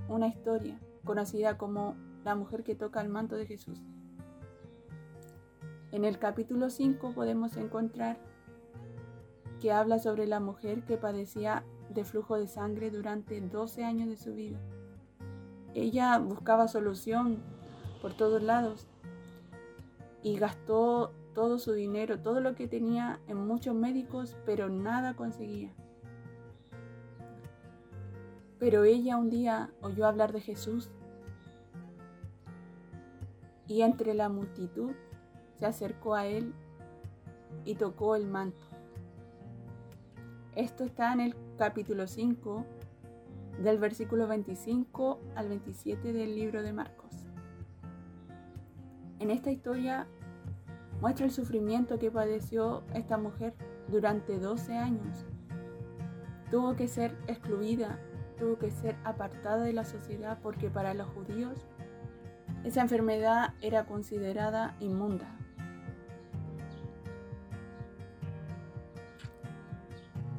una 0.07 0.27
historia 0.27 0.79
conocida 1.05 1.57
como 1.57 1.95
la 2.23 2.35
mujer 2.35 2.63
que 2.63 2.75
toca 2.75 3.01
el 3.01 3.09
manto 3.09 3.35
de 3.35 3.47
Jesús. 3.47 3.81
En 5.91 6.05
el 6.05 6.19
capítulo 6.19 6.69
5 6.69 7.13
podemos 7.13 7.57
encontrar 7.57 8.17
que 9.59 9.71
habla 9.71 9.97
sobre 9.97 10.27
la 10.27 10.39
mujer 10.39 10.83
que 10.83 10.97
padecía 10.97 11.63
de 11.93 12.03
flujo 12.03 12.37
de 12.37 12.47
sangre 12.47 12.91
durante 12.91 13.39
12 13.39 13.83
años 13.83 14.09
de 14.09 14.17
su 14.17 14.33
vida. 14.33 14.57
Ella 15.73 16.17
buscaba 16.19 16.67
solución 16.67 17.37
por 18.01 18.13
todos 18.13 18.41
lados 18.41 18.87
y 20.21 20.37
gastó 20.37 21.11
todo 21.33 21.57
su 21.57 21.73
dinero, 21.73 22.19
todo 22.19 22.39
lo 22.39 22.55
que 22.55 22.67
tenía 22.67 23.19
en 23.27 23.45
muchos 23.47 23.75
médicos, 23.75 24.35
pero 24.45 24.69
nada 24.69 25.15
conseguía. 25.15 25.71
Pero 28.59 28.83
ella 28.83 29.17
un 29.17 29.29
día 29.29 29.71
oyó 29.81 30.07
hablar 30.07 30.31
de 30.31 30.41
Jesús 30.41 30.89
y 33.67 33.81
entre 33.81 34.13
la 34.13 34.29
multitud 34.29 34.91
se 35.57 35.65
acercó 35.65 36.15
a 36.15 36.27
él 36.27 36.53
y 37.65 37.75
tocó 37.75 38.15
el 38.15 38.27
manto. 38.27 38.65
Esto 40.55 40.83
está 40.83 41.13
en 41.13 41.19
el 41.19 41.35
capítulo 41.63 42.07
5 42.07 42.65
del 43.63 43.77
versículo 43.77 44.27
25 44.27 45.21
al 45.33 45.47
27 45.47 46.11
del 46.11 46.35
libro 46.35 46.61
de 46.61 46.73
Marcos. 46.73 47.25
En 49.19 49.31
esta 49.31 49.49
historia 49.49 50.05
muestra 50.99 51.25
el 51.25 51.31
sufrimiento 51.31 51.99
que 51.99 52.11
padeció 52.11 52.83
esta 52.93 53.17
mujer 53.17 53.53
durante 53.87 54.39
12 54.39 54.75
años. 54.75 55.25
Tuvo 56.51 56.75
que 56.75 56.89
ser 56.89 57.15
excluida, 57.27 57.97
tuvo 58.37 58.57
que 58.57 58.69
ser 58.69 58.97
apartada 59.05 59.63
de 59.63 59.71
la 59.71 59.85
sociedad 59.85 60.39
porque 60.43 60.69
para 60.69 60.93
los 60.93 61.07
judíos 61.11 61.65
esa 62.65 62.81
enfermedad 62.81 63.53
era 63.61 63.85
considerada 63.85 64.75
inmunda. 64.81 65.42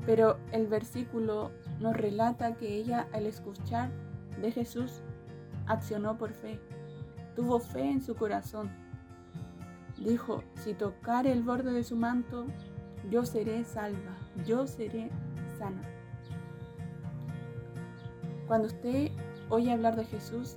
Pero 0.06 0.38
el 0.52 0.66
versículo 0.66 1.50
nos 1.80 1.96
relata 1.96 2.54
que 2.56 2.76
ella 2.76 3.08
al 3.12 3.26
escuchar 3.26 3.90
de 4.40 4.50
Jesús 4.52 5.02
accionó 5.66 6.18
por 6.18 6.32
fe 6.32 6.60
tuvo 7.34 7.58
fe 7.58 7.90
en 7.90 8.02
su 8.02 8.14
corazón. 8.14 8.70
Dijo, 9.98 10.42
si 10.54 10.74
tocar 10.74 11.26
el 11.26 11.42
borde 11.42 11.72
de 11.72 11.84
su 11.84 11.96
manto, 11.96 12.46
yo 13.10 13.24
seré 13.24 13.64
salva, 13.64 14.16
yo 14.46 14.66
seré 14.66 15.10
sana. 15.58 15.82
Cuando 18.46 18.68
usted 18.68 19.10
oye 19.48 19.72
hablar 19.72 19.96
de 19.96 20.04
Jesús, 20.04 20.56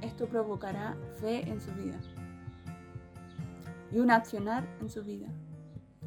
esto 0.00 0.26
provocará 0.28 0.96
fe 1.20 1.48
en 1.48 1.60
su 1.60 1.72
vida 1.72 1.98
y 3.90 3.98
un 3.98 4.10
accionar 4.10 4.66
en 4.80 4.88
su 4.88 5.02
vida. 5.02 5.28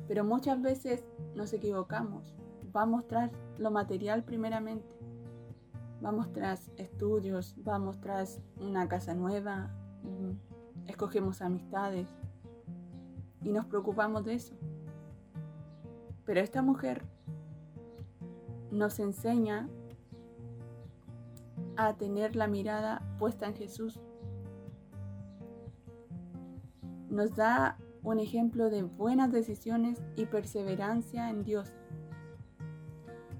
Pero 0.07 0.23
muchas 0.23 0.61
veces 0.61 1.03
nos 1.35 1.53
equivocamos. 1.53 2.33
Vamos 2.73 3.07
tras 3.07 3.31
lo 3.59 3.71
material 3.71 4.23
primeramente. 4.23 4.89
Vamos 6.01 6.33
tras 6.33 6.69
estudios, 6.75 7.55
vamos 7.63 8.01
tras 8.01 8.41
una 8.59 8.89
casa 8.89 9.13
nueva, 9.13 9.71
escogemos 10.87 11.41
amistades 11.41 12.09
y 13.41 13.51
nos 13.51 13.65
preocupamos 13.65 14.25
de 14.25 14.33
eso. 14.33 14.53
Pero 16.25 16.41
esta 16.41 16.61
mujer 16.61 17.03
nos 18.71 18.99
enseña 18.99 19.69
a 21.77 21.93
tener 21.95 22.35
la 22.35 22.47
mirada 22.47 23.01
puesta 23.19 23.45
en 23.47 23.53
Jesús. 23.53 23.99
Nos 27.09 27.35
da 27.35 27.77
un 28.01 28.19
ejemplo 28.19 28.69
de 28.69 28.83
buenas 28.83 29.31
decisiones 29.31 30.01
y 30.15 30.25
perseverancia 30.25 31.29
en 31.29 31.43
Dios, 31.43 31.73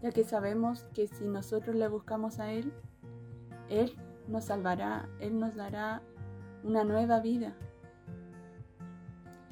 ya 0.04 0.12
que 0.12 0.26
sabemos 0.26 0.84
que 0.94 1.08
si 1.08 1.24
nosotros 1.24 1.78
le 1.78 1.88
buscamos 1.88 2.40
a 2.40 2.52
Él, 2.52 2.74
Él 3.70 3.96
nos 4.28 4.44
salvará, 4.46 5.08
Él 5.20 5.40
nos 5.40 5.56
dará 5.56 6.02
una 6.62 6.84
nueva 6.84 7.22
vida 7.22 7.54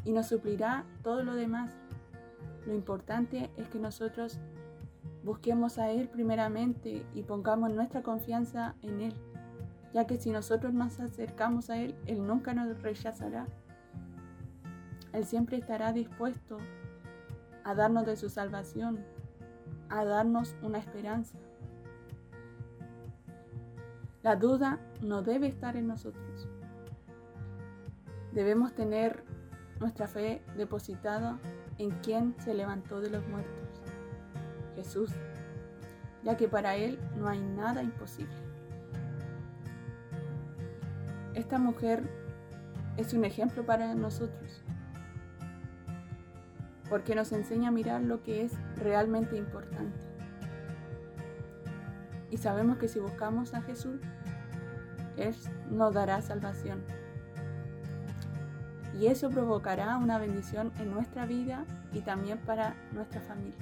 y 0.03 0.11
nos 0.11 0.27
suplirá 0.27 0.83
todo 1.03 1.23
lo 1.23 1.35
demás. 1.35 1.71
Lo 2.67 2.75
importante 2.75 3.49
es 3.55 3.69
que 3.69 3.79
nosotros 3.79 4.39
busquemos 5.23 5.77
a 5.77 5.89
Él 5.89 6.09
primeramente 6.09 7.05
y 7.13 7.23
pongamos 7.23 7.71
nuestra 7.71 8.03
confianza 8.03 8.75
en 8.81 8.99
Él, 8.99 9.13
ya 9.93 10.05
que 10.05 10.17
si 10.17 10.31
nosotros 10.31 10.73
nos 10.73 10.99
acercamos 10.99 11.69
a 11.69 11.77
Él, 11.77 11.95
Él 12.07 12.27
nunca 12.27 12.53
nos 12.53 12.81
rechazará. 12.81 13.47
Él 15.13 15.23
siempre 15.23 15.55
estará 15.55 15.93
dispuesto 15.93 16.57
a 17.63 17.73
darnos 17.73 18.05
de 18.05 18.17
su 18.17 18.27
salvación, 18.27 18.99
a 19.91 20.05
darnos 20.05 20.55
una 20.63 20.79
esperanza. 20.79 21.37
La 24.23 24.35
duda 24.35 24.79
no 25.01 25.21
debe 25.21 25.47
estar 25.47 25.75
en 25.75 25.87
nosotros. 25.87 26.47
Debemos 28.31 28.73
tener 28.73 29.23
nuestra 29.79 30.07
fe 30.07 30.41
depositada 30.55 31.39
en 31.77 31.89
quien 32.01 32.35
se 32.39 32.53
levantó 32.53 33.01
de 33.01 33.09
los 33.09 33.27
muertos, 33.27 33.81
Jesús, 34.75 35.11
ya 36.23 36.37
que 36.37 36.47
para 36.47 36.75
Él 36.75 36.99
no 37.17 37.27
hay 37.27 37.41
nada 37.41 37.83
imposible. 37.83 38.35
Esta 41.33 41.57
mujer 41.57 42.03
es 42.97 43.13
un 43.13 43.25
ejemplo 43.25 43.65
para 43.65 43.95
nosotros, 43.95 44.50
porque 46.91 47.15
nos 47.15 47.31
enseña 47.31 47.69
a 47.69 47.71
mirar 47.71 48.01
lo 48.01 48.21
que 48.21 48.43
es 48.43 48.51
realmente 48.75 49.37
importante. 49.37 49.97
Y 52.29 52.35
sabemos 52.35 52.77
que 52.79 52.89
si 52.89 52.99
buscamos 52.99 53.53
a 53.53 53.61
Jesús, 53.61 54.01
Él 55.15 55.33
nos 55.69 55.93
dará 55.93 56.21
salvación 56.21 56.83
y 58.99 59.07
eso 59.07 59.29
provocará 59.29 59.97
una 59.97 60.17
bendición 60.17 60.73
en 60.79 60.91
nuestra 60.91 61.25
vida 61.25 61.65
y 61.93 62.01
también 62.01 62.39
para 62.39 62.75
nuestra 62.91 63.21
familia. 63.21 63.55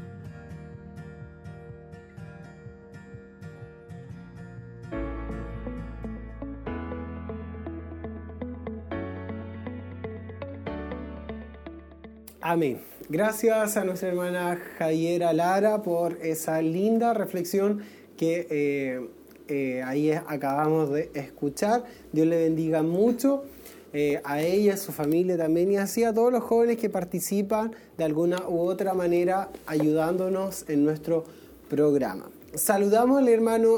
Amén. 12.41 12.82
Gracias 13.12 13.76
a 13.76 13.84
nuestra 13.84 14.10
hermana 14.10 14.60
Javiera 14.78 15.34
Lara 15.34 15.82
por 15.82 16.20
esa 16.22 16.62
linda 16.62 17.16
reflexión 17.16 17.82
que 18.16 18.45
eh, 18.51 19.10
eh, 19.47 19.82
ahí 19.82 20.12
acabamos 20.12 20.91
de 20.91 21.10
escuchar. 21.16 21.86
Dios 22.12 22.28
le 22.28 22.38
bendiga 22.38 22.84
mucho. 22.84 23.45
Eh, 23.93 24.22
a 24.24 24.43
ella, 24.43 24.76
a 24.76 24.78
su 24.78 24.91
familia 24.91 25.36
también 25.36 25.72
y 25.72 25.78
así 25.78 26.03
a 26.03 26.14
todos 26.14 26.32
los 26.32 26.43
jóvenes 26.43 26.78
que 26.78 26.91
participan 26.91 27.72
de 27.97 28.03
alguna 28.03 28.47
u 28.47 28.60
otra 28.60 28.93
manera 28.93 29.49
ayudándonos 29.66 30.70
en 30.70 30.86
nuestro 30.86 31.26
programa. 31.68 32.30
Saludamos 32.53 33.18
al 33.18 33.28
hermano 33.28 33.78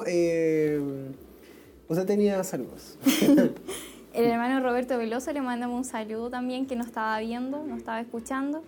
Usted 1.88 2.05
tenía 2.05 2.43
saludos. 2.43 2.97
El 4.13 4.25
hermano 4.25 4.61
Roberto 4.61 4.97
Veloso 4.97 5.32
le 5.32 5.41
mandamos 5.41 5.77
un 5.77 5.86
saludo 5.86 6.29
también 6.29 6.65
que 6.65 6.75
nos 6.75 6.88
estaba 6.88 7.17
viendo, 7.19 7.63
nos 7.63 7.77
estaba 7.77 8.01
escuchando. 8.01 8.61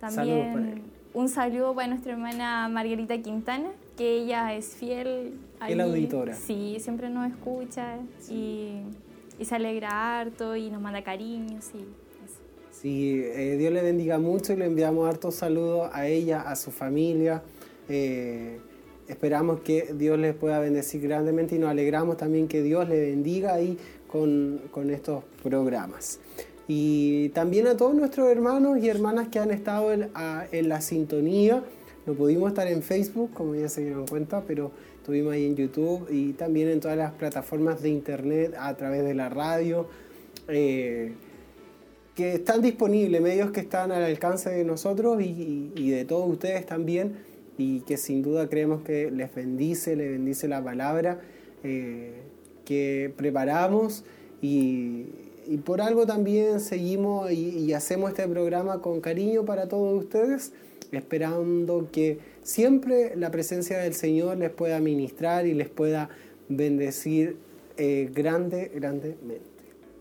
Saludos 0.00 0.46
para 0.52 0.68
él. 0.68 0.74
También 0.74 1.00
un 1.12 1.28
saludo 1.28 1.74
para 1.74 1.88
nuestra 1.88 2.12
hermana 2.12 2.68
Margarita 2.68 3.20
Quintana, 3.20 3.70
que 3.96 4.18
ella 4.18 4.54
es 4.54 4.76
fiel. 4.76 5.34
Fiel 5.64 5.80
ahí. 5.80 5.88
auditora. 5.88 6.34
Sí, 6.34 6.76
siempre 6.78 7.10
nos 7.10 7.30
escucha 7.30 7.96
y, 8.30 8.82
y 9.38 9.44
se 9.44 9.54
alegra 9.54 10.20
harto 10.20 10.54
y 10.54 10.70
nos 10.70 10.80
manda 10.80 11.02
cariños 11.02 11.70
y 11.74 11.78
eso. 11.78 12.38
Sí, 12.70 13.22
eh, 13.24 13.56
Dios 13.58 13.72
le 13.72 13.82
bendiga 13.82 14.18
mucho 14.18 14.52
y 14.52 14.56
le 14.56 14.66
enviamos 14.66 15.08
hartos 15.08 15.34
saludos 15.34 15.90
a 15.92 16.06
ella, 16.06 16.42
a 16.42 16.54
su 16.54 16.70
familia. 16.70 17.42
Eh, 17.88 18.60
esperamos 19.08 19.60
que 19.60 19.92
Dios 19.94 20.16
les 20.16 20.34
pueda 20.34 20.60
bendecir 20.60 21.02
grandemente 21.02 21.56
y 21.56 21.58
nos 21.58 21.70
alegramos 21.70 22.16
también 22.16 22.46
que 22.46 22.62
Dios 22.62 22.88
le 22.88 23.00
bendiga 23.00 23.54
ahí 23.54 23.76
con, 24.06 24.60
con 24.70 24.90
estos 24.90 25.24
programas. 25.42 26.20
Y 26.72 27.30
también 27.30 27.66
a 27.66 27.76
todos 27.76 27.96
nuestros 27.96 28.28
hermanos 28.28 28.78
y 28.78 28.88
hermanas 28.88 29.26
que 29.26 29.40
han 29.40 29.50
estado 29.50 29.92
en, 29.92 30.68
la 30.68 30.80
sintonía. 30.80 31.64
No 32.06 32.14
pudimos 32.14 32.50
estar 32.50 32.68
en 32.68 32.84
Facebook, 32.84 33.32
como 33.34 33.56
ya 33.56 33.68
se 33.68 33.82
dieron 33.82 34.06
cuenta, 34.06 34.44
pero 34.46 34.70
estuvimos 34.94 35.32
ahí 35.32 35.46
en 35.46 35.56
YouTube 35.56 36.06
y 36.08 36.32
también 36.34 36.68
en 36.68 36.78
todas 36.78 36.96
las 36.96 37.10
plataformas 37.14 37.82
de 37.82 37.88
internet 37.88 38.54
a 38.56 38.72
través 38.76 39.02
de 39.02 39.14
la 39.14 39.28
radio. 39.28 39.88
Eh, 40.46 41.14
que 42.14 42.34
están 42.34 42.62
disponibles, 42.62 43.20
medios 43.20 43.50
que 43.50 43.58
están 43.58 43.90
al 43.90 44.04
alcance 44.04 44.50
de 44.50 44.62
nosotros 44.62 45.20
y 45.20 45.90
de 45.90 46.04
todos 46.04 46.30
ustedes 46.30 46.66
también, 46.66 47.16
y 47.58 47.80
que 47.80 47.96
sin 47.96 48.22
duda 48.22 48.48
creemos 48.48 48.82
que 48.82 49.10
les 49.10 49.34
bendice, 49.34 49.96
les 49.96 50.12
bendice 50.12 50.46
la 50.46 50.62
palabra 50.62 51.20
eh, 51.64 52.12
que 52.64 53.12
preparamos 53.16 54.04
y, 54.40 55.06
y 55.50 55.56
por 55.56 55.80
algo 55.80 56.06
también 56.06 56.60
seguimos 56.60 57.28
y, 57.32 57.58
y 57.58 57.72
hacemos 57.72 58.10
este 58.10 58.28
programa 58.28 58.80
con 58.80 59.00
cariño 59.00 59.44
para 59.44 59.68
todos 59.68 60.04
ustedes, 60.04 60.52
esperando 60.92 61.88
que 61.90 62.20
siempre 62.44 63.16
la 63.16 63.32
presencia 63.32 63.78
del 63.78 63.94
Señor 63.94 64.38
les 64.38 64.50
pueda 64.50 64.78
ministrar 64.78 65.48
y 65.48 65.54
les 65.54 65.68
pueda 65.68 66.08
bendecir 66.48 67.36
eh, 67.76 68.08
grande, 68.14 68.70
grandemente. 68.72 69.40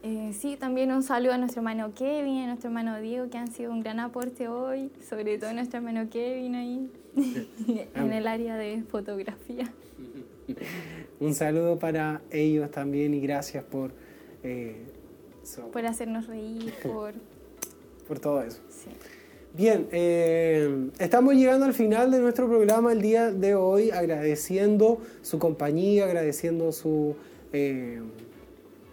Eh, 0.04 0.34
sí, 0.40 0.56
también 0.56 0.92
un 0.92 1.02
saludo 1.02 1.34
a 1.34 1.40
nuestro 1.40 1.62
hermano 1.62 1.96
Kevin, 1.96 2.44
a 2.44 2.46
nuestro 2.46 2.70
hermano 2.70 3.02
Diego, 3.02 3.32
que 3.32 3.40
han 3.40 3.52
sido 3.52 3.72
un 3.72 3.82
gran 3.82 4.00
aporte 4.00 4.48
hoy, 4.48 4.92
sobre 5.10 5.40
todo 5.40 5.52
nuestro 5.54 5.80
hermano 5.80 6.12
Kevin 6.12 6.54
ahí, 6.54 6.92
en 7.96 8.14
el 8.14 8.28
área 8.28 8.56
de 8.56 8.84
fotografía. 8.84 9.74
Un 11.20 11.34
saludo 11.34 11.80
para 11.80 12.22
ellos 12.30 12.70
también 12.70 13.16
y 13.16 13.20
gracias 13.20 13.64
por, 13.64 13.94
eh, 14.44 14.86
por 15.72 15.86
hacernos 15.86 16.28
reír, 16.28 16.74
por... 16.84 17.14
por 18.08 18.20
todo 18.20 18.42
eso. 18.42 18.60
sí. 18.70 18.90
Bien, 19.52 19.88
eh, 19.92 20.90
estamos 21.00 21.34
llegando 21.34 21.66
al 21.66 21.74
final 21.74 22.12
de 22.12 22.20
nuestro 22.20 22.48
programa 22.48 22.92
el 22.92 23.02
día 23.02 23.32
de 23.32 23.56
hoy, 23.56 23.90
agradeciendo 23.90 25.02
su 25.24 25.40
compañía, 25.40 26.06
agradeciendo 26.06 26.72
su, 26.72 27.16
eh, 27.52 28.00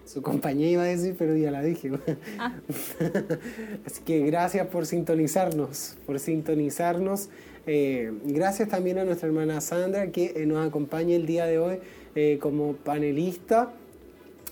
su 0.06 0.22
compañía, 0.22 0.70
iba 0.70 0.82
a 0.82 0.86
decir, 0.86 1.14
pero 1.18 1.36
ya 1.36 1.50
la 1.50 1.62
dije. 1.62 1.90
Así 3.86 4.02
que 4.02 4.20
gracias 4.20 4.66
por 4.68 4.86
sintonizarnos, 4.86 5.98
por 6.06 6.18
sintonizarnos. 6.18 7.28
Eh, 7.66 8.12
gracias 8.24 8.68
también 8.68 8.98
a 8.98 9.04
nuestra 9.04 9.26
hermana 9.26 9.60
Sandra 9.60 10.10
que 10.12 10.46
nos 10.46 10.66
acompaña 10.66 11.16
el 11.16 11.26
día 11.26 11.46
de 11.46 11.58
hoy 11.58 11.78
eh, 12.14 12.38
como 12.40 12.74
panelista. 12.74 13.72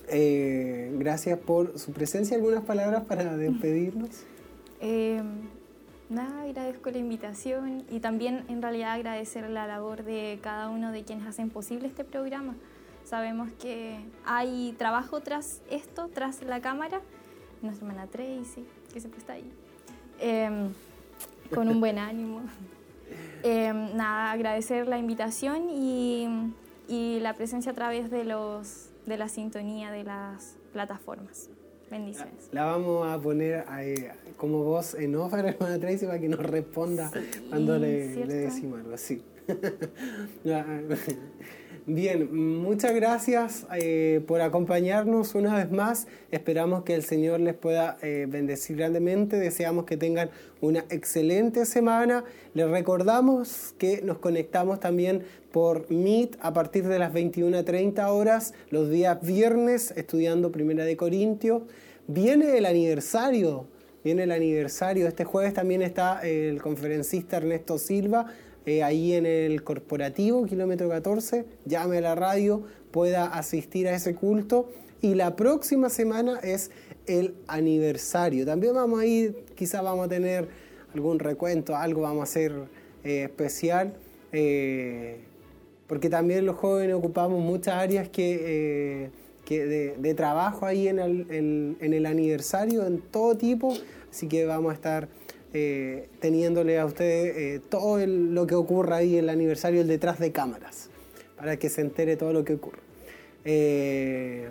Eh, 0.09 0.91
gracias 0.97 1.39
por 1.39 1.79
su 1.79 1.91
presencia. 1.91 2.37
¿Algunas 2.37 2.63
palabras 2.63 3.03
para 3.05 3.35
despedirnos? 3.37 4.09
Eh, 4.81 5.21
nada, 6.09 6.43
agradezco 6.43 6.91
la 6.91 6.97
invitación 6.97 7.83
y 7.89 7.99
también 7.99 8.43
en 8.49 8.61
realidad 8.61 8.93
agradecer 8.93 9.49
la 9.49 9.67
labor 9.67 10.03
de 10.03 10.39
cada 10.41 10.69
uno 10.69 10.91
de 10.91 11.03
quienes 11.03 11.27
hacen 11.27 11.49
posible 11.49 11.87
este 11.87 12.03
programa. 12.03 12.55
Sabemos 13.03 13.51
que 13.61 13.99
hay 14.25 14.75
trabajo 14.77 15.21
tras 15.21 15.61
esto, 15.69 16.09
tras 16.13 16.41
la 16.41 16.59
cámara. 16.61 17.01
Nuestra 17.61 17.87
hermana 17.87 18.07
Tracy, 18.07 18.65
que 18.93 18.99
siempre 18.99 19.19
está 19.19 19.33
ahí, 19.33 19.51
eh, 20.19 20.69
con 21.53 21.67
un 21.69 21.79
buen 21.79 21.99
ánimo. 21.99 22.41
Eh, 23.43 23.71
nada, 23.93 24.31
agradecer 24.31 24.87
la 24.87 24.97
invitación 24.97 25.69
y, 25.69 26.27
y 26.87 27.19
la 27.19 27.35
presencia 27.35 27.73
a 27.73 27.75
través 27.75 28.09
de, 28.09 28.23
los, 28.23 28.89
de 29.05 29.17
la 29.17 29.29
sintonía 29.29 29.91
de 29.91 30.03
las 30.03 30.57
plataformas. 30.73 31.49
Bendiciones. 31.89 32.49
La 32.51 32.65
vamos 32.65 33.07
a 33.07 33.19
poner 33.19 33.63
eh, 33.79 34.11
como 34.37 34.63
voz 34.63 34.95
en 34.95 35.15
off 35.15 35.33
a 35.33 35.37
la 35.43 35.49
hermana 35.49 35.79
Tracy 35.79 36.05
para 36.05 36.19
que 36.19 36.29
nos 36.29 36.39
responda 36.39 37.11
cuando 37.49 37.77
le, 37.77 38.25
le 38.25 38.33
decimos 38.33 38.79
algo 38.79 38.95
así. 38.95 39.23
Bien, 41.87 42.35
muchas 42.63 42.95
gracias 42.95 43.67
eh, 43.79 44.19
por 44.25 44.41
acompañarnos 44.41 45.35
una 45.35 45.55
vez 45.55 45.69
más. 45.69 46.07
Esperamos 46.31 46.83
que 46.83 46.95
el 46.95 47.03
Señor 47.03 47.41
les 47.41 47.53
pueda 47.53 47.99
eh, 48.01 48.25
bendecir 48.27 48.77
grandemente. 48.77 49.37
Deseamos 49.37 49.85
que 49.85 49.95
tengan 49.95 50.31
una 50.61 50.79
excelente 50.89 51.63
semana. 51.67 52.23
Les 52.55 52.67
recordamos 52.67 53.75
que 53.77 54.01
nos 54.01 54.17
conectamos 54.17 54.79
también 54.79 55.25
por 55.51 55.91
Meet 55.91 56.37
a 56.41 56.53
partir 56.53 56.87
de 56.87 56.97
las 56.97 57.13
21.30 57.13 58.03
horas 58.09 58.55
los 58.71 58.89
días 58.89 59.21
viernes 59.21 59.93
estudiando 59.95 60.51
Primera 60.51 60.85
de 60.85 60.97
Corintios. 60.97 61.61
Viene 62.07 62.57
el 62.57 62.65
aniversario, 62.65 63.67
viene 64.03 64.23
el 64.23 64.31
aniversario. 64.31 65.07
Este 65.07 65.23
jueves 65.23 65.53
también 65.53 65.83
está 65.83 66.25
el 66.27 66.63
conferencista 66.63 67.37
Ernesto 67.37 67.77
Silva 67.77 68.25
eh, 68.65 68.83
ahí 68.83 69.13
en 69.13 69.25
el 69.25 69.63
corporativo, 69.63 70.45
kilómetro 70.45 70.89
14. 70.89 71.45
Llame 71.65 71.99
a 71.99 72.01
la 72.01 72.15
radio, 72.15 72.63
pueda 72.91 73.25
asistir 73.25 73.87
a 73.87 73.93
ese 73.93 74.15
culto. 74.15 74.69
Y 75.01 75.13
la 75.13 75.35
próxima 75.35 75.89
semana 75.89 76.39
es 76.41 76.71
el 77.05 77.35
aniversario. 77.47 78.45
También 78.45 78.73
vamos 78.73 79.01
a 79.01 79.05
ir, 79.05 79.45
quizás 79.55 79.83
vamos 79.83 80.07
a 80.07 80.09
tener 80.09 80.47
algún 80.93 81.19
recuento, 81.19 81.75
algo 81.75 82.01
vamos 82.01 82.21
a 82.21 82.23
hacer 82.23 82.53
eh, 83.03 83.23
especial. 83.23 83.93
eh, 84.31 85.19
porque 85.87 86.09
también 86.09 86.47
los 86.47 86.55
jóvenes 86.55 86.95
ocupamos 86.95 87.39
muchas 87.43 87.75
áreas 87.75 88.09
que, 88.09 89.11
de, 89.47 90.13
trabajo 90.15 90.65
ahí 90.65 90.87
en 90.87 90.97
el, 90.97 91.27
en 91.79 91.93
el 91.93 92.07
aniversario, 92.07 92.87
en 92.87 93.01
todo 93.01 93.37
tipo, 93.37 93.71
así 94.09 94.27
que 94.27 94.47
vamos 94.47 94.71
a 94.71 94.73
estar 94.73 95.07
eh, 95.57 96.09
teniéndole 96.19 96.77
a 96.79 96.85
ustedes 96.85 97.37
eh, 97.37 97.61
todo 97.69 97.97
el- 97.99 98.35
lo 98.35 98.45
que 98.45 98.55
ocurra 98.55 98.97
ahí 98.97 99.13
en 99.17 99.23
el 99.23 99.29
aniversario, 99.29 99.79
el 99.79 99.87
detrás 99.87 100.19
de 100.19 100.33
cámaras, 100.33 100.89
para 101.37 101.55
que 101.57 101.69
se 101.69 101.79
entere 101.79 102.17
todo 102.17 102.33
lo 102.33 102.43
que 102.43 102.55
ocurre. 102.55 102.79
Eh, 103.45 104.49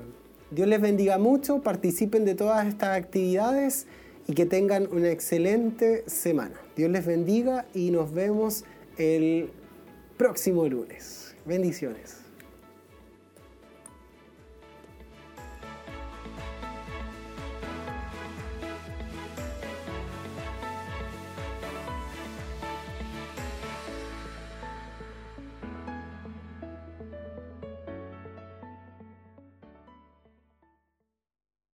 Dios 0.50 0.66
les 0.66 0.80
bendiga 0.80 1.18
mucho, 1.18 1.60
participen 1.62 2.24
de 2.24 2.34
todas 2.34 2.66
estas 2.66 2.96
actividades 2.96 3.86
y 4.26 4.32
que 4.32 4.46
tengan 4.46 4.88
una 4.90 5.10
excelente 5.10 6.04
semana. 6.06 6.54
Dios 6.74 6.90
les 6.90 7.04
bendiga 7.04 7.66
y 7.74 7.90
nos 7.90 8.14
vemos 8.14 8.64
el 8.96 9.50
próximo 10.16 10.66
lunes. 10.68 11.34
Bendiciones. 11.44 12.23